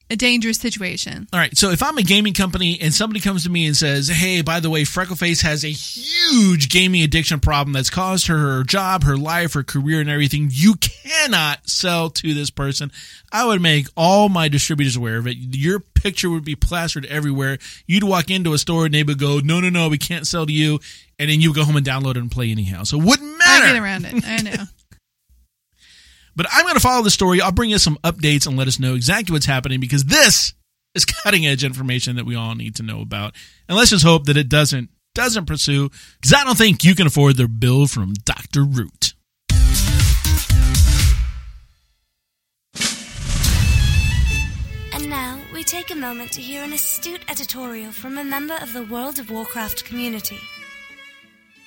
a 0.10 0.16
dangerous 0.16 0.58
situation. 0.58 1.28
All 1.34 1.40
right, 1.40 1.58
so 1.58 1.72
if 1.72 1.82
I'm 1.82 1.98
a 1.98 2.04
gaming 2.04 2.34
company 2.34 2.80
and 2.80 2.94
somebody 2.94 3.20
comes 3.20 3.44
to 3.44 3.50
me 3.50 3.66
and 3.66 3.76
says, 3.76 4.08
"Hey, 4.08 4.42
by 4.42 4.60
the 4.60 4.70
way, 4.70 4.84
Freckleface 4.84 5.42
has 5.42 5.64
a 5.64 5.72
huge 5.72 6.70
gaming 6.70 7.02
addiction 7.02 7.40
problem 7.40 7.74
that's 7.74 7.90
caused 7.90 8.28
her 8.28 8.38
her 8.38 8.64
job, 8.64 9.04
her 9.04 9.18
life, 9.18 9.54
her 9.54 9.64
career, 9.64 10.00
and 10.00 10.10
everything. 10.10 10.50
You 10.52 10.76
cannot 10.76 11.70
sell 11.70 12.10
to 12.12 12.34
this 12.34 12.50
person." 12.50 12.92
I 13.32 13.46
would 13.46 13.62
make 13.62 13.88
all 13.98 14.30
my 14.30 14.48
distributors 14.48 14.96
aware 14.96 15.18
of 15.18 15.28
it. 15.28 15.38
Your 15.38 15.80
picture 15.80 16.30
would 16.30 16.46
be 16.46 16.56
plastered 16.56 17.06
everywhere. 17.06 17.58
You'd 17.88 18.04
walk 18.04 18.30
into 18.30 18.54
a 18.54 18.58
store 18.58 18.86
and 18.86 18.94
they 18.94 19.04
would 19.04 19.20
go, 19.20 19.40
"No, 19.40 19.60
no, 19.60 19.70
no, 19.70 19.90
we 19.90 19.98
can't 19.98 20.28
sell 20.28 20.46
to 20.46 20.54
you," 20.54 20.80
and 21.18 21.30
then 21.30 21.42
you 21.42 21.50
would 21.50 21.56
go 21.56 21.66
home 21.66 21.78
and 21.78 21.86
download 21.86 22.12
it 22.12 22.18
and 22.18 22.32
play 22.32 22.52
anyhow. 22.52 22.84
So 22.84 23.00
it 23.00 23.04
wouldn't 23.04 23.38
matter. 23.40 23.66
I 23.66 23.74
get 23.74 23.82
around 23.82 24.06
it. 24.06 24.24
I 24.26 24.38
know. 24.42 24.64
But 26.36 26.48
I'm 26.52 26.64
going 26.64 26.76
to 26.76 26.82
follow 26.82 27.04
the 27.04 27.10
story. 27.10 27.42
I'll 27.42 27.52
bring 27.52 27.70
you 27.70 27.78
some 27.78 27.98
updates 28.04 28.46
and 28.46 28.58
let 28.58 28.68
us 28.68 28.80
know 28.80 28.96
exactly 28.96 29.34
what's 29.34 29.46
happening 29.46 29.80
because 29.80 30.04
this 30.06 30.54
is 30.94 31.06
cutting 31.24 31.46
edge 31.46 31.64
information 31.64 32.16
that 32.18 32.26
we 32.26 32.36
all 32.36 32.56
need 32.56 32.76
to 32.76 32.84
know 32.84 33.02
about. 33.02 33.36
And 33.68 33.78
let's 33.78 33.92
just 33.92 34.04
hope 34.06 34.26
that 34.26 34.38
it 34.38 34.50
doesn't 34.50 34.90
doesn't 35.14 35.46
pursue 35.46 35.90
because 36.20 36.34
I 36.34 36.44
don't 36.44 36.58
think 36.58 36.84
you 36.84 36.94
can 36.94 37.08
afford 37.08 37.38
the 37.38 37.48
bill 37.48 37.88
from 37.88 38.14
Dr. 38.26 38.64
Root. 38.66 39.14
And 44.94 45.10
now 45.10 45.40
we 45.54 45.64
take 45.64 45.90
a 45.92 45.96
moment 45.96 46.34
to 46.34 46.42
hear 46.42 46.64
an 46.64 46.74
astute 46.74 47.22
editorial 47.30 47.94
from 47.94 48.18
a 48.18 48.26
member 48.26 48.56
of 48.56 48.74
the 48.74 48.84
World 48.84 49.20
of 49.20 49.32
Warcraft 49.32 49.86
community. 49.86 50.40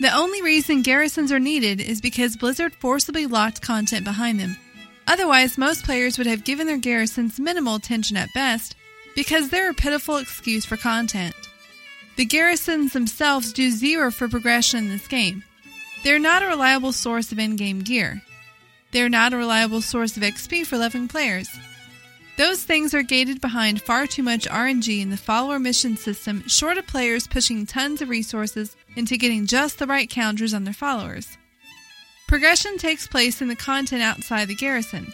The 0.00 0.14
only 0.14 0.42
reason 0.42 0.82
garrisons 0.82 1.32
are 1.32 1.40
needed 1.40 1.80
is 1.80 2.00
because 2.00 2.36
Blizzard 2.36 2.72
forcibly 2.74 3.26
locked 3.26 3.60
content 3.60 4.04
behind 4.04 4.38
them. 4.38 4.56
Otherwise, 5.08 5.58
most 5.58 5.84
players 5.84 6.18
would 6.18 6.26
have 6.26 6.44
given 6.44 6.66
their 6.66 6.78
garrisons 6.78 7.40
minimal 7.40 7.74
attention 7.74 8.16
at 8.16 8.32
best 8.32 8.76
because 9.16 9.48
they're 9.48 9.70
a 9.70 9.74
pitiful 9.74 10.18
excuse 10.18 10.64
for 10.64 10.76
content. 10.76 11.34
The 12.16 12.24
garrisons 12.24 12.92
themselves 12.92 13.52
do 13.52 13.70
zero 13.70 14.10
for 14.12 14.28
progression 14.28 14.84
in 14.84 14.88
this 14.90 15.08
game. 15.08 15.42
They're 16.04 16.20
not 16.20 16.42
a 16.42 16.46
reliable 16.46 16.92
source 16.92 17.32
of 17.32 17.38
in 17.38 17.56
game 17.56 17.80
gear. 17.80 18.22
They're 18.92 19.08
not 19.08 19.32
a 19.32 19.36
reliable 19.36 19.82
source 19.82 20.16
of 20.16 20.22
XP 20.22 20.66
for 20.66 20.78
leveling 20.78 21.08
players. 21.08 21.48
Those 22.38 22.62
things 22.62 22.94
are 22.94 23.02
gated 23.02 23.40
behind 23.40 23.82
far 23.82 24.06
too 24.06 24.22
much 24.22 24.46
RNG 24.46 25.02
in 25.02 25.10
the 25.10 25.16
follower 25.16 25.58
mission 25.58 25.96
system, 25.96 26.46
short 26.46 26.78
of 26.78 26.86
players 26.86 27.26
pushing 27.26 27.66
tons 27.66 28.00
of 28.00 28.08
resources 28.08 28.76
into 28.94 29.16
getting 29.16 29.44
just 29.44 29.80
the 29.80 29.88
right 29.88 30.08
counters 30.08 30.54
on 30.54 30.62
their 30.62 30.72
followers. 30.72 31.36
Progression 32.28 32.78
takes 32.78 33.08
place 33.08 33.42
in 33.42 33.48
the 33.48 33.56
content 33.56 34.04
outside 34.04 34.46
the 34.46 34.54
garrison. 34.54 35.12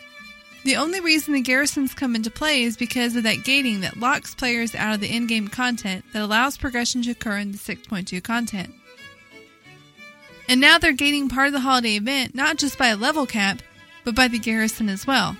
The 0.65 0.77
only 0.77 1.01
reason 1.01 1.33
the 1.33 1.41
garrisons 1.41 1.95
come 1.95 2.15
into 2.15 2.31
play 2.31 2.63
is 2.63 2.77
because 2.77 3.17
of 3.17 3.23
that 3.23 3.43
gating 3.43 3.81
that 3.81 3.99
locks 3.99 4.35
players 4.35 4.75
out 4.75 4.93
of 4.93 5.01
the 5.01 5.11
in 5.11 5.27
game 5.27 5.49
content 5.49 6.05
that 6.13 6.21
allows 6.21 6.59
progression 6.59 7.01
to 7.05 7.13
occur 7.13 7.39
in 7.39 7.53
the 7.53 7.59
6.2 7.59 8.23
content. 8.23 8.75
And 10.47 10.61
now 10.61 10.77
they're 10.77 10.93
gating 10.93 11.31
part 11.31 11.47
of 11.47 11.55
the 11.55 11.61
holiday 11.61 11.97
event 11.97 12.35
not 12.35 12.59
just 12.59 12.77
by 12.77 12.89
a 12.89 12.97
level 12.97 13.25
cap, 13.25 13.63
but 14.05 14.15
by 14.15 14.29
the 14.29 14.39
garrison 14.39 14.91
as 14.91 15.07
well. 15.07 15.39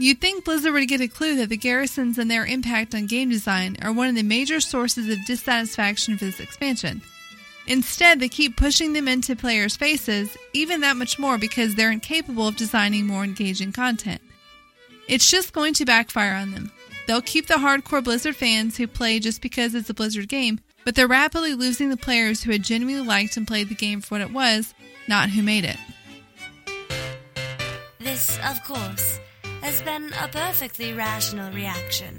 You'd 0.00 0.18
think 0.18 0.46
Blizzard 0.46 0.72
would 0.72 0.88
get 0.88 1.02
a 1.02 1.08
clue 1.08 1.36
that 1.36 1.50
the 1.50 1.58
garrisons 1.58 2.16
and 2.16 2.30
their 2.30 2.46
impact 2.46 2.94
on 2.94 3.04
game 3.04 3.28
design 3.28 3.76
are 3.82 3.92
one 3.92 4.08
of 4.08 4.14
the 4.14 4.22
major 4.22 4.58
sources 4.58 5.10
of 5.10 5.26
dissatisfaction 5.26 6.16
for 6.16 6.24
this 6.24 6.40
expansion. 6.40 7.02
Instead, 7.66 8.18
they 8.18 8.30
keep 8.30 8.56
pushing 8.56 8.94
them 8.94 9.06
into 9.06 9.36
players' 9.36 9.76
faces, 9.76 10.34
even 10.54 10.80
that 10.80 10.96
much 10.96 11.18
more 11.18 11.36
because 11.36 11.74
they're 11.74 11.92
incapable 11.92 12.48
of 12.48 12.56
designing 12.56 13.06
more 13.06 13.24
engaging 13.24 13.72
content. 13.72 14.22
It's 15.06 15.30
just 15.30 15.52
going 15.52 15.74
to 15.74 15.84
backfire 15.84 16.32
on 16.32 16.52
them. 16.52 16.72
They'll 17.06 17.20
keep 17.20 17.46
the 17.46 17.54
hardcore 17.56 18.02
Blizzard 18.02 18.36
fans 18.36 18.78
who 18.78 18.86
play 18.86 19.20
just 19.20 19.42
because 19.42 19.74
it's 19.74 19.90
a 19.90 19.94
Blizzard 19.94 20.30
game, 20.30 20.60
but 20.82 20.94
they're 20.94 21.06
rapidly 21.08 21.52
losing 21.52 21.90
the 21.90 21.98
players 21.98 22.42
who 22.42 22.52
had 22.52 22.62
genuinely 22.62 23.06
liked 23.06 23.36
and 23.36 23.46
played 23.46 23.68
the 23.68 23.74
game 23.74 24.00
for 24.00 24.14
what 24.14 24.22
it 24.22 24.32
was, 24.32 24.72
not 25.08 25.28
who 25.28 25.42
made 25.42 25.66
it. 25.66 25.76
This, 27.98 28.38
of 28.38 28.64
course, 28.64 29.20
has 29.62 29.82
been 29.82 30.12
a 30.22 30.28
perfectly 30.28 30.92
rational 30.92 31.52
reaction. 31.52 32.18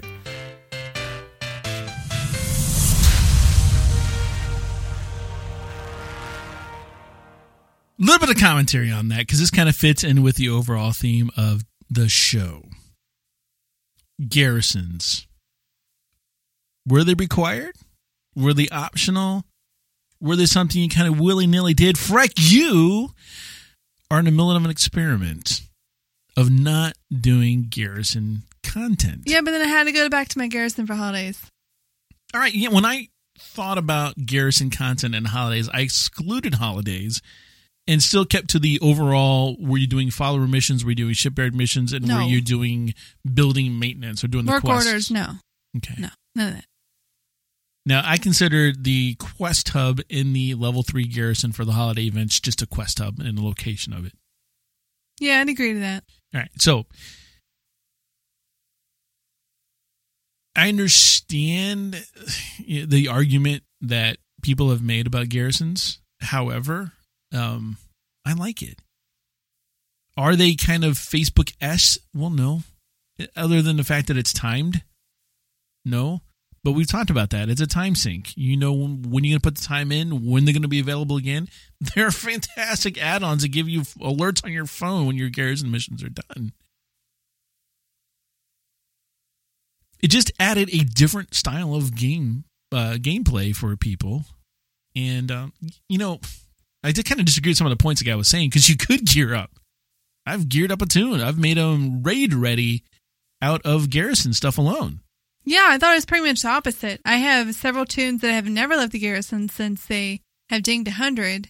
A 8.00 8.04
little 8.04 8.26
bit 8.26 8.30
of 8.30 8.42
commentary 8.42 8.90
on 8.90 9.08
that 9.08 9.20
because 9.20 9.38
this 9.38 9.50
kind 9.50 9.68
of 9.68 9.76
fits 9.76 10.02
in 10.02 10.22
with 10.22 10.36
the 10.36 10.48
overall 10.48 10.92
theme 10.92 11.30
of 11.36 11.62
the 11.88 12.08
show. 12.08 12.64
Garrisons. 14.28 15.26
Were 16.86 17.04
they 17.04 17.14
required? 17.14 17.76
Were 18.34 18.54
they 18.54 18.68
optional? 18.68 19.44
Were 20.20 20.36
they 20.36 20.46
something 20.46 20.80
you 20.80 20.88
kind 20.88 21.12
of 21.12 21.20
willy 21.20 21.46
nilly 21.46 21.74
did? 21.74 21.96
Freck, 21.96 22.32
you 22.36 23.10
are 24.10 24.18
in 24.18 24.24
the 24.24 24.30
middle 24.30 24.50
of 24.50 24.64
an 24.64 24.70
experiment 24.70 25.62
of 26.36 26.50
not 26.50 26.94
doing 27.10 27.66
garrison 27.68 28.42
content. 28.62 29.22
Yeah, 29.26 29.40
but 29.42 29.50
then 29.50 29.62
I 29.62 29.66
had 29.66 29.84
to 29.84 29.92
go 29.92 30.08
back 30.08 30.28
to 30.28 30.38
my 30.38 30.48
garrison 30.48 30.86
for 30.86 30.94
holidays. 30.94 31.40
All 32.34 32.40
right. 32.40 32.54
Yeah, 32.54 32.68
when 32.70 32.84
I 32.86 33.08
thought 33.38 33.76
about 33.78 34.14
garrison 34.24 34.70
content 34.70 35.14
and 35.14 35.26
holidays, 35.26 35.68
I 35.72 35.80
excluded 35.80 36.54
holidays 36.54 37.20
and 37.86 38.02
still 38.02 38.24
kept 38.24 38.48
to 38.50 38.58
the 38.58 38.78
overall 38.80 39.56
were 39.58 39.76
you 39.78 39.86
doing 39.88 40.10
follower 40.10 40.46
missions, 40.46 40.84
were 40.84 40.92
you 40.92 40.96
doing 40.96 41.14
shipyard 41.14 41.54
missions, 41.54 41.92
and 41.92 42.06
No. 42.06 42.18
were 42.18 42.22
you 42.22 42.40
doing 42.40 42.94
building 43.34 43.78
maintenance 43.78 44.22
or 44.22 44.28
doing 44.28 44.46
Work 44.46 44.62
the 44.62 44.68
quests? 44.68 44.86
orders, 44.88 45.10
no. 45.10 45.34
Okay. 45.76 45.94
No, 45.98 46.08
none 46.34 46.48
of 46.48 46.54
that. 46.54 46.64
Now 47.84 48.02
I 48.04 48.16
consider 48.16 48.72
the 48.72 49.16
quest 49.16 49.70
hub 49.70 50.00
in 50.08 50.32
the 50.32 50.54
level 50.54 50.84
three 50.84 51.06
garrison 51.06 51.50
for 51.50 51.64
the 51.64 51.72
holiday 51.72 52.04
events 52.04 52.38
just 52.38 52.62
a 52.62 52.66
quest 52.66 53.00
hub 53.00 53.18
and 53.18 53.36
the 53.36 53.42
location 53.42 53.92
of 53.92 54.06
it. 54.06 54.12
Yeah, 55.18 55.40
I'd 55.40 55.48
agree 55.48 55.72
to 55.74 55.80
that. 55.80 56.04
All 56.34 56.40
right. 56.40 56.50
So 56.58 56.86
I 60.54 60.68
understand 60.68 62.04
the 62.66 63.08
argument 63.08 63.62
that 63.80 64.18
people 64.42 64.70
have 64.70 64.82
made 64.82 65.06
about 65.06 65.28
garrisons. 65.28 66.00
However, 66.20 66.92
um, 67.32 67.78
I 68.24 68.34
like 68.34 68.62
it. 68.62 68.78
Are 70.16 70.36
they 70.36 70.54
kind 70.54 70.84
of 70.84 70.94
Facebook 70.94 71.54
s? 71.60 71.98
Well, 72.14 72.30
no. 72.30 72.62
Other 73.34 73.62
than 73.62 73.76
the 73.76 73.84
fact 73.84 74.08
that 74.08 74.16
it's 74.16 74.32
timed, 74.32 74.82
no. 75.84 76.20
But 76.64 76.72
we've 76.72 76.86
talked 76.86 77.10
about 77.10 77.30
that. 77.30 77.48
It's 77.48 77.60
a 77.60 77.66
time 77.66 77.96
sink. 77.96 78.36
You 78.36 78.56
know 78.56 78.72
when, 78.72 79.24
you're 79.24 79.32
going 79.32 79.40
to 79.40 79.40
put 79.40 79.56
the 79.56 79.64
time 79.64 79.90
in, 79.90 80.24
when 80.24 80.44
they're 80.44 80.54
going 80.54 80.62
to 80.62 80.68
be 80.68 80.80
available 80.80 81.16
again. 81.16 81.48
There 81.96 82.06
are 82.06 82.12
fantastic 82.12 82.96
add-ons 82.96 83.42
that 83.42 83.48
give 83.48 83.68
you 83.68 83.80
alerts 83.80 84.44
on 84.44 84.52
your 84.52 84.66
phone 84.66 85.04
when 85.04 85.16
your 85.16 85.30
garrison 85.30 85.72
missions 85.72 86.04
are 86.04 86.08
done. 86.08 86.52
It 90.00 90.08
just 90.12 90.30
added 90.38 90.72
a 90.72 90.84
different 90.84 91.34
style 91.34 91.74
of 91.74 91.96
game 91.96 92.44
uh, 92.70 92.98
gameplay 92.98 93.54
for 93.54 93.76
people, 93.76 94.24
and 94.94 95.30
um, 95.32 95.52
you 95.88 95.98
know, 95.98 96.20
I 96.84 96.92
did 96.92 97.04
kind 97.04 97.18
of 97.18 97.26
disagree 97.26 97.50
with 97.50 97.58
some 97.58 97.66
of 97.66 97.76
the 97.76 97.82
points 97.82 98.00
the 98.00 98.04
guy 98.08 98.14
was 98.14 98.28
saying 98.28 98.50
because 98.50 98.68
you 98.68 98.76
could 98.76 99.04
gear 99.06 99.34
up. 99.34 99.50
I've 100.24 100.48
geared 100.48 100.70
up 100.70 100.82
a 100.82 100.86
toon. 100.86 101.20
I've 101.20 101.38
made 101.38 101.56
them 101.56 102.02
raid 102.04 102.32
ready 102.32 102.84
out 103.40 103.62
of 103.64 103.90
garrison 103.90 104.32
stuff 104.32 104.56
alone. 104.56 105.00
Yeah, 105.44 105.66
I 105.70 105.78
thought 105.78 105.92
it 105.92 105.96
was 105.96 106.06
pretty 106.06 106.26
much 106.26 106.42
the 106.42 106.48
opposite. 106.48 107.00
I 107.04 107.16
have 107.16 107.54
several 107.54 107.84
toons 107.84 108.20
that 108.20 108.32
have 108.32 108.46
never 108.48 108.76
left 108.76 108.92
the 108.92 108.98
garrison 108.98 109.48
since 109.48 109.84
they 109.86 110.20
have 110.50 110.62
dinged 110.62 110.86
100 110.88 111.48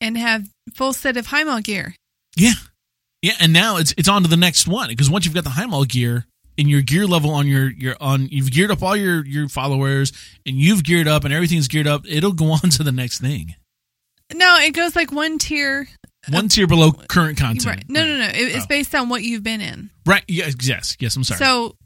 and 0.00 0.18
have 0.18 0.48
full 0.74 0.92
set 0.92 1.16
of 1.16 1.28
Highmaul 1.28 1.62
gear. 1.62 1.94
Yeah, 2.36 2.52
yeah, 3.22 3.34
and 3.40 3.52
now 3.52 3.76
it's 3.78 3.94
it's 3.96 4.08
on 4.08 4.22
to 4.22 4.28
the 4.28 4.36
next 4.36 4.66
one 4.66 4.88
because 4.88 5.08
once 5.10 5.24
you've 5.24 5.34
got 5.34 5.44
the 5.44 5.50
Highmaul 5.50 5.88
gear 5.88 6.26
and 6.58 6.68
your 6.68 6.82
gear 6.82 7.06
level 7.06 7.30
on 7.30 7.46
your 7.46 7.70
your 7.70 7.96
on 8.00 8.28
you've 8.30 8.50
geared 8.50 8.70
up 8.70 8.82
all 8.82 8.96
your 8.96 9.24
your 9.24 9.48
followers 9.48 10.12
and 10.44 10.56
you've 10.56 10.82
geared 10.84 11.08
up 11.08 11.24
and 11.24 11.32
everything's 11.32 11.68
geared 11.68 11.86
up, 11.86 12.02
it'll 12.08 12.32
go 12.32 12.46
on 12.52 12.70
to 12.70 12.82
the 12.82 12.92
next 12.92 13.20
thing. 13.20 13.54
No, 14.34 14.56
it 14.60 14.72
goes 14.72 14.96
like 14.96 15.12
one 15.12 15.38
tier. 15.38 15.88
One 16.30 16.48
tier 16.48 16.66
below 16.66 16.92
current 16.92 17.36
content. 17.38 17.66
Right. 17.66 17.84
No, 17.88 18.06
no, 18.06 18.16
no. 18.18 18.26
It, 18.26 18.36
it's 18.54 18.64
Oh. 18.64 18.68
based 18.68 18.94
on 18.94 19.08
what 19.08 19.22
you've 19.22 19.42
been 19.42 19.60
in. 19.60 19.90
Right. 20.06 20.22
Yes. 20.28 20.54
Yes. 20.62 20.96
Yes. 21.00 21.16
I'm 21.16 21.24
sorry. 21.24 21.38
So 21.38 21.76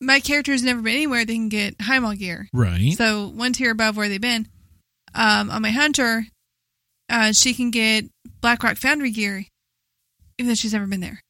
my 0.00 0.20
character's 0.20 0.62
never 0.62 0.80
been 0.80 0.94
anywhere 0.94 1.24
they 1.24 1.34
can 1.34 1.48
get 1.48 1.78
Highmaul 1.78 2.18
gear. 2.18 2.48
right. 2.52 2.94
So 2.96 3.28
one 3.28 3.52
tier 3.52 3.70
above 3.70 3.96
where 3.96 4.08
they've 4.08 4.20
been. 4.20 4.48
Um, 5.14 5.50
on 5.50 5.62
my 5.62 5.70
hunter, 5.70 6.24
uh, 7.08 7.32
she 7.32 7.54
can 7.54 7.70
get 7.70 8.04
Blackrock 8.40 8.76
Foundry 8.76 9.10
gear, 9.10 9.44
even 10.38 10.48
though 10.48 10.54
she's 10.54 10.72
never 10.72 10.86
been 10.86 11.00
there. 11.00 11.22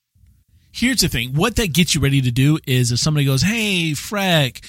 Here's 0.73 1.01
the 1.01 1.09
thing. 1.09 1.35
What 1.35 1.57
that 1.57 1.73
gets 1.73 1.95
you 1.95 2.01
ready 2.01 2.21
to 2.21 2.31
do 2.31 2.59
is 2.67 2.93
if 2.93 2.99
somebody 2.99 3.25
goes, 3.25 3.43
"Hey, 3.43 3.93
Freck, 3.93 4.65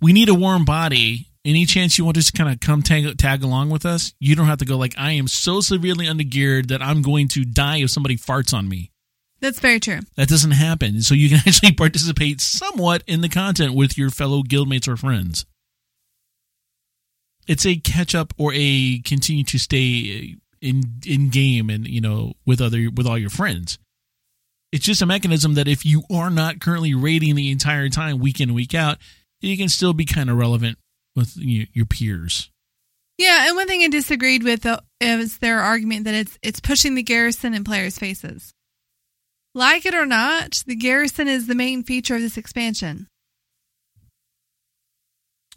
we 0.00 0.12
need 0.12 0.28
a 0.28 0.34
warm 0.34 0.64
body." 0.64 1.26
Any 1.42 1.64
chance 1.64 1.96
you 1.96 2.04
want 2.04 2.16
to 2.16 2.20
just 2.20 2.34
kind 2.34 2.52
of 2.52 2.60
come 2.60 2.82
tag, 2.82 3.16
tag 3.16 3.42
along 3.42 3.70
with 3.70 3.86
us? 3.86 4.12
You 4.20 4.36
don't 4.36 4.44
have 4.44 4.58
to 4.58 4.66
go 4.66 4.76
like 4.76 4.94
I 4.98 5.12
am 5.12 5.26
so 5.26 5.62
severely 5.62 6.04
undergeared 6.04 6.68
that 6.68 6.82
I'm 6.82 7.00
going 7.00 7.28
to 7.28 7.46
die 7.46 7.78
if 7.78 7.90
somebody 7.90 8.18
farts 8.18 8.52
on 8.52 8.68
me. 8.68 8.89
That's 9.40 9.60
very 9.60 9.80
true. 9.80 10.00
That 10.16 10.28
doesn't 10.28 10.50
happen. 10.50 11.02
So 11.02 11.14
you 11.14 11.28
can 11.28 11.38
actually 11.46 11.72
participate 11.72 12.40
somewhat 12.40 13.02
in 13.06 13.20
the 13.20 13.28
content 13.28 13.74
with 13.74 13.96
your 13.96 14.10
fellow 14.10 14.42
guildmates 14.42 14.88
or 14.88 14.96
friends. 14.96 15.46
It's 17.46 17.66
a 17.66 17.76
catch 17.76 18.14
up 18.14 18.32
or 18.38 18.52
a 18.54 19.00
continue 19.00 19.44
to 19.44 19.58
stay 19.58 20.36
in 20.60 21.00
in 21.06 21.30
game 21.30 21.70
and 21.70 21.88
you 21.88 22.00
know 22.00 22.34
with 22.46 22.60
other 22.60 22.90
with 22.94 23.06
all 23.06 23.18
your 23.18 23.30
friends. 23.30 23.78
It's 24.72 24.84
just 24.84 25.02
a 25.02 25.06
mechanism 25.06 25.54
that 25.54 25.66
if 25.66 25.84
you 25.84 26.04
are 26.12 26.30
not 26.30 26.60
currently 26.60 26.94
raiding 26.94 27.34
the 27.34 27.50
entire 27.50 27.88
time, 27.88 28.20
week 28.20 28.40
in 28.40 28.54
week 28.54 28.72
out, 28.72 28.98
you 29.40 29.56
can 29.56 29.68
still 29.68 29.92
be 29.94 30.04
kind 30.04 30.30
of 30.30 30.36
relevant 30.36 30.78
with 31.16 31.36
your, 31.36 31.66
your 31.72 31.86
peers. 31.86 32.50
Yeah, 33.18 33.48
and 33.48 33.56
one 33.56 33.66
thing 33.66 33.82
I 33.82 33.88
disagreed 33.88 34.44
with 34.44 34.64
is 35.00 35.38
their 35.38 35.60
argument 35.60 36.04
that 36.04 36.14
it's 36.14 36.38
it's 36.42 36.60
pushing 36.60 36.94
the 36.94 37.02
garrison 37.02 37.52
in 37.52 37.64
players' 37.64 37.98
faces. 37.98 38.54
Like 39.54 39.84
it 39.84 39.94
or 39.94 40.06
not, 40.06 40.62
the 40.66 40.76
garrison 40.76 41.26
is 41.26 41.46
the 41.46 41.54
main 41.54 41.82
feature 41.82 42.14
of 42.14 42.20
this 42.20 42.36
expansion. 42.36 43.08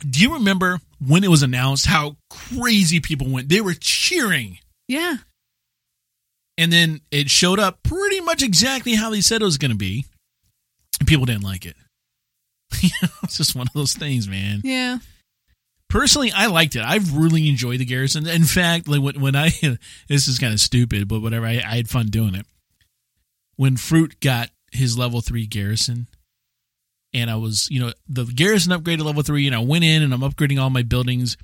Do 0.09 0.19
you 0.19 0.33
remember 0.33 0.79
when 1.05 1.23
it 1.23 1.29
was 1.29 1.43
announced 1.43 1.85
how 1.85 2.17
crazy 2.29 2.99
people 2.99 3.29
went? 3.29 3.49
They 3.49 3.61
were 3.61 3.75
cheering. 3.75 4.57
Yeah. 4.87 5.17
And 6.57 6.73
then 6.73 7.01
it 7.11 7.29
showed 7.29 7.59
up 7.59 7.79
pretty 7.83 8.19
much 8.21 8.43
exactly 8.43 8.95
how 8.95 9.09
they 9.09 9.21
said 9.21 9.41
it 9.41 9.45
was 9.45 9.57
going 9.57 9.71
to 9.71 9.77
be. 9.77 10.05
And 10.99 11.07
people 11.07 11.25
didn't 11.25 11.43
like 11.43 11.65
it. 11.65 11.75
it's 13.23 13.37
just 13.37 13.55
one 13.55 13.67
of 13.67 13.73
those 13.73 13.93
things, 13.93 14.27
man. 14.27 14.61
Yeah. 14.63 14.97
Personally, 15.89 16.31
I 16.31 16.47
liked 16.47 16.75
it. 16.75 16.83
I've 16.83 17.15
really 17.15 17.47
enjoyed 17.47 17.79
the 17.79 17.85
garrison. 17.85 18.27
In 18.27 18.43
fact, 18.43 18.87
like 18.87 19.01
when, 19.01 19.21
when 19.21 19.35
I, 19.35 19.51
this 20.09 20.27
is 20.27 20.39
kind 20.39 20.53
of 20.53 20.59
stupid, 20.59 21.07
but 21.07 21.21
whatever, 21.21 21.45
I, 21.45 21.61
I 21.65 21.75
had 21.75 21.89
fun 21.89 22.07
doing 22.07 22.35
it. 22.35 22.45
When 23.56 23.78
Fruit 23.78 24.20
got 24.20 24.49
his 24.72 24.97
level 24.97 25.22
three 25.22 25.45
garrison, 25.45 26.08
and 27.14 27.30
I 27.30 27.36
was, 27.36 27.70
you 27.70 27.80
know, 27.80 27.93
the 28.08 28.26
garrison 28.26 28.74
upgraded 28.74 28.97
to 28.97 29.04
level 29.04 29.24
three, 29.24 29.45
and 29.45 29.56
I 29.56 29.60
went 29.60 29.84
in 29.84 30.01
and 30.01 30.14
I'm 30.14 30.22
upgrading 30.22 30.60
all 30.60 30.70
my 30.70 30.82
buildings. 30.82 31.38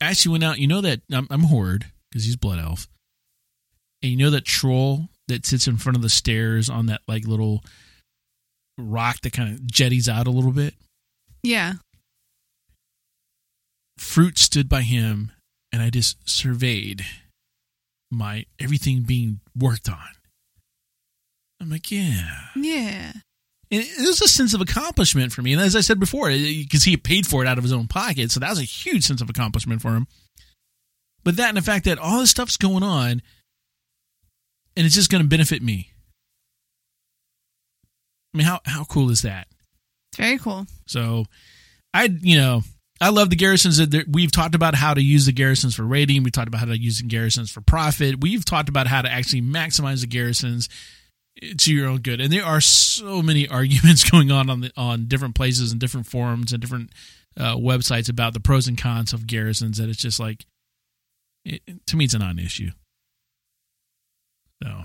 I 0.00 0.06
actually 0.06 0.32
went 0.32 0.44
out, 0.44 0.58
you 0.58 0.66
know 0.66 0.80
that 0.80 1.00
I'm, 1.12 1.26
I'm 1.30 1.44
Horde 1.44 1.86
because 2.10 2.24
he's 2.24 2.36
Blood 2.36 2.58
Elf, 2.58 2.88
and 4.02 4.12
you 4.12 4.18
know 4.18 4.30
that 4.30 4.44
troll 4.44 5.08
that 5.28 5.46
sits 5.46 5.66
in 5.66 5.78
front 5.78 5.96
of 5.96 6.02
the 6.02 6.08
stairs 6.08 6.68
on 6.68 6.86
that 6.86 7.00
like 7.08 7.26
little 7.26 7.64
rock 8.78 9.20
that 9.22 9.32
kind 9.32 9.52
of 9.52 9.66
jetties 9.66 10.08
out 10.08 10.26
a 10.26 10.30
little 10.30 10.52
bit. 10.52 10.74
Yeah. 11.42 11.74
Fruit 13.98 14.38
stood 14.38 14.68
by 14.68 14.82
him, 14.82 15.32
and 15.72 15.82
I 15.82 15.90
just 15.90 16.28
surveyed 16.28 17.04
my 18.10 18.46
everything 18.60 19.02
being 19.02 19.40
worked 19.56 19.88
on. 19.88 19.98
I'm 21.64 21.70
like, 21.70 21.90
yeah. 21.90 22.30
Yeah. 22.54 23.12
And 23.70 23.82
it 23.82 24.06
was 24.06 24.20
a 24.20 24.28
sense 24.28 24.52
of 24.52 24.60
accomplishment 24.60 25.32
for 25.32 25.40
me. 25.40 25.54
And 25.54 25.62
as 25.62 25.74
I 25.74 25.80
said 25.80 25.98
before, 25.98 26.28
because 26.28 26.84
he 26.84 26.98
paid 26.98 27.26
for 27.26 27.42
it 27.42 27.48
out 27.48 27.56
of 27.56 27.64
his 27.64 27.72
own 27.72 27.88
pocket, 27.88 28.30
so 28.30 28.38
that 28.40 28.50
was 28.50 28.60
a 28.60 28.64
huge 28.64 29.02
sense 29.02 29.22
of 29.22 29.30
accomplishment 29.30 29.80
for 29.80 29.94
him. 29.94 30.06
But 31.24 31.36
that 31.38 31.48
and 31.48 31.56
the 31.56 31.62
fact 31.62 31.86
that 31.86 31.98
all 31.98 32.20
this 32.20 32.30
stuff's 32.30 32.58
going 32.58 32.82
on, 32.82 33.22
and 34.76 34.84
it's 34.84 34.94
just 34.94 35.10
going 35.10 35.22
to 35.22 35.28
benefit 35.28 35.62
me. 35.62 35.90
I 38.34 38.38
mean, 38.38 38.46
how 38.46 38.60
how 38.66 38.84
cool 38.84 39.10
is 39.10 39.22
that? 39.22 39.46
It's 40.12 40.18
very 40.18 40.36
cool. 40.36 40.66
So, 40.86 41.24
I 41.94 42.10
you 42.20 42.36
know 42.36 42.62
I 43.00 43.08
love 43.08 43.30
the 43.30 43.36
garrisons. 43.36 43.78
That 43.78 44.06
we've 44.06 44.32
talked 44.32 44.54
about 44.54 44.74
how 44.74 44.92
to 44.92 45.00
use 45.00 45.24
the 45.24 45.32
garrisons 45.32 45.74
for 45.74 45.84
raiding. 45.84 46.24
We 46.24 46.30
talked 46.30 46.48
about 46.48 46.60
how 46.60 46.66
to 46.66 46.78
use 46.78 46.98
the 46.98 47.06
garrisons 47.06 47.50
for 47.50 47.62
profit. 47.62 48.20
We've 48.20 48.44
talked 48.44 48.68
about 48.68 48.86
how 48.86 49.00
to 49.00 49.10
actually 49.10 49.40
maximize 49.40 50.02
the 50.02 50.06
garrisons 50.06 50.68
to 51.58 51.74
your 51.74 51.88
own 51.88 52.00
good. 52.00 52.20
And 52.20 52.32
there 52.32 52.44
are 52.44 52.60
so 52.60 53.22
many 53.22 53.48
arguments 53.48 54.08
going 54.08 54.30
on 54.30 54.50
on 54.50 54.60
the, 54.60 54.72
on 54.76 55.06
different 55.06 55.34
places 55.34 55.72
and 55.72 55.80
different 55.80 56.06
forums 56.06 56.52
and 56.52 56.60
different 56.60 56.90
uh, 57.36 57.56
websites 57.56 58.08
about 58.08 58.32
the 58.32 58.40
pros 58.40 58.68
and 58.68 58.78
cons 58.78 59.12
of 59.12 59.26
garrisons 59.26 59.78
that 59.78 59.88
it's 59.88 59.98
just 59.98 60.20
like 60.20 60.46
it, 61.44 61.62
to 61.86 61.96
me 61.96 62.04
it's 62.04 62.14
a 62.14 62.18
non-issue. 62.18 62.70
So 64.62 64.82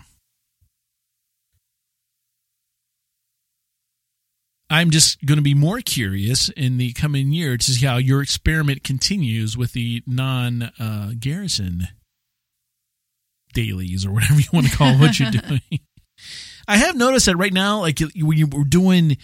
I'm 4.70 4.92
just 4.92 5.26
going 5.26 5.38
to 5.38 5.44
be 5.44 5.56
more 5.56 5.80
curious 5.80 6.50
in 6.50 6.78
the 6.78 6.94
coming 6.94 7.32
year 7.32 7.58
to 7.58 7.72
see 7.72 7.86
how 7.86 7.98
your 7.98 8.22
experiment 8.22 8.84
continues 8.84 9.58
with 9.58 9.74
the 9.74 10.04
non 10.06 10.72
uh, 10.80 11.12
garrison 11.20 11.88
dailies 13.54 14.06
or 14.06 14.12
whatever 14.12 14.40
you 14.40 14.48
want 14.54 14.68
to 14.68 14.76
call 14.76 14.94
what 14.98 15.20
you're 15.20 15.32
doing. 15.50 15.62
I 16.68 16.78
have 16.78 16.96
noticed 16.96 17.26
that 17.26 17.38
right 17.38 17.54
now, 17.54 17.82
like 17.82 18.00
when 18.16 18.38
you 18.38 18.48
were 18.48 18.64
doing, 18.64 19.18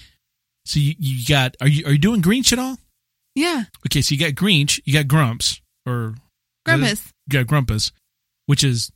so 0.65 0.79
you, 0.79 0.95
you 0.97 1.25
got 1.27 1.55
are 1.61 1.67
you 1.67 1.85
are 1.85 1.91
you 1.91 1.97
doing 1.99 2.21
Grinch 2.21 2.51
at 2.53 2.59
all? 2.59 2.77
Yeah. 3.35 3.65
Okay, 3.87 4.01
so 4.01 4.15
you 4.15 4.19
got 4.19 4.31
Grinch, 4.31 4.79
you 4.85 4.93
got 4.93 5.07
Grumps 5.07 5.61
or 5.85 6.15
Grumpus. 6.65 7.13
You 7.27 7.39
got 7.39 7.47
Grumpus, 7.47 7.91
which 8.45 8.63
is 8.63 8.91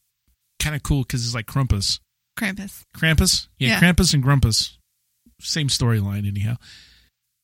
kind 0.59 0.75
of 0.75 0.83
cool 0.83 1.03
because 1.03 1.25
it's 1.25 1.35
like 1.35 1.45
Krampus. 1.45 1.99
Krampus. 2.37 2.83
Krampus, 2.95 3.47
yeah, 3.57 3.69
Yeah. 3.69 3.79
Krampus 3.79 4.13
and 4.13 4.23
Grumpus, 4.23 4.77
same 5.41 5.67
storyline 5.67 6.27
anyhow. 6.27 6.55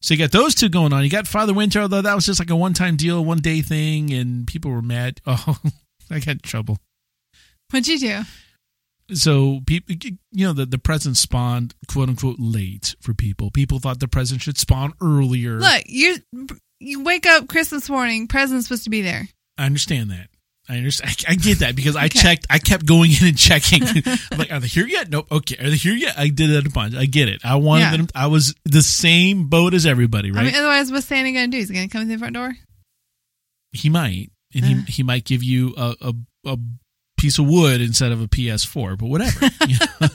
So 0.02 0.14
you 0.14 0.20
got 0.20 0.32
those 0.32 0.56
two 0.56 0.70
going 0.70 0.94
on. 0.94 1.04
You 1.04 1.10
got 1.10 1.28
Father 1.28 1.54
Winter, 1.54 1.82
although 1.82 2.02
that 2.02 2.14
was 2.16 2.26
just 2.26 2.40
like 2.40 2.50
a 2.50 2.56
one-time 2.56 2.96
deal, 2.96 3.24
one-day 3.26 3.62
thing, 3.62 4.14
and 4.14 4.46
people 4.48 4.72
were 4.72 4.82
mad. 4.82 5.20
Oh, 5.28 5.58
I 6.12 6.20
got 6.20 6.28
in 6.34 6.40
trouble. 6.40 6.78
What'd 7.72 7.88
you 7.88 7.98
do? 8.00 8.22
So 9.14 9.62
people 9.68 9.96
you 10.32 10.46
know 10.48 10.54
the, 10.54 10.66
the 10.66 10.78
present 10.78 11.18
spawned 11.18 11.76
quote 11.88 12.10
unquote 12.10 12.38
late 12.40 12.96
for 13.02 13.14
people. 13.14 13.52
People 13.52 13.80
thought 13.80 14.00
the 14.00 14.08
present 14.08 14.42
should 14.42 14.58
spawn 14.58 14.94
earlier. 15.02 15.60
Look, 15.60 15.84
you 15.88 16.18
you 16.80 17.04
wake 17.04 17.26
up 17.26 17.48
Christmas 17.48 17.90
morning, 17.90 18.28
present's 18.28 18.66
supposed 18.68 18.84
to 18.86 18.90
be 18.90 19.02
there. 19.02 19.28
i 19.58 19.66
understand 19.66 20.12
that. 20.12 20.28
I 20.68 20.78
understand 20.78 21.16
i, 21.28 21.34
I 21.34 21.36
get 21.36 21.60
that 21.60 21.76
because 21.76 21.96
i 21.96 22.08
checked 22.08 22.48
i 22.50 22.58
kept 22.58 22.88
going 22.88 23.12
in 23.12 23.28
and 23.28 23.38
checking. 23.38 23.84
I'm 24.32 24.38
like 24.40 24.52
are 24.52 24.60
they 24.60 24.68
here 24.68 24.88
yet? 24.88 25.10
Nope. 25.10 25.28
Okay. 25.32 25.58
Are 25.64 25.70
they 25.70 25.76
here 25.76 25.94
yet? 25.94 26.18
I 26.18 26.30
did 26.30 26.50
it 26.50 26.66
a 26.66 26.70
bunch. 26.72 26.96
I 26.96 27.06
get 27.06 27.30
it. 27.30 27.42
I 27.46 27.56
wanted 27.58 27.82
Yeah. 27.84 27.98
them 27.98 28.08
i 28.16 28.26
was 28.28 28.56
the 28.66 28.82
same 28.82 29.48
boat 29.48 29.76
as 29.76 29.86
everybody 29.86 30.32
right 30.32 30.42
I 30.42 30.46
mean, 30.46 30.56
otherwise, 30.56 30.92
what's 30.92 31.06
Santa 31.06 31.32
going 31.32 31.52
to 31.52 31.58
do? 31.58 31.62
Is 31.62 31.70
he 31.70 31.76
going 31.76 31.88
to 31.88 31.94
come 31.94 32.06
through 32.06 32.16
the 32.16 32.20
front 32.20 32.34
door? 32.34 32.54
he 33.74 33.90
might. 33.90 34.32
And 34.56 34.64
Uh. 34.64 34.68
he, 34.68 34.82
he 34.92 35.04
might 35.04 35.26
give 35.26 35.44
you 35.44 35.74
a, 35.78 35.96
a, 36.02 36.14
a 36.54 36.58
piece 37.18 37.40
of 37.40 37.48
wood 37.48 37.82
instead 37.82 38.12
of 38.12 38.22
a 38.22 38.28
ps4 38.28 38.98
but 38.98 39.08
whatever 39.08 39.46
you 39.68 39.78
know? 40.02 40.08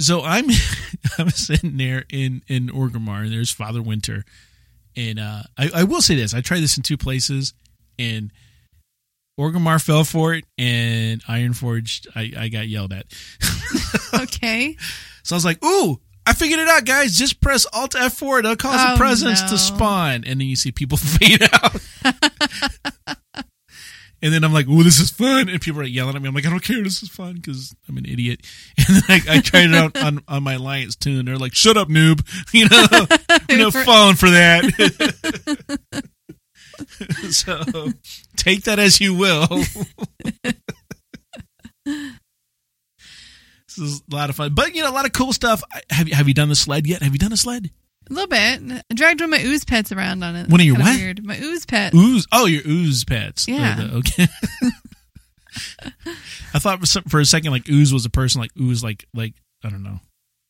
so 0.00 0.22
i'm 0.22 0.46
i'm 1.18 1.30
sitting 1.30 1.76
there 1.76 2.04
in 2.10 2.42
in 2.48 2.68
orgrimmar 2.68 3.22
and 3.22 3.32
there's 3.32 3.50
father 3.50 3.82
winter 3.82 4.24
and 4.96 5.18
uh 5.18 5.42
I, 5.58 5.70
I 5.74 5.84
will 5.84 6.00
say 6.02 6.14
this 6.14 6.34
i 6.34 6.40
tried 6.40 6.60
this 6.60 6.76
in 6.76 6.82
two 6.82 6.96
places 6.96 7.54
and 7.98 8.30
orgrimmar 9.38 9.82
fell 9.84 10.04
for 10.04 10.34
it 10.34 10.44
and 10.58 11.22
ironforge 11.24 12.06
i 12.14 12.32
i 12.38 12.48
got 12.48 12.68
yelled 12.68 12.92
at 12.92 13.06
Okay. 14.22 14.76
so 15.22 15.34
i 15.34 15.36
was 15.36 15.44
like 15.44 15.62
ooh 15.64 16.00
I 16.28 16.32
figured 16.32 16.58
it 16.58 16.66
out, 16.66 16.84
guys. 16.84 17.16
Just 17.16 17.40
press 17.40 17.66
Alt 17.72 17.92
F4. 17.92 18.40
It'll 18.40 18.56
cause 18.56 18.80
Oh, 18.80 18.90
the 18.94 18.96
presents 18.98 19.42
no. 19.42 19.48
to 19.50 19.58
spawn. 19.58 20.24
And 20.26 20.40
then 20.40 20.48
you 20.48 20.56
see 20.56 20.72
people 20.72 20.98
fade 20.98 21.40
out. 21.52 21.80
And 24.22 24.32
then 24.32 24.44
I'm 24.44 24.52
like, 24.52 24.66
"Ooh, 24.68 24.82
this 24.82 24.98
is 24.98 25.10
fun!" 25.10 25.48
And 25.48 25.60
people 25.60 25.80
are 25.80 25.84
yelling 25.84 26.16
at 26.16 26.22
me. 26.22 26.28
I'm 26.28 26.34
like, 26.34 26.46
"I 26.46 26.50
don't 26.50 26.62
care. 26.62 26.82
This 26.82 27.02
is 27.02 27.08
fun 27.08 27.34
because 27.34 27.74
I'm 27.88 27.96
an 27.98 28.06
idiot." 28.06 28.40
And 28.88 29.02
then 29.02 29.02
I, 29.08 29.36
I 29.36 29.40
tried 29.40 29.70
it 29.70 29.74
out 29.74 29.96
on, 29.96 30.22
on 30.28 30.42
my 30.42 30.54
Alliance 30.54 30.96
toon. 30.96 31.26
They're 31.26 31.36
like, 31.38 31.54
"Shut 31.54 31.76
up, 31.76 31.88
noob! 31.88 32.20
You 32.52 32.68
know, 32.68 33.06
not 33.64 33.72
For- 33.72 33.84
falling 33.84 34.16
for 34.16 34.30
that." 34.30 34.64
so 37.30 37.92
take 38.36 38.64
that 38.64 38.78
as 38.78 39.00
you 39.00 39.14
will. 39.14 39.46
this 43.68 43.78
is 43.78 44.02
a 44.10 44.14
lot 44.14 44.30
of 44.30 44.36
fun, 44.36 44.54
but 44.54 44.74
you 44.74 44.82
know, 44.82 44.90
a 44.90 44.92
lot 44.92 45.04
of 45.06 45.12
cool 45.12 45.32
stuff. 45.32 45.62
Have 45.90 46.08
you 46.08 46.14
have 46.14 46.28
you 46.28 46.34
done 46.34 46.48
the 46.48 46.54
sled 46.54 46.86
yet? 46.86 47.02
Have 47.02 47.12
you 47.12 47.18
done 47.18 47.30
the 47.30 47.36
sled? 47.36 47.70
A 48.08 48.12
little 48.12 48.28
bit. 48.28 48.82
I 48.90 48.94
dragged 48.94 49.20
one 49.20 49.32
of 49.32 49.40
my 49.40 49.44
ooze 49.44 49.64
pets 49.64 49.90
around 49.92 50.22
on 50.22 50.36
it. 50.36 50.48
One 50.48 50.60
of 50.60 50.66
your 50.66 50.76
what? 50.76 50.96
Weird. 50.98 51.24
My 51.24 51.38
ooze 51.38 51.66
pet. 51.66 51.92
Ooze. 51.94 52.26
Oh, 52.32 52.46
your 52.46 52.62
ooze 52.66 53.04
pets. 53.04 53.48
Yeah. 53.48 53.76
The- 53.76 53.94
okay. 53.96 54.26
I 56.54 56.58
thought 56.58 56.80
for, 56.80 56.86
some, 56.86 57.02
for 57.04 57.18
a 57.20 57.24
second 57.24 57.50
like 57.50 57.68
ooze 57.68 57.92
was 57.92 58.04
a 58.04 58.10
person 58.10 58.40
like 58.40 58.50
ooze 58.60 58.84
like 58.84 59.06
like 59.14 59.34
I 59.64 59.70
don't 59.70 59.82
know 59.82 60.00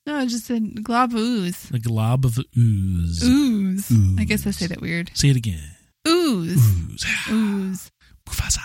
No, 0.05 0.21
it's 0.21 0.33
just 0.33 0.51
a 0.51 0.59
glob 0.59 1.13
of 1.13 1.19
ooze. 1.19 1.69
the 1.69 1.79
glob 1.79 2.25
of 2.25 2.39
ooze. 2.59 3.23
Ooze. 3.23 3.91
Ooze. 3.91 4.19
I 4.19 4.25
guess 4.25 4.47
I 4.47 4.51
say 4.51 4.67
that 4.67 4.81
weird. 4.81 5.11
Say 5.15 5.29
it 5.31 5.37
again. 5.37 5.63
Ooze. 6.09 6.57
Ooze. 6.57 7.07
Ooze. 7.31 7.91
Mufasa. 8.29 8.59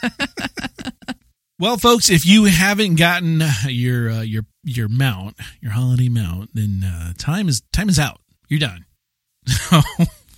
well, 1.58 1.76
folks, 1.76 2.10
if 2.10 2.24
you 2.24 2.44
haven't 2.44 2.94
gotten 2.96 3.42
your 3.66 4.10
uh, 4.10 4.20
your 4.22 4.44
your 4.76 4.88
mount, 4.88 5.36
your 5.60 5.72
holiday 5.72 6.08
mount, 6.08 6.50
then 6.54 6.82
uh, 6.84 7.12
time 7.18 7.48
is 7.48 7.62
time 7.72 7.88
is 7.88 7.98
out. 7.98 8.20
You're 8.48 8.60
done. 8.60 8.84
I 9.70 9.82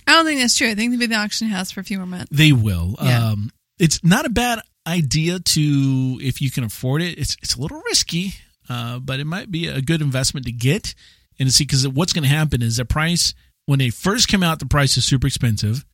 don't 0.07 0.25
think 0.25 0.41
that's 0.41 0.57
true. 0.57 0.69
I 0.69 0.75
think 0.75 0.91
they'll 0.91 0.99
be 0.99 1.07
the 1.07 1.15
auction 1.15 1.47
house 1.47 1.71
for 1.71 1.79
a 1.79 1.83
few 1.83 1.97
more 1.97 2.07
months. 2.07 2.27
they 2.31 2.51
will. 2.51 2.95
Yeah. 3.01 3.31
Um, 3.31 3.51
it's 3.79 4.03
not 4.03 4.25
a 4.25 4.29
bad 4.29 4.59
idea 4.87 5.39
to 5.39 6.19
if 6.21 6.41
you 6.41 6.51
can 6.51 6.63
afford 6.63 7.01
it. 7.01 7.17
It's 7.17 7.37
it's 7.41 7.55
a 7.55 7.61
little 7.61 7.81
risky, 7.85 8.33
uh, 8.69 8.99
but 8.99 9.19
it 9.19 9.25
might 9.25 9.51
be 9.51 9.67
a 9.67 9.81
good 9.81 10.01
investment 10.01 10.45
to 10.47 10.51
get 10.51 10.95
and 11.39 11.47
to 11.47 11.53
see 11.53 11.63
because 11.63 11.87
what's 11.87 12.13
going 12.13 12.23
to 12.23 12.29
happen 12.29 12.61
is 12.61 12.77
the 12.77 12.85
price 12.85 13.33
when 13.65 13.79
they 13.79 13.89
first 13.89 14.27
come 14.27 14.43
out, 14.43 14.59
the 14.59 14.65
price 14.65 14.97
is 14.97 15.05
super 15.05 15.27
expensive. 15.27 15.85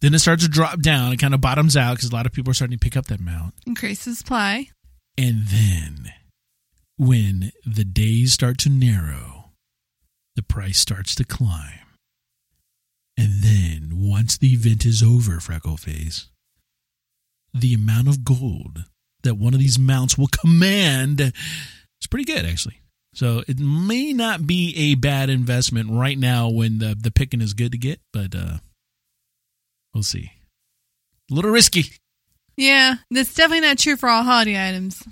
Then 0.00 0.12
it 0.12 0.18
starts 0.18 0.42
to 0.42 0.48
drop 0.50 0.80
down. 0.80 1.12
It 1.12 1.18
kind 1.18 1.34
of 1.34 1.40
bottoms 1.40 1.76
out 1.76 1.96
because 1.96 2.10
a 2.10 2.14
lot 2.14 2.26
of 2.26 2.32
people 2.32 2.50
are 2.50 2.54
starting 2.54 2.78
to 2.78 2.82
pick 2.82 2.96
up 2.96 3.06
that 3.06 3.20
mount. 3.20 3.54
Increase 3.66 4.04
the 4.04 4.14
supply. 4.14 4.68
And 5.16 5.46
then 5.46 6.12
when 6.96 7.52
the 7.66 7.84
days 7.84 8.32
start 8.32 8.58
to 8.58 8.68
narrow, 8.68 9.50
the 10.36 10.42
price 10.42 10.78
starts 10.78 11.14
to 11.16 11.24
climb. 11.24 11.80
And 13.16 13.42
then 13.42 13.90
once 13.92 14.36
the 14.36 14.52
event 14.52 14.84
is 14.84 15.02
over, 15.02 15.38
Freckleface, 15.38 16.26
the 17.52 17.74
amount 17.74 18.08
of 18.08 18.24
gold 18.24 18.84
that 19.22 19.36
one 19.36 19.54
of 19.54 19.60
these 19.60 19.78
mounts 19.78 20.18
will 20.18 20.28
command 20.28 21.20
is 21.20 22.06
pretty 22.10 22.24
good, 22.24 22.44
actually. 22.44 22.80
So 23.14 23.42
it 23.46 23.60
may 23.60 24.12
not 24.12 24.46
be 24.46 24.74
a 24.76 24.96
bad 24.96 25.30
investment 25.30 25.90
right 25.90 26.18
now 26.18 26.50
when 26.50 26.78
the, 26.78 26.96
the 27.00 27.12
picking 27.12 27.40
is 27.40 27.54
good 27.54 27.72
to 27.72 27.78
get, 27.78 28.00
but 28.12 28.34
uh, 28.34 28.58
we'll 29.94 30.02
see. 30.02 30.32
A 31.30 31.34
little 31.34 31.52
risky. 31.52 31.84
Yeah, 32.56 32.96
that's 33.10 33.34
definitely 33.34 33.66
not 33.66 33.78
true 33.78 33.96
for 33.96 34.08
all 34.08 34.24
holiday 34.24 34.68
items. 34.68 35.02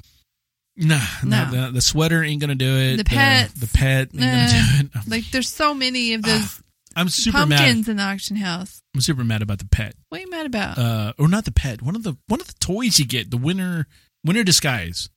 Nah, 0.76 0.98
No. 1.24 1.44
no. 1.50 1.66
The, 1.66 1.72
the 1.72 1.80
sweater 1.82 2.22
ain't 2.22 2.40
gonna 2.40 2.54
do 2.54 2.76
it. 2.78 2.96
The 2.96 3.04
pets, 3.04 3.52
the, 3.54 3.66
pet 3.68 4.08
ain't 4.12 4.20
gonna 4.20 4.48
do 4.48 4.86
it. 4.98 5.02
Like 5.08 5.30
there's 5.30 5.48
so 5.48 5.74
many 5.74 6.14
of 6.14 6.22
those 6.22 6.62
I'm 6.96 7.08
super 7.08 7.46
mad. 7.46 7.58
pumpkins 7.58 7.88
in 7.88 7.96
the 7.98 8.02
auction 8.02 8.36
house. 8.36 8.82
I'm 8.94 9.00
super 9.00 9.24
mad 9.24 9.42
about 9.42 9.58
the 9.58 9.66
pet. 9.66 9.94
What 10.08 10.18
are 10.18 10.20
you 10.22 10.30
mad 10.30 10.46
about? 10.46 10.78
Uh, 10.78 11.12
or 11.18 11.28
not 11.28 11.44
the 11.44 11.52
pet. 11.52 11.82
One 11.82 11.94
of 11.96 12.02
the 12.02 12.16
one 12.28 12.40
of 12.40 12.46
the 12.46 12.54
toys 12.60 12.98
you 12.98 13.06
get. 13.06 13.30
The 13.30 13.36
winter 13.36 13.86
winter 14.24 14.44
disguise. 14.44 15.10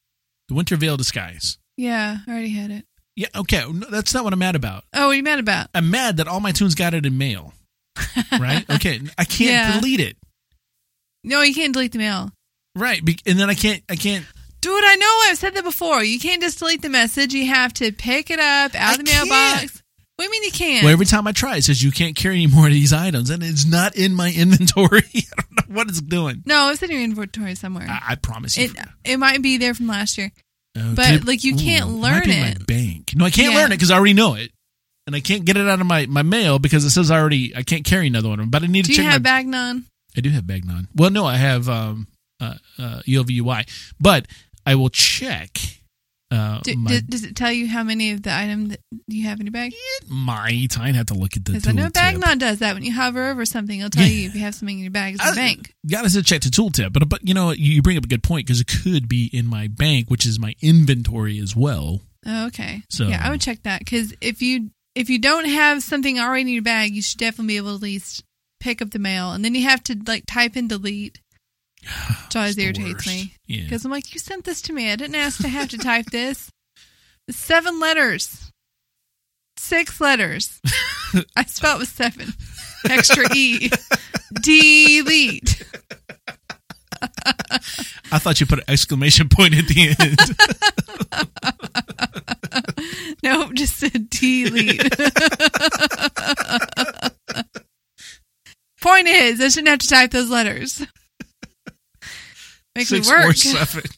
The 0.49 0.55
winter 0.55 0.75
veil 0.75 0.97
disguise. 0.97 1.57
yeah, 1.77 2.17
I 2.27 2.31
already 2.31 2.49
had 2.49 2.71
it. 2.71 2.85
Yeah. 3.15 3.27
Okay. 3.35 3.63
No, 3.71 3.87
that's 3.89 4.13
not 4.13 4.23
what 4.25 4.33
I'm 4.33 4.39
mad 4.39 4.55
about. 4.57 4.83
Oh, 4.93 5.07
what 5.07 5.11
are 5.11 5.15
you 5.15 5.23
mad 5.23 5.39
about? 5.39 5.67
I'm 5.73 5.89
mad 5.89 6.17
that 6.17 6.27
all 6.27 6.41
my 6.41 6.51
toons 6.51 6.75
got 6.75 6.93
it 6.93 7.05
in 7.05 7.17
mail. 7.17 7.53
Right. 8.37 8.69
Okay. 8.69 8.99
I 9.17 9.23
can't 9.23 9.51
Yeah. 9.51 9.79
delete 9.79 10.01
it. 10.01 10.17
No, 11.23 11.41
you 11.41 11.53
can't 11.55 11.73
delete 11.73 11.93
the 11.93 11.97
mail. 11.99 12.31
Right. 12.75 13.03
Be- 13.03 13.19
and 13.25 13.39
then 13.39 13.49
I 13.49 13.53
can't. 13.53 13.81
I 13.89 13.95
can't. 13.95 14.25
I 14.95 14.97
know 14.97 15.29
I've 15.31 15.37
said 15.37 15.53
that 15.55 15.63
before. 15.65 16.03
You 16.03 16.19
can't 16.19 16.41
just 16.41 16.59
delete 16.59 16.81
the 16.81 16.89
message. 16.89 17.33
You 17.33 17.47
have 17.47 17.73
to 17.75 17.91
pick 17.91 18.29
it 18.29 18.39
up 18.39 18.73
out 18.75 18.93
of 18.93 18.93
I 18.93 18.97
the 18.97 19.03
mailbox. 19.03 19.59
can't. 19.59 19.81
What 20.15 20.23
do 20.23 20.23
you 20.23 20.31
mean 20.31 20.43
you 20.43 20.51
can't? 20.51 20.83
Well, 20.85 20.93
every 20.93 21.05
time 21.05 21.27
I 21.27 21.33
try, 21.33 21.57
it 21.57 21.63
says 21.65 21.83
you 21.83 21.91
can't 21.91 22.15
carry 22.15 22.35
any 22.35 22.47
more 22.47 22.67
of 22.67 22.71
these 22.71 22.93
items, 22.93 23.29
and 23.29 23.43
it's 23.43 23.65
not 23.65 23.97
in 23.97 24.13
my 24.13 24.31
inventory. 24.37 25.03
I 25.15 25.21
don't 25.41 25.69
know 25.69 25.75
what 25.75 25.89
it's 25.89 25.99
doing. 25.99 26.43
no, 26.45 26.69
it's 26.69 26.81
in 26.81 26.91
your 26.91 27.01
inventory 27.01 27.55
somewhere. 27.55 27.85
I, 27.89 28.11
I 28.11 28.15
promise 28.15 28.57
you. 28.57 28.65
it 28.65 28.71
it 29.03 29.17
might 29.17 29.41
be 29.41 29.57
there 29.57 29.73
from 29.73 29.87
last 29.87 30.17
year. 30.17 30.31
Uh, 30.77 30.93
But, 30.95 31.05
could- 31.07 31.27
like, 31.27 31.43
you 31.43 31.55
can't 31.57 31.89
might 31.99 32.11
learn 32.13 32.23
be 32.23 32.31
in 32.33 32.39
My 32.41 32.47
it. 32.51 32.65
bank. 32.67 33.11
No, 33.15 33.25
I 33.25 33.29
can't 33.31 33.51
Yeah. 33.51 33.59
learn 33.59 33.71
it 33.73 33.75
because 33.75 33.91
I 33.91 33.95
already 33.97 34.13
know 34.13 34.35
it, 34.35 34.51
and 35.07 35.13
I 35.13 35.19
can't 35.19 35.43
get 35.43 35.57
it 35.57 35.67
out 35.67 35.81
of 35.81 35.85
my, 35.87 36.05
my 36.05 36.21
mail 36.23 36.59
because 36.59 36.85
it 36.85 36.91
says 36.91 37.11
I 37.11 37.19
already 37.19 37.53
I 37.53 37.63
can't 37.63 37.83
carry 37.83 38.07
another 38.07 38.29
one. 38.29 38.49
But 38.49 38.63
I 38.63 38.67
need 38.67 38.85
to 38.85 38.93
Do 38.93 39.01
you 39.03 39.09
have 39.09 39.21
my. 39.21 39.29
Bagnon? 39.41 39.83
I 40.15 40.21
do 40.21 40.29
have 40.29 40.45
Bagnon. 40.45 40.87
Well, 40.95 41.09
no, 41.09 41.25
I 41.25 41.35
have 41.35 41.67
um 41.67 42.07
uh, 42.39 42.53
uh 42.79 43.01
ELVUI, 43.07 43.67
but 43.99 44.27
I 44.65 44.75
will 44.75 44.89
check. 44.89 45.57
Uh, 46.31 46.59
Do, 46.63 46.75
my, 46.75 46.99
does 47.07 47.23
it 47.23 47.35
tell 47.35 47.51
you 47.51 47.67
how 47.67 47.83
many 47.83 48.11
of 48.11 48.23
the 48.23 48.35
item 48.35 48.69
that 48.69 48.79
you 49.07 49.25
have 49.25 49.39
in 49.39 49.45
your 49.45 49.51
bag? 49.53 49.73
it 49.75 50.09
might. 50.09 50.77
I'd 50.79 50.95
have 50.95 51.05
to 51.07 51.13
look 51.13 51.37
at 51.37 51.45
the 51.45 51.53
Because 51.53 51.67
I 51.67 51.71
know. 51.71 51.87
Bagnon 51.89 52.39
does 52.39 52.59
that. 52.59 52.73
When 52.73 52.83
you 52.83 52.91
hover 52.91 53.27
over 53.29 53.45
something, 53.45 53.77
it'll 53.79 53.91
tell 53.91 54.03
Yeah. 54.05 54.09
you 54.11 54.27
if 54.27 54.33
you 54.35 54.41
have 54.41 54.55
something 54.55 54.77
in 54.77 54.83
your 54.83 54.91
bag. 54.91 55.13
It's 55.15 55.23
in 55.23 55.27
I- 55.29 55.31
the 55.31 55.35
bank. 55.35 55.73
Gotta 55.89 56.09
say 56.09 56.21
check 56.23 56.41
the 56.41 56.49
tooltip, 56.49 56.91
but 56.93 57.07
but 57.07 57.25
you 57.27 57.33
know 57.35 57.51
you 57.51 57.73
you 57.73 57.81
bring 57.83 57.97
up 57.97 58.03
a 58.05 58.07
good 58.07 58.23
point 58.23 58.47
because 58.47 58.59
it 58.59 58.67
could 58.83 59.07
be 59.07 59.29
in 59.31 59.45
my 59.45 59.67
bank, 59.67 60.09
which 60.09 60.25
is 60.25 60.39
my 60.39 60.55
inventory 60.61 61.37
as 61.39 61.55
well. 61.55 62.01
Oh, 62.25 62.47
okay. 62.47 62.81
So- 62.89 63.07
yeah, 63.07 63.21
I 63.25 63.29
would 63.29 63.39
check 63.41 63.61
that 63.63 63.79
because 63.79 64.13
if 64.19 64.41
you 64.41 64.71
if 64.95 65.09
you 65.11 65.19
don't 65.19 65.45
have 65.45 65.83
something 65.83 66.19
already 66.19 66.41
in 66.41 66.47
your 66.47 66.63
bag, 66.63 66.95
you 66.95 67.01
should 67.03 67.19
definitely 67.19 67.53
be 67.53 67.57
able 67.57 67.69
to 67.69 67.75
at 67.75 67.81
least 67.83 68.23
pick 68.59 68.81
up 68.81 68.89
the 68.89 68.99
mail, 68.99 69.31
and 69.31 69.45
then 69.45 69.53
you 69.53 69.63
have 69.63 69.83
to 69.83 69.95
like 70.07 70.23
type 70.25 70.55
and 70.55 70.67
delete. 70.67 71.21
Which 72.25 72.35
always 72.35 72.57
irritates 72.57 72.93
worst. 72.93 73.07
me 73.07 73.33
Yeah. 73.47 73.63
because 73.63 73.85
I'm 73.85 73.91
like, 73.91 74.13
you 74.13 74.19
sent 74.19 74.43
this 74.45 74.61
to 74.63 74.73
me. 74.73 74.91
I 74.91 74.95
didn't 74.95 75.15
ask 75.15 75.39
to 75.41 75.47
have 75.47 75.69
to 75.69 75.77
type 75.77 76.07
this. 76.07 76.49
Seven 77.29 77.79
letters, 77.79 78.51
six 79.57 79.99
letters. 80.01 80.59
I 81.35 81.45
spelled 81.45 81.79
with 81.79 81.89
seven, 81.89 82.33
extra 82.89 83.25
e. 83.35 83.69
Delete. 84.41 85.63
I 88.11 88.19
thought 88.19 88.39
you 88.39 88.45
put 88.45 88.59
an 88.59 88.65
exclamation 88.67 89.29
point 89.29 89.53
at 89.55 89.67
the 89.67 89.95
end. 89.99 90.19
Nope, 93.23 93.53
just 93.55 93.77
said 93.77 94.09
delete. 94.11 94.81
Point 98.81 99.07
is, 99.07 99.41
I 99.41 99.47
shouldn't 99.49 99.67
have 99.69 99.79
to 99.79 99.87
type 99.87 100.11
those 100.11 100.29
letters. 100.29 100.85
Makes 102.75 102.89
Six 102.89 103.09
me 103.09 103.15
work. 103.15 103.25
or 103.27 103.33
seven. 103.33 103.83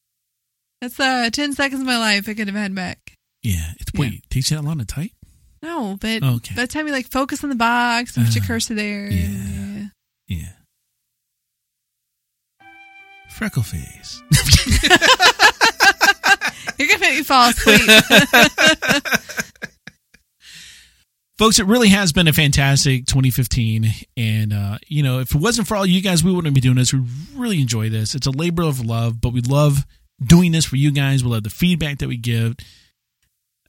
That's 0.80 1.00
uh, 1.00 1.30
10 1.32 1.54
seconds 1.54 1.80
of 1.80 1.86
my 1.86 1.96
life 1.98 2.28
I 2.28 2.34
could 2.34 2.48
have 2.48 2.56
had 2.56 2.74
back. 2.74 2.98
Yeah. 3.42 3.72
It's, 3.80 3.90
wait, 3.94 4.12
Yeah. 4.12 4.18
takes 4.30 4.50
you 4.50 4.56
that 4.58 4.62
long 4.62 4.78
to 4.78 4.84
type? 4.84 5.10
No, 5.62 5.96
but 5.98 6.22
Okay. 6.22 6.54
by 6.54 6.62
the 6.62 6.68
time 6.68 6.86
you 6.86 6.92
like 6.92 7.10
focus 7.10 7.42
on 7.42 7.48
the 7.50 7.56
box 7.56 8.16
and 8.16 8.26
put 8.26 8.34
your 8.34 8.44
Uh, 8.44 8.46
cursor 8.46 8.74
there. 8.74 9.08
yeah. 9.10 9.28
yeah. 9.28 9.86
Yeah. 10.28 10.52
Freckle 13.30 13.62
face. 13.62 14.22
You're 16.78 16.88
going 16.88 17.00
to 17.00 17.06
make 17.06 17.16
me 17.18 17.22
fall 17.22 17.48
asleep. 17.48 17.80
Folks, 21.36 21.58
it 21.58 21.66
really 21.66 21.88
has 21.88 22.12
been 22.12 22.28
a 22.28 22.32
fantastic 22.32 23.06
2015. 23.06 23.90
And, 24.16 24.52
uh, 24.52 24.78
you 24.86 25.02
know, 25.02 25.18
if 25.18 25.34
it 25.34 25.40
wasn't 25.40 25.66
for 25.66 25.76
all 25.76 25.84
you 25.84 26.00
guys, 26.00 26.22
we 26.22 26.32
wouldn't 26.32 26.54
be 26.54 26.60
doing 26.60 26.76
this. 26.76 26.92
We 26.92 27.02
really 27.34 27.60
enjoy 27.60 27.88
this. 27.88 28.14
It's 28.14 28.28
a 28.28 28.30
labor 28.30 28.62
of 28.62 28.84
love, 28.84 29.20
but 29.20 29.32
we 29.32 29.40
love 29.40 29.84
doing 30.24 30.52
this 30.52 30.64
for 30.64 30.76
you 30.76 30.92
guys. 30.92 31.24
We 31.24 31.30
love 31.30 31.42
the 31.42 31.50
feedback 31.50 31.98
that 31.98 32.08
we 32.08 32.16
give 32.16 32.54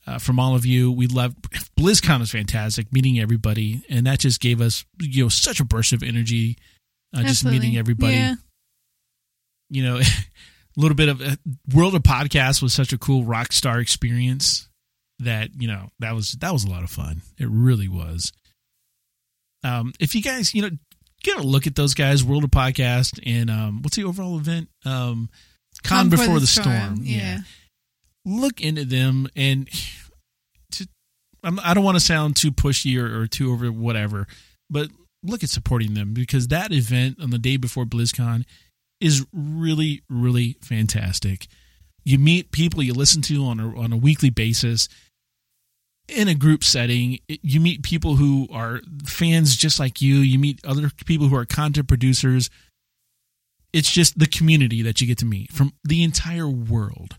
uh, 0.05 0.19
from 0.19 0.39
all 0.39 0.55
of 0.55 0.63
you. 0.63 0.91
We 0.91 1.07
love 1.07 1.33
BlizzCon 1.75 2.21
is 2.21 2.31
fantastic, 2.31 2.93
meeting 2.93 3.19
everybody. 3.19 3.83
And 3.89 4.05
that 4.05 4.19
just 4.19 4.39
gave 4.39 4.61
us, 4.61 4.85
you 4.99 5.23
know, 5.23 5.29
such 5.29 5.59
a 5.59 5.65
burst 5.65 5.91
of 5.91 6.03
energy, 6.03 6.57
uh, 7.15 7.23
just 7.23 7.45
meeting 7.45 7.77
everybody. 7.77 8.13
Yeah. 8.13 8.35
you 9.71 9.83
know, 9.83 9.97
a 10.77 10.79
little 10.79 10.95
bit 10.95 11.09
of 11.09 11.19
uh, 11.19 11.35
World 11.73 11.95
of 11.95 12.03
Podcast 12.03 12.61
was 12.61 12.73
such 12.73 12.93
a 12.93 12.97
cool 12.99 13.23
rock 13.23 13.51
star 13.51 13.79
experience 13.79 14.67
that 15.19 15.49
you 15.57 15.67
know 15.67 15.89
that 15.99 16.13
was 16.13 16.33
that 16.33 16.53
was 16.53 16.63
a 16.63 16.69
lot 16.69 16.83
of 16.83 16.89
fun. 16.89 17.21
It 17.37 17.47
really 17.49 17.87
was. 17.87 18.31
Um, 19.63 19.93
if 19.99 20.13
you 20.13 20.21
guys, 20.21 20.53
you 20.53 20.61
know, 20.61 20.69
get 21.23 21.37
a 21.37 21.41
look 21.41 21.65
at 21.65 21.75
those 21.75 21.95
guys, 21.95 22.23
World 22.23 22.43
of 22.43 22.51
Podcast, 22.51 23.19
and 23.25 23.49
um, 23.49 23.81
what's 23.81 23.95
the 23.95 24.03
overall 24.03 24.37
event? 24.37 24.69
Um, 24.85 25.29
Con, 25.83 26.09
Before, 26.09 26.39
the, 26.39 26.47
Storm. 26.47 26.99
Yeah. 27.01 27.39
look 28.25 28.61
into 28.61 28.85
them 28.85 29.27
and 29.35 29.67
to, 30.71 30.87
I'm, 31.43 31.59
I 31.63 31.73
don't 31.73 31.83
want 31.83 31.95
to 31.95 32.03
sound 32.03 32.35
too 32.35 32.51
pushy 32.51 32.97
or, 32.99 33.21
or 33.21 33.27
too 33.27 33.51
over 33.51 33.71
whatever, 33.71 34.27
but 34.69 34.89
look 35.23 35.43
at 35.43 35.49
supporting 35.49 35.95
them 35.95 36.13
because 36.13 36.47
that 36.49 36.71
event 36.71 37.17
on 37.21 37.31
the 37.31 37.39
day 37.39 37.57
before 37.57 37.85
BlizzCon 37.85 38.45
is 39.01 39.25
really, 39.33 40.03
really 40.09 40.57
fantastic. 40.61 41.47
You 42.03 42.19
meet 42.19 42.51
people 42.51 42.83
you 42.83 42.93
listen 42.93 43.21
to 43.23 43.43
on 43.45 43.59
a, 43.59 43.79
on 43.79 43.91
a 43.91 43.97
weekly 43.97 44.29
basis 44.29 44.87
in 46.07 46.27
a 46.27 46.35
group 46.35 46.63
setting. 46.63 47.19
You 47.27 47.59
meet 47.59 47.83
people 47.83 48.15
who 48.15 48.47
are 48.51 48.81
fans 49.05 49.55
just 49.55 49.79
like 49.79 50.01
you. 50.01 50.15
You 50.17 50.39
meet 50.39 50.63
other 50.65 50.89
people 51.05 51.27
who 51.27 51.35
are 51.35 51.45
content 51.45 51.87
producers. 51.87 52.49
It's 53.73 53.91
just 53.91 54.17
the 54.17 54.27
community 54.27 54.81
that 54.83 55.01
you 55.01 55.07
get 55.07 55.17
to 55.19 55.25
meet 55.25 55.51
from 55.51 55.73
the 55.83 56.03
entire 56.03 56.47
world. 56.47 57.15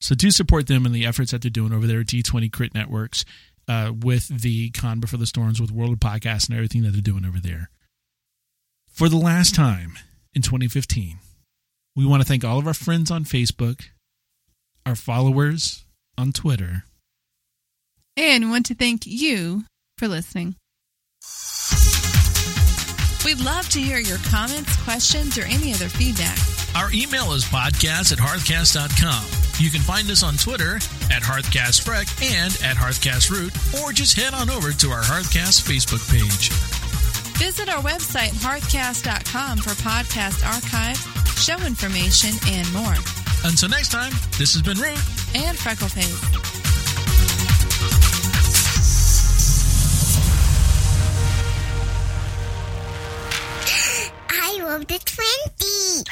So 0.00 0.14
do 0.14 0.30
support 0.30 0.66
them 0.66 0.84
and 0.84 0.94
the 0.94 1.06
efforts 1.06 1.30
that 1.30 1.42
they're 1.42 1.50
doing 1.50 1.72
over 1.72 1.86
there 1.86 2.00
at 2.00 2.06
G20 2.06 2.52
Crit 2.52 2.74
Networks 2.74 3.24
uh, 3.68 3.92
with 3.98 4.28
the 4.28 4.70
Con 4.70 5.00
Before 5.00 5.18
the 5.18 5.26
Storms, 5.26 5.60
with 5.60 5.70
World 5.70 5.92
of 5.92 5.98
Podcasts 6.00 6.48
and 6.48 6.56
everything 6.56 6.82
that 6.82 6.90
they're 6.90 7.00
doing 7.00 7.24
over 7.24 7.38
there. 7.38 7.70
For 8.92 9.08
the 9.08 9.16
last 9.16 9.54
time 9.54 9.94
in 10.34 10.42
2015, 10.42 11.18
we 11.96 12.04
want 12.04 12.22
to 12.22 12.28
thank 12.28 12.44
all 12.44 12.58
of 12.58 12.66
our 12.66 12.74
friends 12.74 13.10
on 13.10 13.24
Facebook, 13.24 13.86
our 14.84 14.94
followers 14.94 15.84
on 16.18 16.32
Twitter. 16.32 16.84
And 18.16 18.44
we 18.44 18.50
want 18.50 18.66
to 18.66 18.74
thank 18.74 19.06
you 19.06 19.64
for 19.98 20.08
listening. 20.08 20.56
We'd 23.24 23.40
love 23.40 23.68
to 23.70 23.80
hear 23.80 23.98
your 23.98 24.18
comments, 24.28 24.76
questions, 24.84 25.38
or 25.38 25.42
any 25.44 25.72
other 25.72 25.88
feedback. 25.88 26.36
Our 26.76 26.92
email 26.92 27.32
is 27.32 27.44
podcast 27.44 28.12
at 28.12 28.18
hearthcast.com. 28.18 29.64
You 29.64 29.70
can 29.70 29.80
find 29.80 30.10
us 30.10 30.22
on 30.22 30.36
Twitter 30.36 30.76
at 31.10 31.22
HearthCastFreck 31.22 32.34
and 32.34 32.52
at 32.62 32.76
HearthCastRoot, 32.76 33.82
or 33.82 33.92
just 33.92 34.16
head 34.16 34.34
on 34.34 34.50
over 34.50 34.72
to 34.72 34.90
our 34.90 35.02
Hearthcast 35.02 35.62
Facebook 35.62 36.04
page. 36.10 36.50
Visit 37.38 37.68
our 37.68 37.82
website, 37.82 38.30
hearthcast.com, 38.30 39.58
for 39.58 39.70
podcast 39.82 40.44
archive, 40.44 40.98
show 41.38 41.56
information, 41.66 42.30
and 42.48 42.70
more. 42.72 42.94
Until 43.44 43.68
next 43.68 43.90
time, 43.90 44.12
this 44.38 44.52
has 44.54 44.62
been 44.62 44.78
Root. 44.78 44.98
And 45.34 45.56
Freckleface. 45.56 46.83
I 54.30 54.58
rolled 54.62 54.90
a 54.90 54.98
20. 54.98 56.04